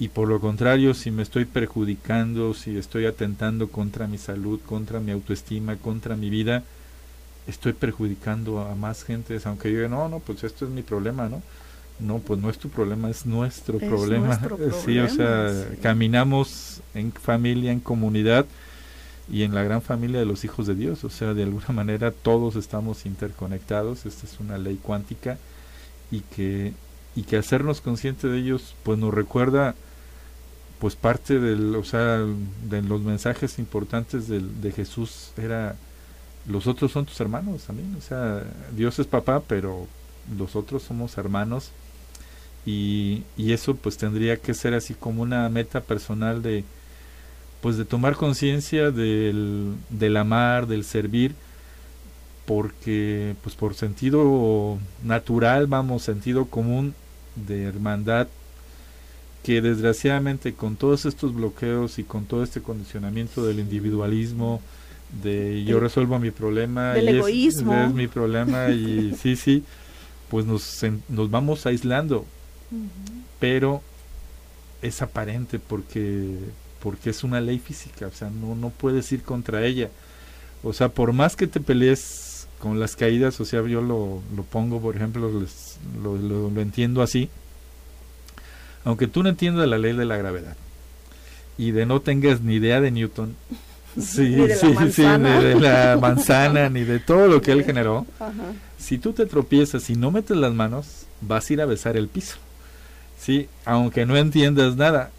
Y 0.00 0.08
por 0.08 0.28
lo 0.28 0.40
contrario, 0.40 0.94
si 0.94 1.10
me 1.10 1.22
estoy 1.22 1.44
perjudicando, 1.44 2.54
si 2.54 2.76
estoy 2.76 3.06
atentando 3.06 3.68
contra 3.68 4.06
mi 4.06 4.18
salud, 4.18 4.60
contra 4.64 5.00
mi 5.00 5.10
autoestima, 5.10 5.76
contra 5.76 6.14
mi 6.14 6.30
vida, 6.30 6.62
estoy 7.48 7.72
perjudicando 7.72 8.60
a 8.60 8.74
más 8.76 9.02
gente, 9.02 9.38
aunque 9.44 9.72
yo 9.72 9.78
diga, 9.78 9.88
no, 9.88 10.08
no, 10.08 10.20
pues 10.20 10.44
esto 10.44 10.66
es 10.66 10.70
mi 10.70 10.82
problema, 10.82 11.28
¿no? 11.28 11.42
No, 11.98 12.18
pues 12.18 12.38
no 12.40 12.48
es 12.48 12.58
tu 12.58 12.68
problema, 12.68 13.10
es 13.10 13.26
nuestro 13.26 13.78
problema. 13.78 14.38
sí, 14.84 15.00
o 15.00 15.08
sea, 15.08 15.50
caminamos 15.82 16.80
en 16.94 17.10
familia, 17.10 17.72
en 17.72 17.80
comunidad, 17.80 18.46
y 19.30 19.42
en 19.42 19.54
la 19.54 19.62
gran 19.62 19.82
familia 19.82 20.18
de 20.18 20.26
los 20.26 20.44
hijos 20.44 20.66
de 20.66 20.74
Dios. 20.74 21.04
O 21.04 21.10
sea, 21.10 21.34
de 21.34 21.42
alguna 21.42 21.68
manera 21.68 22.10
todos 22.10 22.56
estamos 22.56 23.06
interconectados, 23.06 24.06
esta 24.06 24.26
es 24.26 24.40
una 24.40 24.58
ley 24.58 24.78
cuántica 24.82 25.38
y 26.10 26.20
que, 26.20 26.72
y 27.14 27.22
que 27.22 27.36
hacernos 27.36 27.80
conscientes 27.80 28.30
de 28.30 28.38
ellos 28.38 28.74
pues 28.82 28.98
nos 28.98 29.12
recuerda 29.12 29.74
pues 30.78 30.94
parte 30.94 31.40
del, 31.40 31.74
o 31.74 31.84
sea, 31.84 32.24
de 32.68 32.82
los 32.82 33.02
mensajes 33.02 33.58
importantes 33.58 34.28
de, 34.28 34.40
de 34.40 34.72
Jesús 34.72 35.32
era 35.36 35.76
los 36.46 36.66
otros 36.66 36.92
son 36.92 37.04
tus 37.04 37.20
hermanos 37.20 37.64
también, 37.64 37.94
o 37.96 38.00
sea, 38.00 38.42
Dios 38.74 38.98
es 38.98 39.06
papá, 39.06 39.40
pero 39.40 39.86
los 40.36 40.56
otros 40.56 40.82
somos 40.82 41.18
hermanos 41.18 41.72
y, 42.64 43.24
y 43.36 43.52
eso 43.52 43.74
pues 43.74 43.98
tendría 43.98 44.38
que 44.38 44.54
ser 44.54 44.72
así 44.72 44.94
como 44.94 45.22
una 45.22 45.48
meta 45.48 45.80
personal 45.82 46.42
de 46.42 46.64
pues 47.60 47.76
de 47.76 47.84
tomar 47.84 48.16
conciencia 48.16 48.90
del, 48.90 49.74
del 49.90 50.16
amar, 50.16 50.66
del 50.66 50.84
servir, 50.84 51.34
porque 52.46 53.34
pues 53.42 53.54
por 53.54 53.74
sentido 53.74 54.78
natural, 55.04 55.66
vamos, 55.66 56.02
sentido 56.02 56.46
común 56.46 56.94
de 57.34 57.64
hermandad, 57.64 58.28
que 59.42 59.60
desgraciadamente 59.60 60.54
con 60.54 60.76
todos 60.76 61.04
estos 61.04 61.34
bloqueos 61.34 61.98
y 61.98 62.04
con 62.04 62.26
todo 62.26 62.42
este 62.42 62.60
condicionamiento 62.60 63.44
del 63.44 63.60
individualismo, 63.60 64.60
de 65.22 65.64
yo 65.64 65.80
resuelvo 65.80 66.18
mi 66.18 66.30
problema 66.30 66.92
del 66.92 67.08
y 67.08 67.16
egoísmo. 67.16 67.74
Es, 67.74 67.92
mi 67.92 68.08
problema 68.08 68.68
y 68.70 69.14
sí, 69.20 69.36
sí, 69.36 69.64
pues 70.30 70.46
nos, 70.46 70.84
nos 71.08 71.30
vamos 71.30 71.66
aislando, 71.66 72.24
pero 73.40 73.82
es 74.82 75.02
aparente 75.02 75.58
porque 75.58 76.36
porque 76.82 77.10
es 77.10 77.24
una 77.24 77.40
ley 77.40 77.58
física, 77.58 78.06
o 78.06 78.12
sea, 78.12 78.30
no, 78.30 78.54
no 78.54 78.70
puedes 78.70 79.10
ir 79.12 79.22
contra 79.22 79.64
ella. 79.64 79.90
O 80.62 80.72
sea, 80.72 80.88
por 80.88 81.12
más 81.12 81.36
que 81.36 81.46
te 81.46 81.60
pelees 81.60 82.48
con 82.58 82.80
las 82.80 82.96
caídas, 82.96 83.40
o 83.40 83.44
sea, 83.44 83.62
yo 83.66 83.80
lo, 83.80 84.20
lo 84.34 84.42
pongo, 84.42 84.80
por 84.80 84.96
ejemplo, 84.96 85.30
lo, 85.30 86.16
lo, 86.16 86.50
lo, 86.50 86.60
entiendo 86.60 87.02
así, 87.02 87.28
aunque 88.84 89.06
tú 89.06 89.22
no 89.22 89.28
entiendas 89.28 89.68
la 89.68 89.78
ley 89.78 89.94
de 89.94 90.04
la 90.04 90.16
gravedad 90.16 90.56
y 91.56 91.70
de 91.70 91.86
no 91.86 92.00
tengas 92.00 92.40
ni 92.40 92.54
idea 92.54 92.80
de 92.80 92.90
Newton, 92.90 93.36
sí, 93.96 94.36
sí, 94.58 94.74
sí, 94.92 95.02
ni 95.02 95.30
de 95.30 95.54
la 95.60 95.96
manzana, 96.00 96.68
ni 96.68 96.82
de 96.82 96.98
todo 96.98 97.28
lo 97.28 97.40
que 97.40 97.52
él 97.52 97.64
generó, 97.66 98.06
Ajá. 98.18 98.52
si 98.78 98.98
tú 98.98 99.12
te 99.12 99.26
tropiezas 99.26 99.88
y 99.90 99.94
no 99.94 100.10
metes 100.10 100.36
las 100.36 100.52
manos, 100.52 101.06
vas 101.20 101.48
a 101.48 101.52
ir 101.52 101.60
a 101.60 101.66
besar 101.66 101.96
el 101.96 102.08
piso. 102.08 102.36
Sí, 103.18 103.48
aunque 103.64 104.06
no 104.06 104.16
entiendas 104.16 104.76
nada, 104.76 105.10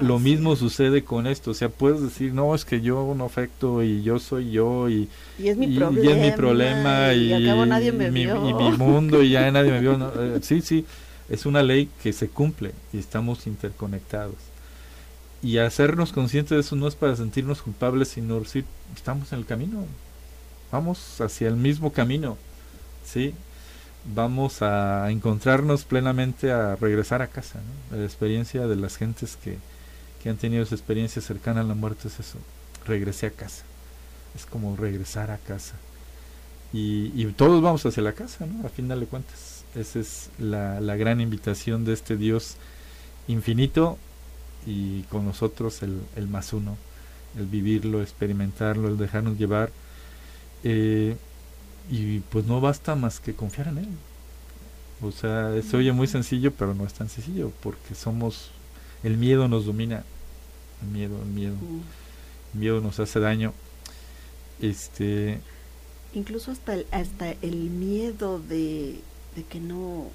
lo 0.00 0.18
mismo 0.18 0.56
sucede 0.56 1.04
con 1.04 1.26
esto, 1.26 1.52
o 1.52 1.54
sea, 1.54 1.68
puedes 1.68 2.00
decir, 2.02 2.32
no, 2.32 2.54
es 2.54 2.64
que 2.64 2.80
yo 2.80 3.14
no 3.16 3.24
afecto 3.24 3.82
y 3.82 4.02
yo 4.02 4.18
soy 4.18 4.50
yo 4.50 4.88
y, 4.88 5.08
y, 5.38 5.48
es, 5.48 5.56
mi 5.56 5.66
y, 5.66 5.78
problema, 5.78 6.04
y 6.04 6.08
es 6.08 6.18
mi 6.18 6.36
problema 6.36 7.14
y, 7.14 7.32
y, 7.32 7.32
acabo 7.32 7.66
nadie 7.66 7.92
me 7.92 8.10
mi, 8.10 8.24
vio. 8.24 8.48
y 8.48 8.54
mi 8.54 8.72
mundo 8.78 9.22
y 9.22 9.30
ya 9.30 9.50
nadie 9.50 9.72
me 9.72 9.80
vio. 9.80 9.98
No, 9.98 10.10
eh, 10.16 10.38
sí, 10.42 10.60
sí, 10.60 10.84
es 11.28 11.46
una 11.46 11.62
ley 11.62 11.88
que 12.02 12.12
se 12.12 12.28
cumple 12.28 12.72
y 12.92 12.98
estamos 12.98 13.46
interconectados. 13.46 14.36
Y 15.42 15.58
hacernos 15.58 16.12
conscientes 16.12 16.50
de 16.50 16.60
eso 16.60 16.74
no 16.74 16.88
es 16.88 16.96
para 16.96 17.14
sentirnos 17.14 17.62
culpables, 17.62 18.08
sino 18.08 18.40
decir, 18.40 18.64
estamos 18.96 19.32
en 19.32 19.38
el 19.38 19.46
camino, 19.46 19.84
vamos 20.72 21.20
hacia 21.20 21.48
el 21.48 21.56
mismo 21.56 21.92
camino, 21.92 22.36
¿sí? 23.04 23.34
Vamos 24.14 24.62
a 24.62 25.10
encontrarnos 25.10 25.84
plenamente 25.84 26.50
a 26.50 26.76
regresar 26.76 27.22
a 27.22 27.28
casa, 27.28 27.60
¿no? 27.90 27.98
La 27.98 28.04
experiencia 28.04 28.66
de 28.66 28.76
las 28.76 28.96
gentes 28.96 29.36
que, 29.36 29.58
que 30.28 30.32
han 30.32 30.36
tenido 30.36 30.62
esa 30.62 30.74
experiencia 30.74 31.22
cercana 31.22 31.62
a 31.62 31.64
la 31.64 31.72
muerte 31.72 32.08
es 32.08 32.20
eso, 32.20 32.36
regresé 32.84 33.28
a 33.28 33.30
casa, 33.30 33.64
es 34.36 34.44
como 34.44 34.76
regresar 34.76 35.30
a 35.30 35.38
casa. 35.38 35.76
Y, 36.70 37.12
y 37.14 37.24
todos 37.32 37.62
vamos 37.62 37.86
hacia 37.86 38.02
la 38.02 38.12
casa, 38.12 38.44
¿no? 38.44 38.66
A 38.66 38.68
final 38.68 39.00
de 39.00 39.06
cuentas, 39.06 39.64
esa 39.74 39.98
es 39.98 40.28
la, 40.38 40.82
la 40.82 40.96
gran 40.96 41.22
invitación 41.22 41.86
de 41.86 41.94
este 41.94 42.18
Dios 42.18 42.56
infinito 43.26 43.96
y 44.66 45.04
con 45.04 45.24
nosotros 45.24 45.82
el, 45.82 45.98
el 46.14 46.28
más 46.28 46.52
uno, 46.52 46.76
el 47.38 47.46
vivirlo, 47.46 48.02
experimentarlo, 48.02 48.88
el 48.88 48.98
dejarnos 48.98 49.38
llevar. 49.38 49.70
Eh, 50.62 51.16
y 51.90 52.18
pues 52.18 52.44
no 52.44 52.60
basta 52.60 52.96
más 52.96 53.18
que 53.18 53.32
confiar 53.32 53.68
en 53.68 53.78
Él. 53.78 53.88
O 55.00 55.10
sea, 55.10 55.54
se 55.62 55.74
oye 55.74 55.92
muy 55.92 56.06
sencillo, 56.06 56.52
pero 56.52 56.74
no 56.74 56.84
es 56.84 56.92
tan 56.92 57.08
sencillo, 57.08 57.50
porque 57.62 57.94
somos 57.94 58.50
el 59.02 59.16
miedo 59.16 59.48
nos 59.48 59.64
domina 59.64 60.04
el 60.82 60.88
miedo 60.88 61.20
el 61.22 61.28
miedo. 61.28 61.56
El 62.54 62.60
miedo 62.60 62.80
nos 62.80 62.98
hace 63.00 63.20
daño. 63.20 63.52
Este 64.60 65.40
incluso 66.14 66.50
hasta 66.50 66.74
el, 66.74 66.86
hasta 66.90 67.30
el 67.42 67.56
miedo 67.70 68.40
de, 68.40 69.00
de 69.36 69.44
que 69.44 69.60
no 69.60 70.10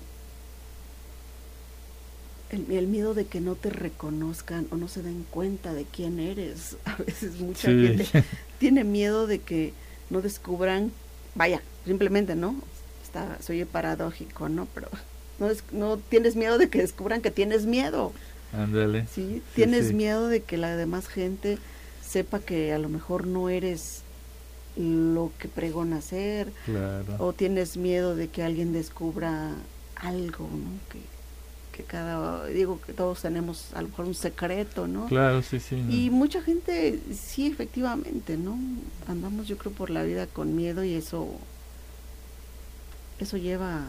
el, 2.50 2.70
el, 2.72 2.88
miedo 2.88 3.14
de 3.14 3.26
que 3.26 3.40
no 3.40 3.56
te 3.56 3.70
reconozcan 3.70 4.68
o 4.72 4.76
no 4.76 4.88
se 4.88 5.02
den 5.02 5.26
cuenta 5.30 5.74
de 5.74 5.86
quién 5.86 6.20
eres. 6.20 6.78
A 6.86 6.96
veces 6.98 7.40
mucha 7.40 7.70
sí. 7.70 7.88
gente 7.88 8.26
tiene 8.60 8.84
miedo 8.84 9.28
de 9.28 9.40
que 9.40 9.74
no 10.10 10.22
descubran 10.22 10.92
vaya 11.36 11.62
simplemente 11.86 12.36
no 12.36 12.56
está 13.04 13.38
soy 13.42 13.66
paradójico 13.66 14.50
no 14.50 14.68
pero 14.74 14.90
no, 15.40 15.50
es, 15.50 15.64
no 15.72 15.98
tienes 15.98 16.36
miedo 16.36 16.58
de 16.58 16.70
que 16.70 16.80
descubran 16.80 17.22
que 17.22 17.32
tienes 17.32 17.66
miedo 17.66 18.14
Ándale. 18.54 19.08
¿sí? 19.08 19.42
Tienes 19.56 19.88
sí. 19.88 19.94
miedo 19.94 20.28
de 20.28 20.42
que 20.42 20.58
la 20.58 20.76
demás 20.76 21.08
gente 21.08 21.58
sepa 22.06 22.40
que 22.40 22.74
a 22.74 22.80
lo 22.80 22.90
mejor 22.90 23.26
no 23.26 23.50
eres 23.50 24.04
lo 24.76 25.32
que 25.40 25.48
pregona 25.48 26.02
ser. 26.02 26.52
Claro. 26.66 27.16
O 27.20 27.34
tienes 27.34 27.78
miedo 27.78 28.16
de 28.16 28.28
que 28.28 28.44
alguien 28.44 28.74
descubra 28.74 29.52
algo, 29.96 30.46
¿no? 30.46 30.92
Que, 30.92 31.00
que 31.76 31.84
cada, 31.84 32.46
digo 32.48 32.80
que 32.82 32.94
todos 32.94 33.22
tenemos 33.22 33.74
a 33.74 33.82
lo 33.82 33.90
mejor 33.90 34.06
un 34.06 34.16
secreto, 34.16 34.88
¿no? 34.88 35.08
Claro, 35.08 35.42
sí, 35.42 35.60
sí. 35.60 35.76
No. 35.76 35.94
Y 35.94 36.10
mucha 36.10 36.42
gente, 36.42 37.00
sí, 37.14 37.48
efectivamente, 37.48 38.38
¿no? 38.38 38.58
Andamos 39.08 39.48
yo 39.48 39.58
creo 39.58 39.74
por 39.74 39.90
la 39.90 40.04
vida 40.04 40.28
con 40.28 40.56
miedo 40.56 40.84
y 40.84 40.94
eso, 40.94 41.28
eso 43.20 43.38
lleva 43.38 43.88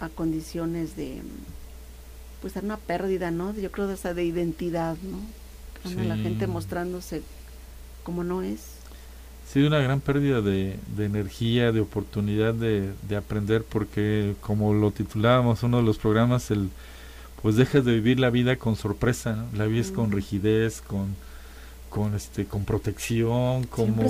a 0.00 0.08
condiciones 0.08 0.96
de 0.96 1.20
pues 2.40 2.56
a 2.56 2.60
una 2.60 2.76
pérdida, 2.76 3.30
¿no? 3.30 3.54
Yo 3.54 3.70
creo 3.70 3.86
de 3.86 3.94
esa 3.94 4.14
de 4.14 4.24
identidad, 4.24 4.96
¿no? 5.02 5.18
Cuando 5.82 6.02
sí. 6.02 6.08
la 6.08 6.16
gente 6.16 6.46
mostrándose 6.46 7.22
como 8.02 8.24
no 8.24 8.42
es. 8.42 8.60
Sí, 9.52 9.62
una 9.62 9.78
gran 9.78 10.00
pérdida 10.00 10.42
de, 10.42 10.78
de 10.96 11.04
energía, 11.06 11.72
de 11.72 11.80
oportunidad 11.80 12.52
de, 12.52 12.92
de, 13.08 13.16
aprender, 13.16 13.64
porque 13.64 14.34
como 14.40 14.74
lo 14.74 14.90
titulábamos 14.90 15.62
uno 15.62 15.78
de 15.78 15.84
los 15.84 15.98
programas, 15.98 16.50
el 16.50 16.68
pues 17.40 17.56
dejas 17.56 17.84
de 17.84 17.92
vivir 17.92 18.18
la 18.18 18.30
vida 18.30 18.56
con 18.56 18.76
sorpresa, 18.76 19.36
¿no? 19.36 19.46
la 19.56 19.66
vives 19.66 19.92
mm. 19.92 19.94
con 19.94 20.12
rigidez, 20.12 20.80
con 20.80 21.16
con 21.88 22.14
este 22.14 22.44
con 22.44 22.64
protección, 22.64 23.64
como, 23.64 24.04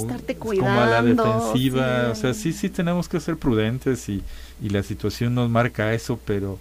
como 0.49 0.69
a 0.69 0.87
la 0.87 1.03
defensiva, 1.03 2.07
sí. 2.07 2.11
o 2.11 2.15
sea, 2.17 2.35
sí 2.35 2.53
sí 2.53 2.69
tenemos 2.71 3.09
que 3.09 3.21
ser 3.21 3.37
prudentes 3.37 4.09
y, 4.09 4.23
y 4.61 4.71
la 4.71 4.83
situación 4.83 5.35
nos 5.35 5.49
marca 5.49 5.95
eso, 5.95 6.19
pero 6.25 6.59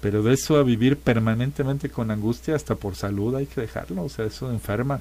pero 0.00 0.22
de 0.22 0.34
eso 0.34 0.56
a 0.56 0.62
vivir 0.62 0.96
permanentemente 0.96 1.90
con 1.90 2.10
angustia 2.10 2.54
hasta 2.54 2.74
por 2.74 2.96
salud 2.96 3.34
hay 3.34 3.46
que 3.46 3.60
dejarlo, 3.60 4.04
o 4.04 4.08
sea, 4.08 4.24
eso 4.24 4.50
enferma. 4.50 5.00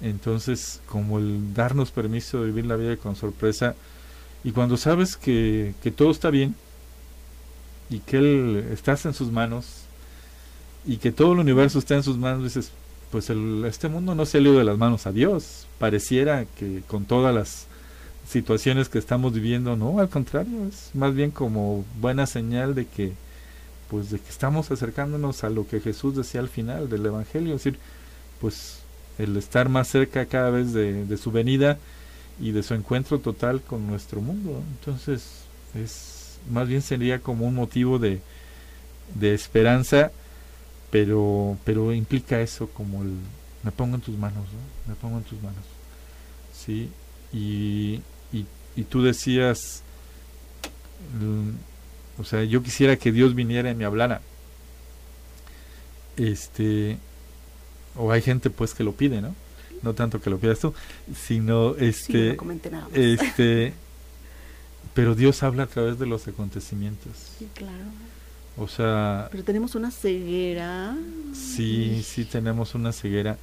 Entonces, 0.00 0.80
como 0.86 1.18
el 1.18 1.54
darnos 1.54 1.90
permiso 1.90 2.40
de 2.40 2.46
vivir 2.46 2.66
la 2.66 2.76
vida 2.76 2.96
con 2.96 3.16
sorpresa 3.16 3.74
y 4.42 4.52
cuando 4.52 4.76
sabes 4.76 5.16
que, 5.16 5.74
que 5.82 5.90
todo 5.90 6.10
está 6.10 6.30
bien 6.30 6.54
y 7.90 7.98
que 8.00 8.18
él 8.18 8.68
estás 8.72 9.04
en 9.04 9.14
sus 9.14 9.30
manos 9.30 9.82
y 10.86 10.96
que 10.96 11.12
todo 11.12 11.34
el 11.34 11.38
universo 11.38 11.78
está 11.78 11.94
en 11.94 12.02
sus 12.02 12.16
manos, 12.16 12.44
dices, 12.44 12.72
pues 13.10 13.28
el, 13.30 13.64
este 13.66 13.88
mundo 13.88 14.14
no 14.14 14.24
se 14.24 14.38
ha 14.38 14.40
ido 14.40 14.58
de 14.58 14.64
las 14.64 14.78
manos 14.78 15.06
a 15.06 15.12
Dios. 15.12 15.66
Pareciera 15.78 16.46
que 16.58 16.82
con 16.86 17.04
todas 17.04 17.34
las 17.34 17.66
situaciones 18.28 18.88
que 18.88 18.98
estamos 18.98 19.32
viviendo, 19.32 19.76
no, 19.76 19.98
al 19.98 20.08
contrario, 20.08 20.66
es 20.66 20.90
más 20.94 21.14
bien 21.14 21.30
como 21.30 21.84
buena 22.00 22.26
señal 22.26 22.74
de 22.74 22.86
que 22.86 23.12
pues 23.90 24.10
de 24.10 24.20
que 24.20 24.30
estamos 24.30 24.70
acercándonos 24.70 25.42
a 25.44 25.50
lo 25.50 25.66
que 25.66 25.80
Jesús 25.80 26.16
decía 26.16 26.40
al 26.40 26.48
final 26.48 26.88
del 26.88 27.04
Evangelio, 27.04 27.56
es 27.56 27.64
decir, 27.64 27.78
pues 28.40 28.78
el 29.18 29.36
estar 29.36 29.68
más 29.68 29.88
cerca 29.88 30.26
cada 30.26 30.50
vez 30.50 30.72
de, 30.72 31.16
su 31.16 31.30
venida 31.32 31.78
y 32.40 32.52
de 32.52 32.62
su 32.62 32.74
encuentro 32.74 33.18
total 33.18 33.60
con 33.60 33.86
nuestro 33.86 34.20
mundo. 34.20 34.62
Entonces, 34.78 35.42
es 35.74 36.38
más 36.50 36.68
bien 36.68 36.80
sería 36.80 37.18
como 37.18 37.46
un 37.46 37.54
motivo 37.54 37.98
de, 37.98 38.20
de 39.14 39.34
esperanza, 39.34 40.12
pero, 40.90 41.58
pero 41.64 41.92
implica 41.92 42.40
eso 42.40 42.68
como 42.68 43.02
el 43.02 43.12
me 43.62 43.72
pongo 43.72 43.96
en 43.96 44.00
tus 44.00 44.16
manos, 44.16 44.44
¿no? 44.52 44.92
me 44.92 44.94
pongo 44.98 45.18
en 45.18 45.24
tus 45.24 45.40
manos. 45.42 45.64
Sí, 46.54 46.90
y, 47.32 48.00
y, 48.32 48.46
y 48.74 48.84
tú 48.84 49.02
decías, 49.02 49.82
o 52.20 52.24
sea, 52.24 52.44
yo 52.44 52.62
quisiera 52.62 52.96
que 52.96 53.12
Dios 53.12 53.34
viniera 53.34 53.70
y 53.70 53.74
me 53.74 53.84
hablara. 53.84 54.20
Este, 56.16 56.98
o 57.96 58.12
hay 58.12 58.20
gente 58.20 58.50
pues 58.50 58.74
que 58.74 58.84
lo 58.84 58.92
pide, 58.92 59.22
¿no? 59.22 59.34
No 59.82 59.94
tanto 59.94 60.20
que 60.20 60.28
lo 60.28 60.38
pidas 60.38 60.58
tú, 60.58 60.74
sino 61.16 61.74
este, 61.76 62.32
sí, 62.32 62.36
no 62.36 62.70
nada 62.70 62.88
más. 62.88 62.92
este, 62.94 63.72
pero 64.92 65.14
Dios 65.14 65.42
habla 65.42 65.62
a 65.62 65.66
través 65.66 65.98
de 65.98 66.06
los 66.06 66.28
acontecimientos. 66.28 67.12
Sí, 67.38 67.48
claro. 67.54 67.84
O 68.58 68.68
sea... 68.68 69.28
Pero 69.30 69.42
tenemos 69.44 69.74
una 69.74 69.90
ceguera. 69.90 70.94
Sí, 71.32 72.02
sí 72.04 72.26
tenemos 72.26 72.74
una 72.74 72.92
ceguera. 72.92 73.38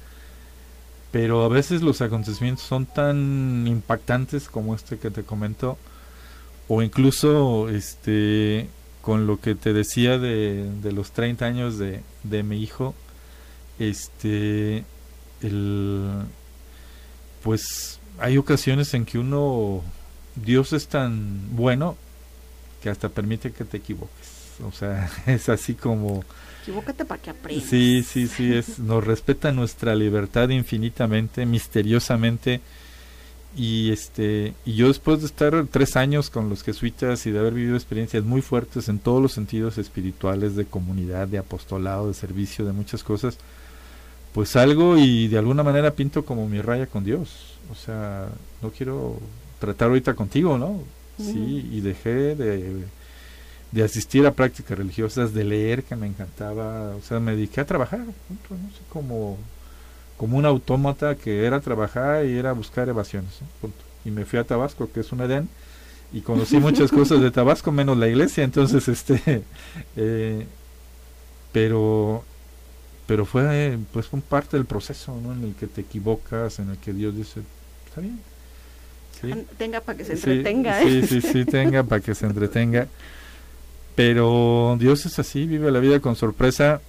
Pero 1.10 1.42
a 1.42 1.48
veces 1.48 1.82
los 1.82 2.00
acontecimientos 2.02 2.64
son 2.64 2.86
tan 2.86 3.66
impactantes 3.66 4.48
como 4.48 4.74
este 4.74 4.98
que 4.98 5.10
te 5.10 5.24
comento. 5.24 5.78
O 6.68 6.82
incluso 6.82 7.68
este 7.68 8.68
con 9.00 9.26
lo 9.26 9.40
que 9.40 9.54
te 9.54 9.72
decía 9.72 10.18
de, 10.18 10.70
de 10.82 10.92
los 10.92 11.12
30 11.12 11.46
años 11.46 11.78
de, 11.78 12.02
de 12.24 12.42
mi 12.42 12.62
hijo. 12.62 12.94
Este... 13.78 14.84
El, 15.40 16.24
pues 17.42 18.00
hay 18.18 18.36
ocasiones 18.36 18.92
en 18.94 19.04
que 19.04 19.18
uno, 19.18 19.82
Dios 20.34 20.72
es 20.72 20.88
tan 20.88 21.56
bueno 21.56 21.96
que 22.82 22.90
hasta 22.90 23.08
permite 23.08 23.52
que 23.52 23.64
te 23.64 23.78
equivoques. 23.78 24.28
O 24.66 24.72
sea, 24.72 25.10
es 25.26 25.48
así 25.48 25.74
como... 25.74 26.24
Equivócate 26.62 27.04
para 27.04 27.22
que 27.22 27.30
aprendas. 27.30 27.68
Sí, 27.68 28.04
sí, 28.06 28.26
sí, 28.26 28.52
es, 28.54 28.78
nos 28.78 29.02
respeta 29.04 29.52
nuestra 29.52 29.94
libertad 29.94 30.50
infinitamente, 30.50 31.46
misteriosamente. 31.46 32.60
Y 33.56 33.90
este 33.90 34.54
y 34.64 34.74
yo 34.74 34.88
después 34.88 35.20
de 35.20 35.26
estar 35.26 35.66
tres 35.70 35.96
años 35.96 36.30
con 36.30 36.48
los 36.48 36.62
jesuitas 36.62 37.26
y 37.26 37.30
de 37.30 37.38
haber 37.38 37.54
vivido 37.54 37.76
experiencias 37.76 38.22
muy 38.24 38.42
fuertes 38.42 38.88
en 38.88 38.98
todos 38.98 39.22
los 39.22 39.32
sentidos 39.32 39.78
espirituales, 39.78 40.54
de 40.54 40.66
comunidad, 40.66 41.28
de 41.28 41.38
apostolado, 41.38 42.08
de 42.08 42.14
servicio, 42.14 42.64
de 42.64 42.72
muchas 42.72 43.02
cosas, 43.02 43.38
pues 44.32 44.50
salgo 44.50 44.98
y 44.98 45.28
de 45.28 45.38
alguna 45.38 45.62
manera 45.62 45.92
pinto 45.92 46.24
como 46.24 46.48
mi 46.48 46.60
raya 46.60 46.86
con 46.86 47.04
Dios. 47.04 47.54
O 47.72 47.74
sea, 47.74 48.28
no 48.62 48.70
quiero 48.70 49.18
tratar 49.58 49.88
ahorita 49.88 50.14
contigo, 50.14 50.58
¿no? 50.58 50.82
Sí, 51.18 51.68
y 51.72 51.80
dejé 51.80 52.36
de, 52.36 52.84
de 53.72 53.82
asistir 53.82 54.24
a 54.24 54.32
prácticas 54.32 54.78
religiosas, 54.78 55.34
de 55.34 55.42
leer 55.42 55.82
que 55.82 55.96
me 55.96 56.06
encantaba, 56.06 56.94
o 56.94 57.02
sea, 57.02 57.18
me 57.18 57.32
dediqué 57.32 57.60
a 57.60 57.66
trabajar, 57.66 58.00
no 58.00 58.70
sé, 58.70 58.82
como, 58.88 59.36
como 60.18 60.36
un 60.36 60.44
autómata 60.44 61.14
que 61.14 61.46
era 61.46 61.60
trabajar 61.60 62.26
y 62.26 62.36
era 62.36 62.52
buscar 62.52 62.88
evasiones. 62.88 63.30
Y 64.04 64.10
me 64.10 64.26
fui 64.26 64.38
a 64.38 64.44
Tabasco, 64.44 64.90
que 64.92 65.00
es 65.00 65.12
un 65.12 65.20
Edén, 65.22 65.48
y 66.12 66.20
conocí 66.20 66.56
muchas 66.60 66.90
cosas 66.90 67.22
de 67.22 67.30
Tabasco, 67.30 67.72
menos 67.72 67.96
la 67.96 68.08
iglesia, 68.08 68.44
entonces, 68.44 68.88
este, 68.88 69.42
eh, 69.96 70.46
pero 71.52 72.24
pero 73.06 73.24
fue 73.24 73.78
pues 73.90 74.06
un 74.12 74.20
parte 74.20 74.58
del 74.58 74.66
proceso 74.66 75.18
¿no? 75.18 75.32
en 75.32 75.42
el 75.42 75.54
que 75.54 75.66
te 75.66 75.80
equivocas 75.80 76.58
en 76.58 76.70
el 76.70 76.76
que 76.76 76.92
Dios 76.92 77.16
dice 77.16 77.40
está 77.88 78.02
bien 78.02 78.20
tenga 79.56 79.80
para 79.80 79.96
que 79.96 80.04
se 80.04 80.12
entretenga 80.12 80.82
sí, 80.82 80.88
¿eh? 80.88 81.06
sí 81.06 81.20
sí 81.22 81.32
sí 81.32 81.44
tenga 81.46 81.82
para 81.84 82.02
que 82.02 82.14
se 82.14 82.26
entretenga 82.26 82.86
pero 83.94 84.76
Dios 84.78 85.06
es 85.06 85.18
así 85.18 85.46
vive 85.46 85.70
la 85.70 85.80
vida 85.80 86.00
con 86.00 86.16
sorpresa 86.16 86.82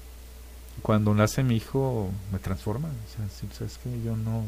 cuando 0.80 1.14
nace 1.14 1.44
mi 1.44 1.58
hijo 1.58 2.10
me 2.32 2.40
transforma. 2.40 2.88
O 2.90 3.16
sea 3.16 3.50
sabes 3.58 3.78
que 3.84 3.90
yo 4.04 4.16
no 4.16 4.44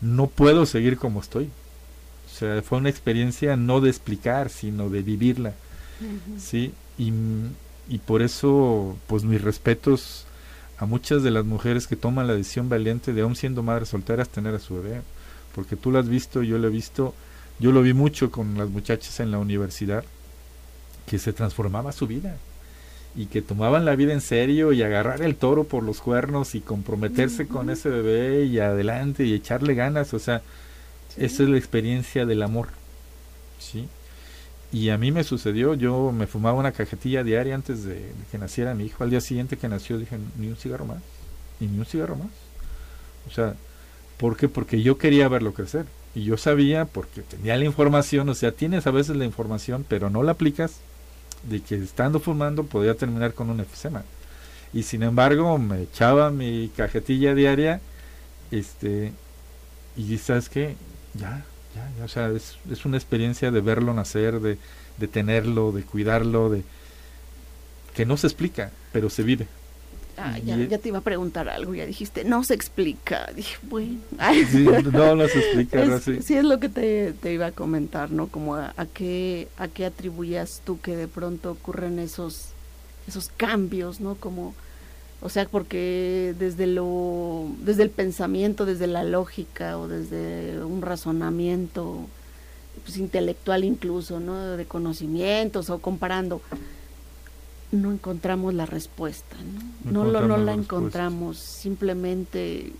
no 0.00 0.26
puedo 0.26 0.66
seguir 0.66 0.96
como 0.96 1.20
estoy. 1.20 1.50
O 2.26 2.38
sea 2.38 2.62
fue 2.62 2.78
una 2.78 2.90
experiencia 2.90 3.56
no 3.56 3.80
de 3.80 3.90
explicar 3.90 4.50
sino 4.50 4.88
de 4.88 5.02
vivirla 5.02 5.54
sí 6.38 6.72
y, 6.98 7.12
y 7.88 7.98
por 7.98 8.22
eso 8.22 8.96
pues 9.06 9.24
mis 9.24 9.40
respetos 9.40 10.26
a 10.78 10.86
muchas 10.86 11.22
de 11.22 11.30
las 11.30 11.44
mujeres 11.44 11.86
que 11.86 11.96
toman 11.96 12.26
la 12.26 12.34
decisión 12.34 12.68
valiente 12.68 13.12
de 13.12 13.20
aún 13.20 13.36
siendo 13.36 13.62
madres 13.62 13.90
solteras 13.90 14.30
tener 14.30 14.54
a 14.54 14.58
su 14.58 14.76
bebé, 14.76 15.02
porque 15.54 15.76
tú 15.76 15.90
lo 15.90 15.98
has 15.98 16.08
visto, 16.08 16.42
yo 16.42 16.56
lo 16.56 16.68
he 16.68 16.70
visto, 16.70 17.14
yo 17.58 17.70
lo 17.70 17.82
vi 17.82 17.92
mucho 17.92 18.30
con 18.30 18.56
las 18.56 18.70
muchachas 18.70 19.20
en 19.20 19.30
la 19.30 19.38
universidad, 19.38 20.04
que 21.06 21.18
se 21.18 21.34
transformaba 21.34 21.92
su 21.92 22.06
vida 22.06 22.36
y 23.16 23.26
que 23.26 23.42
tomaban 23.42 23.84
la 23.84 23.96
vida 23.96 24.12
en 24.12 24.20
serio 24.20 24.72
y 24.72 24.82
agarrar 24.82 25.22
el 25.22 25.36
toro 25.36 25.64
por 25.64 25.82
los 25.82 26.00
cuernos 26.00 26.54
y 26.54 26.60
comprometerse 26.60 27.48
con 27.48 27.70
ese 27.70 27.88
bebé 27.88 28.44
y 28.44 28.58
adelante 28.60 29.24
y 29.24 29.34
echarle 29.34 29.74
ganas, 29.74 30.14
o 30.14 30.18
sea, 30.18 30.42
esa 31.16 31.42
es 31.42 31.48
la 31.48 31.58
experiencia 31.58 32.24
del 32.24 32.42
amor, 32.42 32.68
¿sí? 33.58 33.88
Y 34.72 34.90
a 34.90 34.98
mí 34.98 35.10
me 35.10 35.24
sucedió, 35.24 35.74
yo 35.74 36.12
me 36.12 36.28
fumaba 36.28 36.58
una 36.58 36.70
cajetilla 36.70 37.24
diaria 37.24 37.56
antes 37.56 37.82
de, 37.84 38.12
que 38.30 38.38
naciera 38.38 38.74
mi 38.74 38.84
hijo. 38.84 39.02
Al 39.02 39.10
día 39.10 39.20
siguiente 39.20 39.56
que 39.56 39.68
nació 39.68 39.98
dije, 39.98 40.16
ni 40.38 40.46
un 40.46 40.56
cigarro 40.56 40.84
más, 40.84 41.02
ni 41.58 41.66
un 41.66 41.84
cigarro 41.84 42.14
más. 42.14 42.28
O 43.28 43.32
sea, 43.32 43.54
¿por 44.16 44.36
qué? 44.36 44.48
Porque 44.48 44.80
yo 44.82 44.96
quería 44.96 45.28
verlo 45.28 45.54
crecer. 45.54 45.86
Y 46.14 46.24
yo 46.24 46.36
sabía, 46.36 46.84
porque 46.84 47.22
tenía 47.22 47.56
la 47.56 47.64
información, 47.64 48.28
o 48.28 48.34
sea, 48.34 48.52
tienes 48.52 48.86
a 48.86 48.90
veces 48.90 49.16
la 49.16 49.24
información, 49.24 49.84
pero 49.88 50.10
no 50.10 50.22
la 50.22 50.32
aplicas, 50.32 50.80
de 51.42 51.60
que 51.60 51.76
estando 51.76 52.20
fumando 52.20 52.64
podía 52.64 52.94
terminar 52.94 53.34
con 53.34 53.50
un 53.50 53.60
efisema. 53.60 54.04
Y 54.72 54.84
sin 54.84 55.02
embargo, 55.02 55.58
me 55.58 55.82
echaba 55.82 56.30
mi 56.30 56.70
cajetilla 56.76 57.34
diaria, 57.34 57.80
este, 58.50 59.12
y 59.96 60.16
¿sabes 60.18 60.48
qué? 60.48 60.76
Ya, 61.14 61.44
ya, 61.74 62.04
o 62.04 62.08
sea, 62.08 62.28
es, 62.30 62.58
es, 62.70 62.84
una 62.84 62.96
experiencia 62.96 63.50
de 63.50 63.60
verlo 63.60 63.92
nacer, 63.94 64.40
de, 64.40 64.58
de 64.98 65.08
tenerlo, 65.08 65.72
de 65.72 65.82
cuidarlo, 65.82 66.50
de 66.50 66.62
que 67.94 68.06
no 68.06 68.16
se 68.16 68.28
explica, 68.28 68.70
pero 68.92 69.10
se 69.10 69.22
vive. 69.22 69.48
Ah, 70.22 70.38
ya, 70.38 70.56
ya, 70.56 70.78
te 70.78 70.88
iba 70.88 70.98
a 70.98 71.02
preguntar 71.02 71.48
algo, 71.48 71.74
ya 71.74 71.86
dijiste, 71.86 72.24
no 72.24 72.44
se 72.44 72.54
explica. 72.54 73.30
Dije, 73.34 73.56
bueno. 73.62 74.00
no, 74.92 75.16
no 75.16 75.28
se 75.28 75.38
explica. 75.38 75.82
Es, 75.82 76.24
sí. 76.24 76.34
es 76.34 76.44
lo 76.44 76.60
que 76.60 76.68
te, 76.68 77.12
te, 77.12 77.32
iba 77.32 77.46
a 77.46 77.52
comentar, 77.52 78.10
¿no? 78.10 78.28
Como 78.28 78.56
a, 78.56 78.74
a, 78.76 78.86
qué, 78.86 79.48
a 79.56 79.68
qué 79.68 79.86
atribuías 79.86 80.62
tú 80.64 80.80
que 80.80 80.96
de 80.96 81.08
pronto 81.08 81.52
ocurren 81.52 81.98
esos, 81.98 82.48
esos 83.08 83.28
cambios, 83.36 84.00
¿no? 84.00 84.14
Como 84.16 84.54
o 85.22 85.28
sea, 85.28 85.46
porque 85.46 86.34
desde 86.38 86.66
lo, 86.66 87.46
desde 87.62 87.82
el 87.82 87.90
pensamiento, 87.90 88.64
desde 88.64 88.86
la 88.86 89.04
lógica 89.04 89.78
o 89.78 89.86
desde 89.86 90.64
un 90.64 90.80
razonamiento 90.80 92.06
pues, 92.84 92.96
intelectual 92.96 93.64
incluso, 93.64 94.18
¿no? 94.18 94.56
De 94.56 94.64
conocimientos 94.64 95.68
o 95.68 95.78
comparando, 95.78 96.40
no 97.72 97.92
encontramos 97.92 98.54
la 98.54 98.66
respuesta, 98.66 99.36
¿no? 99.84 100.04
No, 100.04 100.10
lo, 100.10 100.26
no 100.26 100.36
la, 100.36 100.52
encontramos, 100.52 101.38
simplemente 101.38 102.72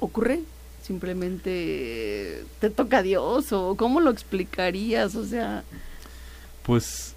ocurre, 0.00 0.40
simplemente 0.82 2.44
te 2.60 2.70
toca 2.70 3.02
Dios 3.02 3.52
o 3.52 3.74
cómo 3.76 4.00
lo 4.00 4.10
explicarías, 4.10 5.14
o 5.16 5.24
sea... 5.24 5.64
Pues 6.62 7.14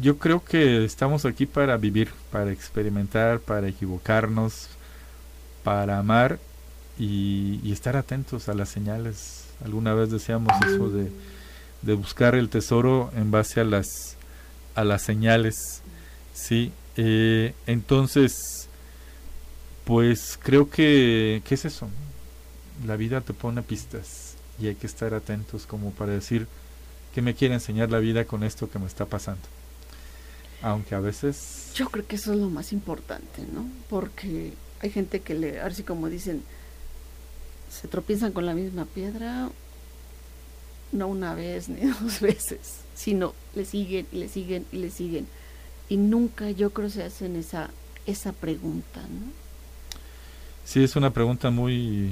yo 0.00 0.18
creo 0.18 0.44
que 0.44 0.84
estamos 0.84 1.24
aquí 1.24 1.46
para 1.46 1.76
vivir, 1.76 2.10
para 2.30 2.52
experimentar, 2.52 3.40
para 3.40 3.68
equivocarnos, 3.68 4.68
para 5.64 5.98
amar 5.98 6.38
y, 6.98 7.72
estar 7.72 7.96
atentos 7.96 8.48
a 8.48 8.54
las 8.54 8.68
señales. 8.68 9.44
Alguna 9.64 9.94
vez 9.94 10.10
decíamos 10.10 10.52
eso 10.66 10.90
de, 10.90 11.10
de, 11.82 11.94
buscar 11.94 12.34
el 12.34 12.48
tesoro 12.48 13.10
en 13.16 13.30
base 13.30 13.60
a 13.60 13.64
las, 13.64 14.16
a 14.74 14.84
las 14.84 15.02
señales. 15.02 15.82
Sí, 16.40 16.72
eh, 16.96 17.54
entonces, 17.66 18.66
pues 19.84 20.38
creo 20.42 20.70
que, 20.70 21.42
¿qué 21.46 21.54
es 21.54 21.66
eso? 21.66 21.86
La 22.86 22.96
vida 22.96 23.20
te 23.20 23.34
pone 23.34 23.62
pistas 23.62 24.34
y 24.58 24.66
hay 24.66 24.74
que 24.74 24.86
estar 24.86 25.12
atentos 25.12 25.66
como 25.66 25.90
para 25.90 26.12
decir, 26.12 26.46
¿qué 27.14 27.20
me 27.20 27.34
quiere 27.34 27.54
enseñar 27.54 27.90
la 27.90 27.98
vida 27.98 28.24
con 28.24 28.42
esto 28.42 28.70
que 28.70 28.78
me 28.78 28.86
está 28.86 29.04
pasando? 29.04 29.42
Aunque 30.62 30.94
a 30.94 31.00
veces... 31.00 31.72
Yo 31.74 31.90
creo 31.90 32.06
que 32.06 32.16
eso 32.16 32.32
es 32.32 32.38
lo 32.38 32.48
más 32.48 32.72
importante, 32.72 33.42
¿no? 33.52 33.68
Porque 33.90 34.54
hay 34.80 34.90
gente 34.90 35.20
que 35.20 35.34
le, 35.34 35.60
así 35.60 35.82
como 35.82 36.08
dicen, 36.08 36.42
se 37.70 37.86
tropiezan 37.86 38.32
con 38.32 38.46
la 38.46 38.54
misma 38.54 38.86
piedra, 38.86 39.50
no 40.92 41.06
una 41.06 41.34
vez 41.34 41.68
ni 41.68 41.86
dos 42.00 42.20
veces, 42.20 42.80
sino 42.94 43.34
le 43.54 43.66
siguen 43.66 44.06
y 44.10 44.16
le 44.16 44.28
siguen 44.28 44.64
y 44.72 44.78
le 44.78 44.90
siguen. 44.90 45.26
Y 45.90 45.98
nunca 45.98 46.50
yo 46.50 46.70
creo 46.70 46.88
se 46.88 47.02
hacen 47.02 47.36
esa, 47.36 47.68
esa 48.06 48.32
pregunta, 48.32 49.00
¿no? 49.00 49.32
Sí, 50.64 50.82
es 50.84 50.94
una 50.94 51.12
pregunta 51.12 51.50
muy, 51.50 52.10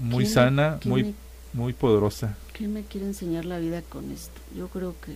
muy 0.00 0.26
sana, 0.26 0.78
muy, 0.84 1.14
muy 1.54 1.72
poderosa. 1.72 2.36
¿Qué 2.52 2.68
me 2.68 2.82
quiere 2.82 3.06
enseñar 3.06 3.46
la 3.46 3.58
vida 3.58 3.80
con 3.80 4.12
esto? 4.12 4.38
Yo 4.54 4.68
creo 4.68 4.94
que 5.04 5.14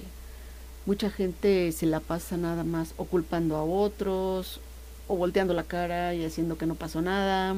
mucha 0.87 1.11
gente 1.11 1.71
se 1.73 1.85
la 1.85 2.01
pasa 2.01 2.39
nada 2.39 2.65
más 2.65 2.95
o 2.97 3.05
culpando 3.05 3.57
a 3.57 3.63
otros 3.63 4.59
o 5.07 5.17
volteando 5.17 5.53
la 5.53 5.65
cara 5.65 6.15
y 6.15 6.25
haciendo 6.25 6.57
que 6.57 6.65
no 6.65 6.77
pasó 6.77 7.03
nada 7.03 7.57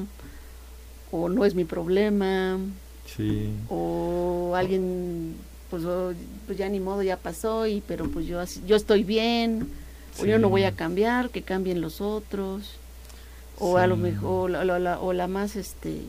o 1.12 1.28
no 1.28 1.44
es 1.44 1.54
mi 1.54 1.64
problema 1.64 2.58
sí. 3.06 3.50
o 3.68 4.54
alguien 4.56 5.36
pues, 5.70 5.84
pues, 6.46 6.58
ya 6.58 6.68
ni 6.68 6.80
modo 6.80 7.04
ya 7.04 7.16
pasó 7.16 7.68
y 7.68 7.82
pero 7.86 8.08
pues 8.10 8.26
yo 8.26 8.42
yo 8.66 8.74
estoy 8.74 9.04
bien 9.04 9.68
o 10.18 10.24
yo 10.24 10.38
no 10.38 10.48
voy 10.48 10.64
a 10.64 10.72
cambiar 10.72 11.30
que 11.30 11.42
cambien 11.42 11.80
los 11.80 12.00
otros 12.00 12.76
o 13.58 13.76
a 13.76 13.86
lo 13.86 13.96
mejor 13.96 14.50
o 14.50 14.64
la, 14.64 15.00
o 15.00 15.12
la 15.12 15.28
más 15.28 15.56
este 15.56 16.00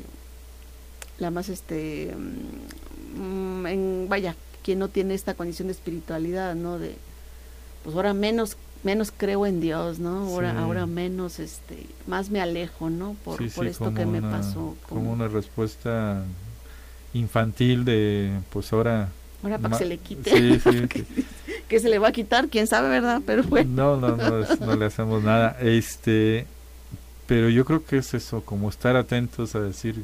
la 1.19 1.31
más 1.31 1.49
este 1.49 2.15
mm, 3.15 3.65
en, 3.67 4.05
vaya 4.09 4.35
quien 4.63 4.79
no 4.79 4.87
tiene 4.87 5.13
esta 5.13 5.33
condición 5.33 5.67
de 5.67 5.73
espiritualidad 5.73 6.55
no 6.55 6.79
de 6.79 6.95
pues 7.83 7.95
ahora 7.95 8.13
menos 8.13 8.57
menos 8.83 9.13
creo 9.15 9.45
en 9.45 9.61
Dios, 9.61 9.99
¿no? 9.99 10.27
Ahora, 10.27 10.59
ahora 10.59 10.85
menos, 10.85 11.39
este, 11.39 11.85
más 12.07 12.29
me 12.29 12.41
alejo, 12.41 12.89
¿no? 12.89 13.15
Por, 13.23 13.37
por 13.53 13.67
esto 13.67 13.93
que 13.93 14.05
me 14.05 14.21
pasó. 14.21 14.75
Como... 14.89 15.11
una 15.11 15.27
respuesta 15.27 16.23
infantil 17.13 17.85
de, 17.85 18.31
pues 18.51 18.71
ahora... 18.73 19.09
Ahora 19.43 19.57
para 19.57 19.77
que 19.77 19.83
se 19.83 19.89
le 19.89 19.97
quite. 19.97 20.59
que, 21.67 21.79
se 21.79 21.89
le 21.89 21.99
va 21.99 22.09
a 22.09 22.11
quitar, 22.11 22.47
quién 22.47 22.67
sabe, 22.67 22.89
¿verdad? 22.89 23.21
Pero 23.25 23.43
bueno. 23.43 23.69
No, 23.73 23.97
no, 23.97 24.15
no, 24.15 24.45
no 24.65 24.75
le 24.75 24.85
hacemos 24.85 25.23
nada. 25.23 25.57
Este, 25.61 26.45
pero 27.27 27.49
yo 27.49 27.65
creo 27.65 27.83
que 27.85 27.97
es 27.97 28.13
eso, 28.13 28.41
como 28.41 28.69
estar 28.69 28.95
atentos 28.95 29.55
a 29.55 29.61
decir 29.61 30.03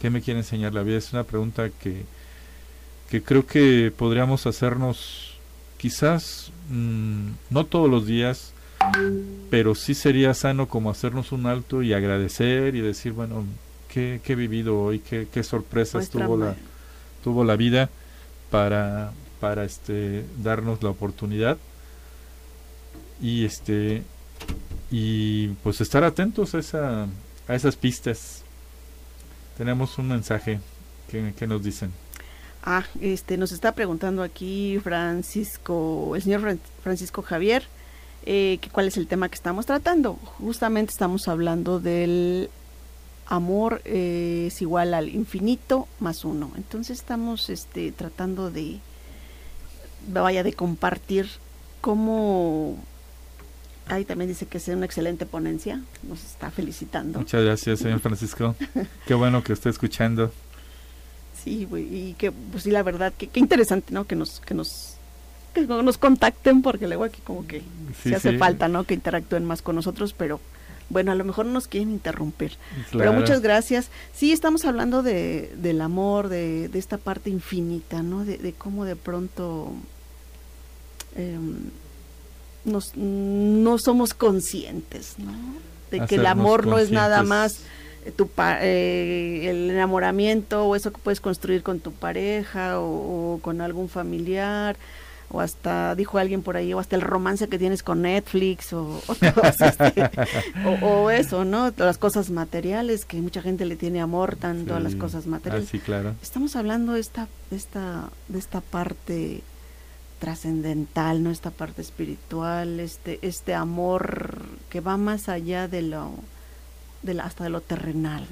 qué 0.00 0.10
me 0.10 0.20
quiere 0.20 0.40
enseñar 0.40 0.74
la 0.74 0.82
vida. 0.82 0.98
Es 0.98 1.12
una 1.12 1.24
pregunta 1.24 1.70
que, 1.70 2.04
que 3.10 3.22
creo 3.22 3.46
que 3.46 3.92
podríamos 3.96 4.46
hacernos 4.46 5.36
quizás 5.78 6.52
mm, 6.70 7.30
no 7.50 7.66
todos 7.66 7.90
los 7.90 8.06
días, 8.06 8.52
pero 9.50 9.74
sí 9.74 9.94
sería 9.94 10.34
sano 10.34 10.68
como 10.68 10.90
hacernos 10.90 11.32
un 11.32 11.46
alto 11.46 11.82
y 11.82 11.92
agradecer 11.92 12.74
y 12.74 12.80
decir, 12.80 13.12
bueno, 13.12 13.44
qué, 13.88 14.20
he 14.24 14.34
vivido 14.34 14.78
hoy, 14.78 14.98
qué, 14.98 15.26
qué 15.32 15.42
sorpresas 15.42 16.10
tuvo 16.10 16.36
la, 16.36 16.56
tuvo 17.24 17.44
la 17.44 17.56
vida 17.56 17.88
para, 18.50 19.12
para 19.40 19.64
este, 19.64 20.24
darnos 20.42 20.82
la 20.82 20.90
oportunidad 20.90 21.58
y 23.20 23.44
este 23.44 24.02
y 24.90 25.48
pues 25.62 25.80
estar 25.80 26.04
atentos 26.04 26.54
a, 26.54 26.58
esa, 26.58 27.06
a 27.48 27.54
esas 27.54 27.76
pistas. 27.76 28.42
Tenemos 29.56 29.98
un 29.98 30.08
mensaje 30.08 30.60
que, 31.10 31.46
nos 31.46 31.62
dicen. 31.62 31.92
Ah, 32.62 32.84
este, 33.00 33.36
nos 33.36 33.52
está 33.52 33.72
preguntando 33.72 34.22
aquí 34.22 34.78
Francisco, 34.82 36.14
el 36.14 36.22
señor 36.22 36.58
Francisco 36.82 37.22
Javier, 37.22 37.64
eh, 38.26 38.58
cuál 38.72 38.88
es 38.88 38.96
el 38.96 39.06
tema 39.06 39.28
que 39.28 39.36
estamos 39.36 39.66
tratando. 39.66 40.14
Justamente 40.38 40.92
estamos 40.92 41.28
hablando 41.28 41.80
del 41.80 42.50
amor 43.26 43.82
eh, 43.84 44.44
es 44.48 44.62
igual 44.62 44.94
al 44.94 45.08
infinito 45.08 45.88
más 46.00 46.24
uno. 46.24 46.52
Entonces 46.56 46.98
estamos 46.98 47.50
este, 47.50 47.92
tratando 47.92 48.50
de, 48.50 48.78
vaya, 50.08 50.42
de 50.42 50.52
compartir 50.52 51.28
cómo... 51.80 52.76
Ahí 53.88 54.04
también 54.04 54.28
dice 54.28 54.46
que 54.46 54.58
es 54.58 54.66
una 54.66 54.84
excelente 54.84 55.26
ponencia, 55.26 55.80
nos 56.02 56.24
está 56.24 56.50
felicitando. 56.50 57.20
Muchas 57.20 57.44
gracias, 57.44 57.78
señor 57.78 58.00
Francisco. 58.00 58.56
Qué 59.06 59.14
bueno 59.14 59.44
que 59.44 59.52
esté 59.52 59.68
escuchando. 59.68 60.32
Sí, 61.44 61.68
y 61.72 62.14
que, 62.14 62.32
pues 62.32 62.64
sí, 62.64 62.72
la 62.72 62.82
verdad, 62.82 63.12
que 63.16 63.28
qué 63.28 63.38
interesante, 63.38 63.94
¿no? 63.94 64.04
Que 64.04 64.16
nos, 64.16 64.40
que 64.40 64.54
nos, 64.54 64.96
que 65.54 65.64
nos 65.64 65.98
contacten, 65.98 66.62
porque 66.62 66.88
luego 66.88 67.04
aquí 67.04 67.20
como 67.22 67.46
que 67.46 67.62
se 68.02 68.16
hace 68.16 68.36
falta, 68.38 68.66
¿no? 68.66 68.82
Que 68.82 68.94
interactúen 68.94 69.44
más 69.44 69.62
con 69.62 69.76
nosotros, 69.76 70.12
pero 70.12 70.40
bueno, 70.88 71.12
a 71.12 71.14
lo 71.14 71.24
mejor 71.24 71.46
no 71.46 71.52
nos 71.52 71.68
quieren 71.68 71.90
interrumpir. 71.90 72.52
Pero 72.92 73.12
muchas 73.12 73.40
gracias. 73.40 73.88
Sí, 74.14 74.32
estamos 74.32 74.64
hablando 74.64 75.02
de, 75.02 75.52
del 75.56 75.80
amor, 75.80 76.28
de, 76.28 76.68
de 76.68 76.78
esta 76.78 76.98
parte 76.98 77.30
infinita, 77.30 78.02
¿no? 78.02 78.24
De, 78.24 78.54
cómo 78.56 78.84
de 78.84 78.96
pronto 78.96 79.72
em, 81.16 81.70
nos, 82.64 82.96
no 82.96 83.78
somos 83.78 84.14
conscientes, 84.14 85.14
¿no? 85.18 85.32
De 85.90 86.06
que 86.06 86.16
el 86.16 86.26
amor 86.26 86.66
no 86.66 86.78
es 86.78 86.90
nada 86.90 87.22
más 87.22 87.60
tu 88.12 88.28
eh, 88.38 89.46
el 89.48 89.70
enamoramiento 89.70 90.64
o 90.64 90.76
eso 90.76 90.92
que 90.92 90.98
puedes 90.98 91.20
construir 91.20 91.62
con 91.62 91.80
tu 91.80 91.92
pareja 91.92 92.78
o, 92.78 93.40
con 93.42 93.60
algún 93.60 93.88
familiar 93.88 94.76
o 95.30 95.40
hasta 95.40 95.94
dijo 95.94 96.18
alguien 96.18 96.42
por 96.42 96.56
ahí 96.56 96.72
o 96.72 96.78
hasta 96.78 96.96
el 96.96 97.02
romance 97.02 97.48
que 97.48 97.58
tienes 97.58 97.82
con 97.82 98.02
Netflix 98.02 98.72
o 98.72 99.02
o, 99.06 99.16
este, 99.64 100.10
o, 100.82 101.10
eso 101.10 101.44
no 101.44 101.72
las 101.76 101.98
cosas 101.98 102.30
materiales 102.30 103.04
que 103.04 103.20
mucha 103.20 103.42
gente 103.42 103.64
le 103.64 103.76
tiene 103.76 104.00
amor 104.00 104.36
tanto 104.36 104.74
a 104.74 104.80
las 104.80 104.94
cosas 104.94 105.26
materiales. 105.26 105.68
ah, 105.72 105.78
claro. 105.84 106.14
estamos 106.22 106.56
hablando 106.56 106.92
de 106.92 107.00
esta 107.00 107.28
de 107.50 107.56
esta 107.56 108.10
de 108.28 108.38
esta 108.38 108.60
parte 108.60 109.42
trascendental 110.18 111.22
no 111.22 111.30
esta 111.30 111.50
parte 111.50 111.82
espiritual 111.82 112.80
este 112.80 113.18
este 113.22 113.54
amor 113.54 114.38
que 114.70 114.80
va 114.80 114.96
más 114.96 115.28
allá 115.28 115.68
de 115.68 115.82
lo 115.82 116.12
hasta 117.22 117.44
de 117.44 117.50
lo 117.50 117.60
terrenal. 117.60 118.26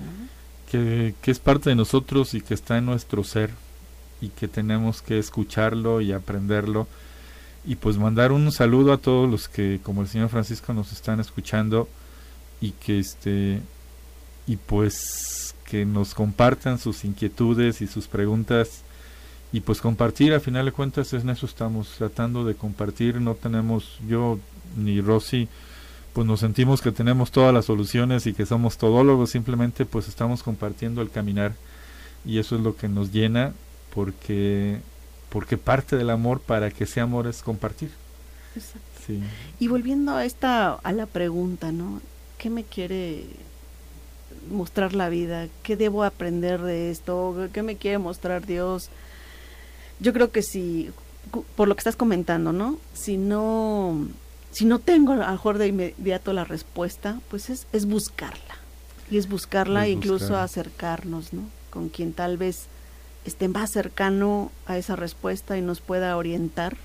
Que, 0.70 1.14
que 1.22 1.30
es 1.30 1.38
parte 1.38 1.70
de 1.70 1.76
nosotros 1.76 2.34
y 2.34 2.40
que 2.40 2.54
está 2.54 2.78
en 2.78 2.86
nuestro 2.86 3.22
ser 3.22 3.50
y 4.20 4.28
que 4.28 4.48
tenemos 4.48 5.02
que 5.02 5.18
escucharlo 5.18 6.00
y 6.00 6.12
aprenderlo. 6.12 6.86
Y 7.66 7.76
pues 7.76 7.96
mandar 7.96 8.32
un 8.32 8.50
saludo 8.52 8.92
a 8.92 8.98
todos 8.98 9.30
los 9.30 9.48
que, 9.48 9.80
como 9.82 10.02
el 10.02 10.08
señor 10.08 10.28
Francisco, 10.28 10.74
nos 10.74 10.92
están 10.92 11.20
escuchando 11.20 11.88
y 12.60 12.72
que 12.72 12.98
este 12.98 13.60
y 14.46 14.56
pues 14.56 15.54
que 15.64 15.86
nos 15.86 16.14
compartan 16.14 16.78
sus 16.78 17.04
inquietudes 17.04 17.80
y 17.80 17.86
sus 17.86 18.06
preguntas. 18.06 18.82
Y 19.52 19.60
pues 19.60 19.80
compartir 19.80 20.34
a 20.34 20.40
final 20.40 20.66
de 20.66 20.72
cuentas 20.72 21.12
es 21.12 21.22
en 21.22 21.30
eso 21.30 21.46
estamos 21.46 21.88
tratando 21.96 22.44
de 22.44 22.54
compartir. 22.54 23.20
No 23.20 23.34
tenemos 23.34 23.98
yo 24.06 24.38
ni 24.76 25.00
Rosy 25.00 25.48
pues 26.14 26.28
nos 26.28 26.40
sentimos 26.40 26.80
que 26.80 26.92
tenemos 26.92 27.32
todas 27.32 27.52
las 27.52 27.64
soluciones 27.64 28.26
y 28.26 28.34
que 28.34 28.46
somos 28.46 28.78
todólogos, 28.78 29.30
simplemente 29.30 29.84
pues 29.84 30.06
estamos 30.06 30.44
compartiendo 30.44 31.02
el 31.02 31.10
caminar. 31.10 31.54
Y 32.24 32.38
eso 32.38 32.54
es 32.54 32.62
lo 32.62 32.76
que 32.76 32.88
nos 32.88 33.12
llena 33.12 33.52
porque 33.94 34.80
porque 35.28 35.56
parte 35.56 35.96
del 35.96 36.10
amor 36.10 36.40
para 36.40 36.70
que 36.70 36.84
ese 36.84 37.00
amor 37.00 37.26
es 37.26 37.42
compartir. 37.42 37.90
Sí. 39.04 39.20
Y 39.58 39.68
volviendo 39.68 40.14
a 40.14 40.24
esta 40.24 40.74
a 40.74 40.92
la 40.92 41.06
pregunta, 41.06 41.72
¿no? 41.72 42.00
¿Qué 42.38 42.50
me 42.50 42.62
quiere 42.64 43.26
mostrar 44.50 44.94
la 44.94 45.08
vida? 45.08 45.48
¿Qué 45.62 45.76
debo 45.76 46.04
aprender 46.04 46.62
de 46.62 46.90
esto? 46.90 47.48
¿Qué 47.52 47.62
me 47.62 47.76
quiere 47.76 47.98
mostrar 47.98 48.46
Dios? 48.46 48.90
Yo 50.00 50.12
creo 50.12 50.30
que 50.30 50.42
si 50.42 50.90
por 51.56 51.68
lo 51.68 51.74
que 51.74 51.80
estás 51.80 51.96
comentando, 51.96 52.52
¿no? 52.52 52.78
Si 52.92 53.16
no 53.16 54.06
si 54.52 54.66
no 54.66 54.78
tengo 54.78 55.12
a 55.12 55.16
lo 55.16 55.28
mejor 55.28 55.58
de 55.58 55.66
inmediato 55.66 56.32
la 56.32 56.44
respuesta, 56.44 57.18
pues 57.28 57.50
es, 57.50 57.66
es 57.72 57.86
buscarla. 57.86 58.56
Y 59.10 59.18
es 59.18 59.28
buscarla 59.28 59.86
e 59.86 59.90
incluso 59.90 60.36
acercarnos, 60.36 61.32
¿no? 61.32 61.42
Con 61.70 61.88
quien 61.88 62.12
tal 62.12 62.36
vez 62.38 62.68
esté 63.24 63.48
más 63.48 63.70
cercano 63.70 64.50
a 64.66 64.78
esa 64.78 64.96
respuesta 64.96 65.56
y 65.56 65.62
nos 65.62 65.80
pueda 65.80 66.16
orientar. 66.16 66.76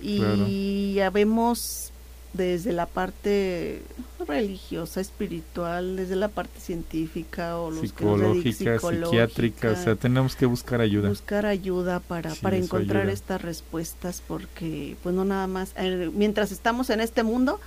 Y 0.00 0.94
ya 0.94 1.10
vemos 1.10 1.92
desde 2.32 2.72
la 2.72 2.86
parte 2.86 3.82
religiosa, 4.26 5.00
espiritual, 5.00 5.96
desde 5.96 6.16
la 6.16 6.28
parte 6.28 6.60
científica 6.60 7.58
o 7.58 7.70
los 7.70 7.80
psicológica, 7.80 8.78
psiquiátrica, 8.78 9.70
o 9.72 9.76
sea, 9.76 9.96
tenemos 9.96 10.36
que 10.36 10.46
buscar 10.46 10.80
ayuda. 10.80 11.08
Buscar 11.08 11.46
ayuda 11.46 12.00
para, 12.00 12.34
para 12.36 12.56
encontrar 12.56 13.08
estas 13.08 13.40
respuestas 13.40 14.22
porque 14.26 14.96
pues 15.02 15.14
no 15.14 15.24
nada 15.24 15.46
más, 15.46 15.72
eh, 15.76 16.10
mientras 16.14 16.52
estamos 16.52 16.90
en 16.90 17.00
este 17.00 17.22
mundo, 17.22 17.60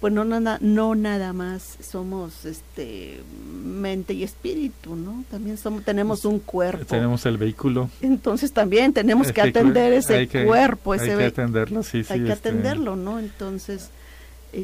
pues 0.00 0.12
no 0.12 0.24
nada, 0.24 0.58
no 0.60 0.94
nada 0.94 1.32
más 1.32 1.76
somos 1.80 2.44
este 2.44 3.20
mente 3.64 4.12
y 4.12 4.22
espíritu, 4.22 4.94
¿no? 4.94 5.24
También 5.30 5.56
somos, 5.58 5.84
tenemos 5.84 6.24
un 6.24 6.38
cuerpo. 6.38 6.84
Tenemos 6.84 7.26
el 7.26 7.36
vehículo. 7.36 7.90
Entonces 8.00 8.52
también 8.52 8.92
tenemos 8.92 9.32
que 9.32 9.40
atender 9.40 9.92
ese 9.92 10.28
cuerpo, 10.28 10.94
ese 10.94 11.12
hay 11.12 11.18
que 11.18 11.24
atenderlo, 11.24 11.82
sí, 11.82 12.04
sí. 12.04 12.12
Hay 12.12 12.20
que 12.22 12.32
este 12.32 12.50
atenderlo, 12.50 12.94
¿no? 12.94 13.18
Entonces 13.18 13.90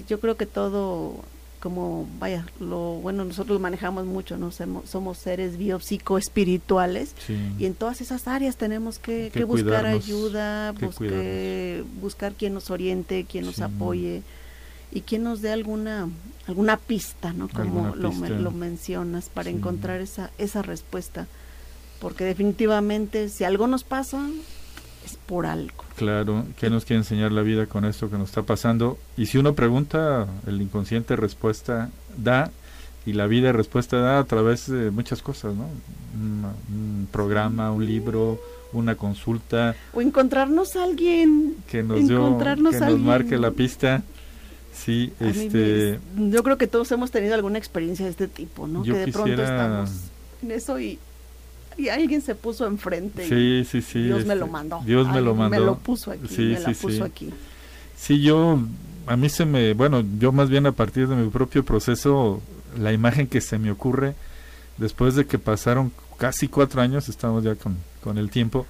yo 0.08 0.20
creo 0.20 0.36
que 0.36 0.46
todo 0.46 1.16
como 1.60 2.06
vaya 2.18 2.44
lo 2.60 2.96
bueno 2.96 3.24
nosotros 3.24 3.54
lo 3.54 3.58
manejamos 3.60 4.04
mucho 4.04 4.36
no 4.36 4.50
somos, 4.50 4.86
somos 4.86 5.16
seres 5.16 5.56
biopsicoespirituales 5.56 7.14
y 7.58 7.64
en 7.64 7.74
todas 7.74 8.02
esas 8.02 8.28
áreas 8.28 8.56
tenemos 8.56 8.98
que, 8.98 9.30
buscar 9.46 9.86
ayuda 9.86 10.72
buscar, 10.72 11.10
buscar 12.02 12.32
quien 12.34 12.52
nos 12.52 12.68
oriente 12.68 13.24
quien 13.24 13.46
nos 13.46 13.60
apoye 13.60 14.22
y 14.94 15.02
quien 15.02 15.24
nos 15.24 15.42
dé 15.42 15.52
alguna 15.52 16.08
alguna 16.46 16.76
pista 16.76 17.32
no 17.32 17.48
como 17.48 17.94
lo, 17.96 18.12
lo, 18.12 18.50
mencionas 18.50 19.28
para 19.28 19.50
encontrar 19.50 20.00
esa 20.00 20.30
esa 20.38 20.62
respuesta 20.62 21.26
porque 22.00 22.24
definitivamente 22.24 23.28
si 23.28 23.44
algo 23.44 23.66
nos 23.66 23.84
pasa 23.84 24.28
es 25.04 25.16
por 25.16 25.46
algo. 25.46 25.84
Claro, 25.96 26.44
¿qué 26.58 26.70
nos 26.70 26.84
quiere 26.84 27.00
enseñar 27.00 27.30
la 27.32 27.42
vida 27.42 27.66
con 27.66 27.84
esto 27.84 28.10
que 28.10 28.16
nos 28.16 28.30
está 28.30 28.42
pasando? 28.42 28.98
Y 29.16 29.26
si 29.26 29.38
uno 29.38 29.54
pregunta, 29.54 30.26
el 30.46 30.60
inconsciente 30.60 31.16
respuesta 31.16 31.90
da 32.16 32.50
y 33.06 33.12
la 33.12 33.26
vida 33.26 33.52
respuesta 33.52 33.98
da 33.98 34.18
a 34.18 34.24
través 34.24 34.70
de 34.70 34.90
muchas 34.90 35.22
cosas, 35.22 35.54
¿no? 35.54 35.68
Un, 36.14 37.06
programa, 37.12 37.70
un 37.70 37.84
libro, 37.84 38.40
una 38.72 38.96
consulta. 38.96 39.76
O 39.92 40.00
encontrarnos 40.00 40.74
a 40.76 40.84
alguien. 40.84 41.56
Que 41.70 41.82
nos, 41.82 42.08
dio, 42.08 42.38
que 42.38 42.56
nos 42.56 42.98
marque 42.98 43.36
la 43.36 43.50
pista. 43.50 44.02
Sí, 44.74 45.12
este... 45.20 46.00
yo 46.16 46.42
creo 46.42 46.58
que 46.58 46.66
todos 46.66 46.90
hemos 46.92 47.10
tenido 47.10 47.34
alguna 47.34 47.58
experiencia 47.58 48.04
de 48.04 48.10
este 48.10 48.28
tipo, 48.28 48.66
¿no? 48.66 48.82
que 48.82 48.92
de 48.92 49.12
pronto 49.12 49.42
estamos 49.42 49.90
en 50.42 50.50
eso 50.50 50.78
y 50.80 50.98
y 51.76 51.88
alguien 51.88 52.22
se 52.22 52.34
puso 52.34 52.66
enfrente. 52.66 53.28
Sí, 53.28 53.66
sí, 53.68 53.82
sí. 53.82 54.02
Dios 54.04 54.24
me 54.24 54.36
lo 54.36 54.44
este, 54.44 54.52
mandó. 54.52 54.82
Dios 54.84 55.08
me 55.08 55.20
lo 55.20 55.34
mandó. 55.34 55.58
Me 55.58 55.64
lo 55.64 55.76
puso 55.76 56.10
aquí. 56.12 56.28
Sí, 56.28 56.42
me 56.42 56.74
sí, 56.74 56.80
puso 56.80 57.04
aquí. 57.04 57.30
Sí, 57.96 58.20
yo 58.22 58.60
a 59.06 59.16
mí 59.16 59.28
se 59.28 59.44
me, 59.44 59.74
bueno, 59.74 60.04
yo 60.18 60.32
más 60.32 60.48
bien 60.48 60.66
a 60.66 60.72
partir 60.72 61.08
de 61.08 61.16
mi 61.16 61.28
propio 61.30 61.64
proceso, 61.64 62.40
la 62.78 62.92
imagen 62.92 63.26
que 63.26 63.40
se 63.40 63.58
me 63.58 63.70
ocurre 63.70 64.14
después 64.76 65.14
de 65.14 65.26
que 65.26 65.38
pasaron 65.38 65.92
casi 66.16 66.48
cuatro 66.48 66.80
años, 66.80 67.08
estamos 67.08 67.44
ya 67.44 67.54
con, 67.54 67.76
con 68.02 68.18
el 68.18 68.30
tiempo, 68.30 68.66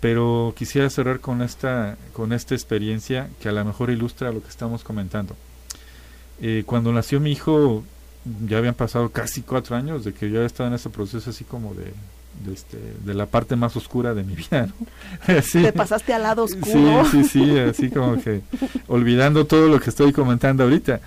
pero 0.00 0.54
quisiera 0.56 0.88
cerrar 0.90 1.20
con 1.20 1.42
esta, 1.42 1.96
con 2.12 2.32
esta 2.32 2.54
experiencia 2.54 3.28
que 3.40 3.48
a 3.48 3.52
lo 3.52 3.64
mejor 3.64 3.90
ilustra 3.90 4.32
lo 4.32 4.42
que 4.42 4.48
estamos 4.48 4.84
comentando. 4.84 5.36
Eh, 6.40 6.62
cuando 6.66 6.92
nació 6.92 7.18
mi 7.18 7.32
hijo, 7.32 7.82
ya 8.46 8.58
habían 8.58 8.74
pasado 8.74 9.10
casi 9.10 9.42
cuatro 9.42 9.76
años 9.76 10.04
de 10.04 10.12
que 10.12 10.30
yo 10.30 10.36
había 10.36 10.46
estado 10.46 10.68
en 10.68 10.74
ese 10.74 10.90
proceso 10.90 11.30
así 11.30 11.44
como 11.44 11.74
de, 11.74 11.92
de, 12.46 12.54
este, 12.54 12.78
de 13.04 13.14
la 13.14 13.26
parte 13.26 13.56
más 13.56 13.74
oscura 13.76 14.14
de 14.14 14.22
mi 14.22 14.34
vida. 14.34 14.68
Te 15.52 15.72
pasaste 15.72 16.12
al 16.12 16.22
lado 16.22 16.44
oscuro. 16.44 17.04
Sí, 17.06 17.24
sí, 17.24 17.28
sí, 17.28 17.58
así 17.58 17.90
como 17.90 18.20
que 18.22 18.42
olvidando 18.86 19.46
todo 19.46 19.68
lo 19.68 19.80
que 19.80 19.90
estoy 19.90 20.12
comentando 20.12 20.62
ahorita. 20.62 21.00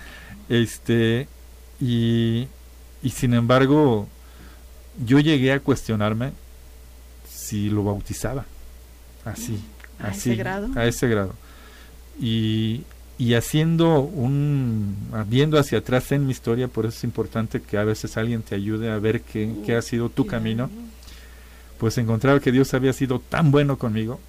Este, 0.50 1.28
y, 1.80 2.46
y 3.02 3.10
sin 3.10 3.32
embargo, 3.32 4.06
yo 5.02 5.18
llegué 5.18 5.52
a 5.52 5.60
cuestionarme 5.60 6.32
si 7.26 7.70
lo 7.70 7.84
bautizaba. 7.84 8.44
Así, 9.24 9.58
¿A 9.98 10.08
así. 10.08 10.30
ese 10.30 10.36
grado? 10.36 10.68
A 10.74 10.86
ese 10.86 11.08
grado. 11.08 11.34
Y, 12.20 12.82
y 13.18 13.34
haciendo 13.34 14.00
un, 14.00 14.96
viendo 15.28 15.58
hacia 15.58 15.78
atrás 15.78 16.12
en 16.12 16.26
mi 16.26 16.32
historia, 16.32 16.68
por 16.68 16.86
eso 16.86 16.98
es 16.98 17.04
importante 17.04 17.60
que 17.62 17.78
a 17.78 17.84
veces 17.84 18.16
alguien 18.16 18.42
te 18.42 18.54
ayude 18.54 18.90
a 18.90 18.98
ver 18.98 19.22
qué, 19.22 19.52
qué 19.64 19.76
ha 19.76 19.82
sido 19.82 20.08
tu 20.08 20.26
camino, 20.26 20.70
pues 21.78 21.98
encontraba 21.98 22.40
que 22.40 22.52
Dios 22.52 22.74
había 22.74 22.92
sido 22.92 23.18
tan 23.18 23.50
bueno 23.50 23.78
conmigo 23.78 24.20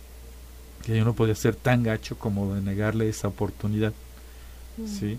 que 0.83 0.97
yo 0.97 1.05
no 1.05 1.13
podía 1.13 1.35
ser 1.35 1.55
tan 1.55 1.81
gacho 1.81 2.17
como 2.17 2.53
de 2.53 2.61
negarle 2.61 3.09
esa 3.09 3.29
oportunidad. 3.29 3.93
¿sí? 4.85 5.17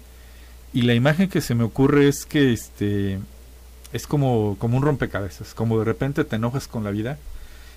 Y 0.72 0.82
la 0.82 0.94
imagen 0.94 1.28
que 1.28 1.40
se 1.40 1.54
me 1.54 1.64
ocurre 1.64 2.08
es 2.08 2.26
que 2.26 2.52
este 2.52 3.18
es 3.92 4.06
como, 4.06 4.56
como 4.58 4.76
un 4.76 4.82
rompecabezas, 4.82 5.54
como 5.54 5.78
de 5.78 5.84
repente 5.84 6.24
te 6.24 6.36
enojas 6.36 6.68
con 6.68 6.84
la 6.84 6.90
vida 6.90 7.18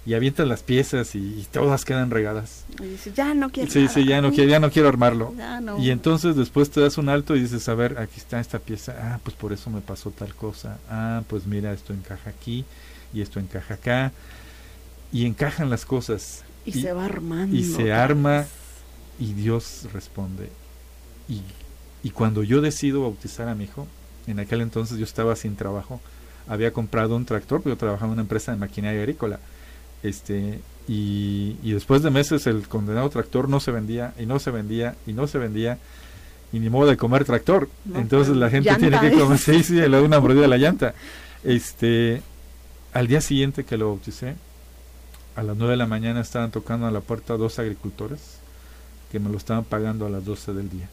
y 0.08 0.14
avientas 0.14 0.48
las 0.48 0.64
piezas 0.64 1.16
y, 1.16 1.20
y 1.20 1.46
todas 1.52 1.84
quedan 1.84 2.12
regadas. 2.12 2.64
Y 2.80 2.86
dices, 2.86 3.14
ya 3.14 3.34
no 3.34 3.50
quiero. 3.50 3.70
Sí, 3.70 3.90
sí, 3.90 4.06
ya 4.06 4.22
no 4.22 4.32
quiero, 4.32 4.50
ya 4.50 4.62
no 4.62 4.72
quiero 4.72 4.88
armarlo. 4.88 5.34
Ya 5.38 5.60
no. 5.60 5.78
Y 5.84 5.92
entonces 5.92 6.38
después 6.38 6.70
te 6.70 6.80
das 6.80 6.98
un 6.98 7.10
alto 7.10 7.36
y 7.36 7.42
dices, 7.42 7.68
a 7.68 7.76
ver, 7.76 8.00
aquí 8.00 8.14
está 8.16 8.40
esta 8.40 8.60
pieza, 8.60 8.96
ah, 8.98 9.20
pues 9.22 9.36
por 9.36 9.52
eso 9.52 9.70
me 9.70 9.82
pasó 9.82 10.12
tal 10.12 10.34
cosa, 10.34 10.78
ah, 10.90 11.24
pues 11.28 11.46
mira, 11.46 11.74
esto 11.74 11.92
encaja 11.92 12.30
aquí 12.30 12.64
y 13.14 13.20
esto 13.20 13.42
encaja 13.42 13.74
acá. 13.74 14.14
Y 15.12 15.26
encajan 15.26 15.70
las 15.70 15.84
cosas. 15.84 16.46
y, 16.66 16.72
se 16.72 16.94
va 16.94 17.04
armando. 17.04 17.54
Y 17.54 17.66
se 17.66 17.92
arma 17.92 18.40
vez. 18.40 18.48
y 19.20 19.34
Dios 19.34 19.90
responde. 19.92 20.50
Y, 21.28 21.42
y 22.02 22.12
cuando 22.12 22.44
yo 22.44 22.62
decido 22.62 23.02
bautizar 23.02 23.50
a 23.50 23.56
mi 23.56 23.66
hijo, 23.66 23.88
en 24.26 24.40
aquel 24.40 24.62
entonces 24.62 24.98
yo 25.00 25.04
estaba 25.04 25.36
sin 25.36 25.58
trabajo, 25.58 26.00
había 26.48 26.72
comprado 26.72 27.18
un 27.18 27.26
tractor, 27.26 27.60
porque 27.60 27.76
yo 27.76 27.78
trabajaba 27.78 28.08
en 28.08 28.14
una 28.14 28.22
empresa 28.22 28.54
de 28.54 28.58
maquinaria 28.58 29.02
agrícola. 29.02 29.42
Este, 30.04 30.60
y, 30.88 31.58
y 31.64 31.72
después 31.72 32.02
de 32.02 32.10
meses 32.10 32.48
el 32.48 32.68
condenado 32.68 33.10
tractor 33.10 33.50
no 33.50 33.60
se 33.60 33.72
vendía 33.72 34.14
y 34.20 34.26
no 34.26 34.40
se 34.40 34.52
vendía 34.52 34.96
y 35.06 35.14
no 35.14 35.28
se 35.28 35.38
vendía 35.38 35.78
y 36.52 36.60
ni 36.60 36.70
modo 36.70 36.90
de 36.90 36.98
comer 36.98 37.26
tractor. 37.26 37.70
No, 37.86 38.00
entonces 38.00 38.30
pero 38.30 38.40
la 38.40 38.50
gente 38.50 38.76
tiene 38.76 39.00
que 39.00 39.12
comer, 39.12 39.38
sí, 39.38 39.64
sí, 39.64 39.74
le 39.74 39.90
da 39.90 40.02
una 40.02 40.20
mordida 40.20 40.46
a 40.46 40.50
la 40.50 40.58
llanta. 40.58 40.94
Este, 41.44 42.24
al 42.94 43.08
día 43.08 43.22
siguiente 43.22 43.64
que 43.64 43.78
lo 43.78 43.90
bauticé, 43.90 44.36
a 45.36 45.44
las 45.44 45.56
9 45.56 45.72
de 45.72 45.78
la 45.78 45.86
mañana 45.86 46.20
estaban 46.20 46.52
tocando 46.52 46.88
a 46.88 46.92
la 46.92 47.00
puerta 47.00 47.38
dos 47.38 47.60
agricultores 47.60 48.40
que 49.12 49.20
me 49.20 49.30
lo 49.30 49.38
estaban 49.38 49.64
pagando 49.64 50.08
a 50.08 50.10
las 50.10 50.26
12 50.26 50.54
del 50.54 50.70
día. 50.70 50.90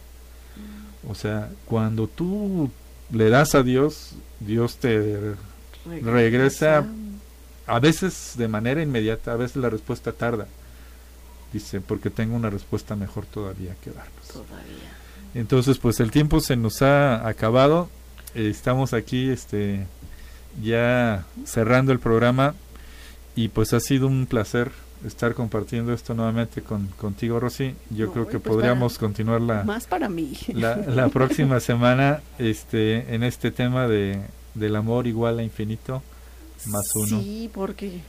O 1.08 1.14
sea, 1.14 1.48
cuando 1.64 2.06
tú 2.06 2.70
le 3.10 3.30
das 3.30 3.54
a 3.54 3.62
Dios, 3.62 4.12
Dios 4.38 4.76
te 4.76 5.34
regresa 6.02 6.86
a 7.66 7.78
veces 7.80 8.34
de 8.36 8.48
manera 8.48 8.82
inmediata, 8.82 9.32
a 9.32 9.36
veces 9.36 9.56
la 9.56 9.70
respuesta 9.70 10.12
tarda. 10.12 10.46
Dice, 11.52 11.80
porque 11.80 12.10
tengo 12.10 12.34
una 12.34 12.50
respuesta 12.50 12.96
mejor 12.96 13.26
todavía 13.26 13.74
que 13.82 13.90
darnos. 13.90 14.26
Todavía. 14.28 14.92
Entonces, 15.34 15.78
pues 15.78 16.00
el 16.00 16.10
tiempo 16.10 16.40
se 16.40 16.56
nos 16.56 16.82
ha 16.82 17.26
acabado. 17.28 17.88
Eh, 18.34 18.48
estamos 18.50 18.92
aquí 18.92 19.30
este 19.30 19.86
ya 20.62 21.24
cerrando 21.44 21.92
el 21.92 21.98
programa 22.00 22.54
y 23.36 23.48
pues 23.48 23.72
ha 23.72 23.80
sido 23.80 24.06
un 24.06 24.26
placer 24.26 24.70
estar 25.04 25.34
compartiendo 25.34 25.92
esto 25.92 26.14
nuevamente 26.14 26.62
con 26.62 26.86
contigo 26.98 27.38
Rosy. 27.40 27.74
Yo 27.90 28.06
No, 28.06 28.12
creo 28.12 28.26
que 28.28 28.38
pues 28.38 28.54
podríamos 28.54 28.94
para- 28.94 29.00
continuar 29.06 29.40
la, 29.40 29.64
Más 29.64 29.86
para 29.86 30.08
mí. 30.08 30.32
la, 30.54 30.76
la 30.76 31.08
próxima 31.10 31.60
semana 31.60 32.20
este 32.38 33.14
en 33.14 33.22
este 33.22 33.50
tema 33.50 33.86
de 33.86 34.20
del 34.54 34.76
amor 34.76 35.06
igual 35.08 35.38
a 35.40 35.42
infinito 35.42 36.02
más 36.66 36.94
uno. 36.94 37.20
Sí, 37.20 37.50
porque 37.52 38.00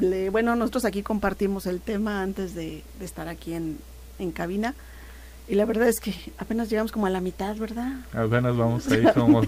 le- 0.00 0.30
bueno, 0.30 0.56
nosotros 0.56 0.84
aquí 0.84 1.02
compartimos 1.02 1.66
el 1.66 1.80
tema 1.80 2.22
antes 2.22 2.54
de, 2.54 2.82
de 2.98 3.04
estar 3.04 3.28
aquí 3.28 3.54
en, 3.54 3.78
en 4.18 4.32
cabina. 4.32 4.74
Y 5.46 5.56
la 5.56 5.66
verdad 5.66 5.88
es 5.88 6.00
que 6.00 6.14
apenas 6.38 6.70
llegamos 6.70 6.90
como 6.90 7.04
a 7.04 7.10
la 7.10 7.20
mitad, 7.20 7.54
¿verdad? 7.56 7.92
Apenas 8.14 8.56
vamos 8.56 8.86
ahí 8.90 9.04
como, 9.12 9.42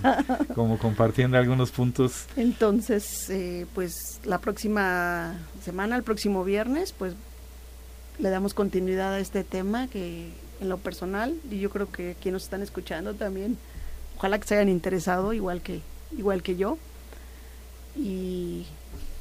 como 0.55 0.79
compartiendo 0.79 1.39
algunos 1.39 1.71
puntos. 1.71 2.27
Entonces, 2.37 3.31
eh, 3.31 3.65
pues 3.75 4.21
la 4.25 4.39
próxima 4.39 5.35
semana, 5.65 5.97
el 5.97 6.03
próximo 6.03 6.45
viernes, 6.45 6.93
pues 6.93 7.15
le 8.19 8.29
damos 8.29 8.53
continuidad 8.53 9.15
a 9.15 9.21
este 9.21 9.43
tema 9.43 9.89
que 9.89 10.29
en 10.61 10.69
lo 10.69 10.77
personal, 10.79 11.35
y 11.51 11.61
yo 11.61 11.71
creo 11.71 11.91
que 11.91 12.15
quienes 12.21 12.35
nos 12.35 12.45
están 12.45 12.63
escuchando 12.63 13.15
también, 13.15 13.57
ojalá 14.19 14.39
que 14.39 14.47
se 14.49 14.55
hayan 14.55 14.69
interesado 14.71 15.33
igual 15.33 15.63
que, 15.63 15.81
igual 16.17 16.43
que 16.43 16.57
yo. 16.57 16.77
Y 17.97 18.67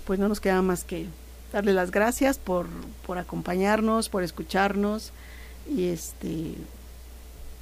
pues 0.05 0.19
no 0.19 0.27
nos 0.27 0.39
queda 0.39 0.61
más 0.61 0.83
que 0.83 1.07
darle 1.51 1.73
las 1.73 1.91
gracias 1.91 2.37
por, 2.37 2.67
por 3.05 3.17
acompañarnos, 3.17 4.09
por 4.09 4.23
escucharnos 4.23 5.11
y 5.73 5.85
este 5.85 6.53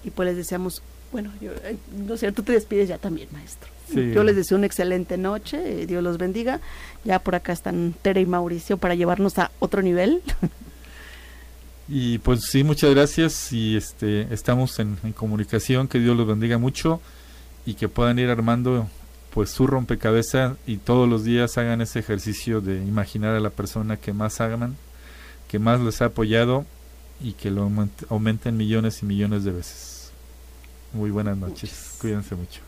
y 0.03 0.09
pues 0.13 0.27
les 0.27 0.35
deseamos 0.35 0.81
bueno 1.11 1.31
yo 1.39 1.51
eh, 1.51 1.77
no 1.95 2.17
sé 2.17 2.31
tú 2.33 2.43
te 2.43 2.51
despides 2.51 2.89
ya 2.89 2.97
también 2.97 3.29
maestro. 3.31 3.69
Sí. 3.89 4.11
yo 4.13 4.23
les 4.23 4.35
deseo 4.35 4.57
una 4.57 4.65
excelente 4.65 5.17
noche 5.17 5.83
eh, 5.83 5.85
Dios 5.85 6.03
los 6.03 6.17
bendiga. 6.17 6.59
Ya 7.05 7.19
por 7.19 7.35
acá 7.35 7.53
están 7.53 7.93
Tere 8.01 8.21
y 8.21 8.25
Mauricio 8.25 8.77
para 8.77 8.95
llevarnos 8.95 9.37
a 9.39 9.51
otro 9.59 9.81
nivel. 9.81 10.21
Y 11.89 12.19
pues 12.19 12.45
sí, 12.45 12.63
muchas 12.63 12.91
gracias 12.91 13.51
y 13.51 13.75
este 13.75 14.33
estamos 14.33 14.79
en, 14.79 14.97
en 15.03 15.11
comunicación, 15.11 15.89
que 15.89 15.99
Dios 15.99 16.15
los 16.15 16.25
bendiga 16.25 16.57
mucho 16.57 17.01
y 17.65 17.73
que 17.73 17.89
puedan 17.89 18.17
ir 18.19 18.29
armando 18.29 18.87
pues 19.33 19.49
su 19.49 19.65
rompecabezas 19.67 20.53
y 20.67 20.77
todos 20.77 21.09
los 21.09 21.23
días 21.23 21.57
hagan 21.57 21.81
ese 21.81 21.99
ejercicio 21.99 22.61
de 22.61 22.77
imaginar 22.83 23.35
a 23.35 23.39
la 23.39 23.49
persona 23.49 23.97
que 23.97 24.13
más 24.13 24.39
hagan, 24.41 24.75
que 25.47 25.57
más 25.59 25.79
les 25.81 26.01
ha 26.01 26.05
apoyado 26.05 26.65
y 27.21 27.33
que 27.33 27.49
lo 27.49 27.67
aument- 27.67 28.05
aumenten 28.09 28.57
millones 28.57 29.01
y 29.01 29.05
millones 29.07 29.43
de 29.43 29.51
veces. 29.51 30.11
Muy 30.93 31.09
buenas 31.09 31.35
noches, 31.37 31.71
Muchas. 31.71 31.97
cuídense 31.99 32.35
mucho. 32.35 32.61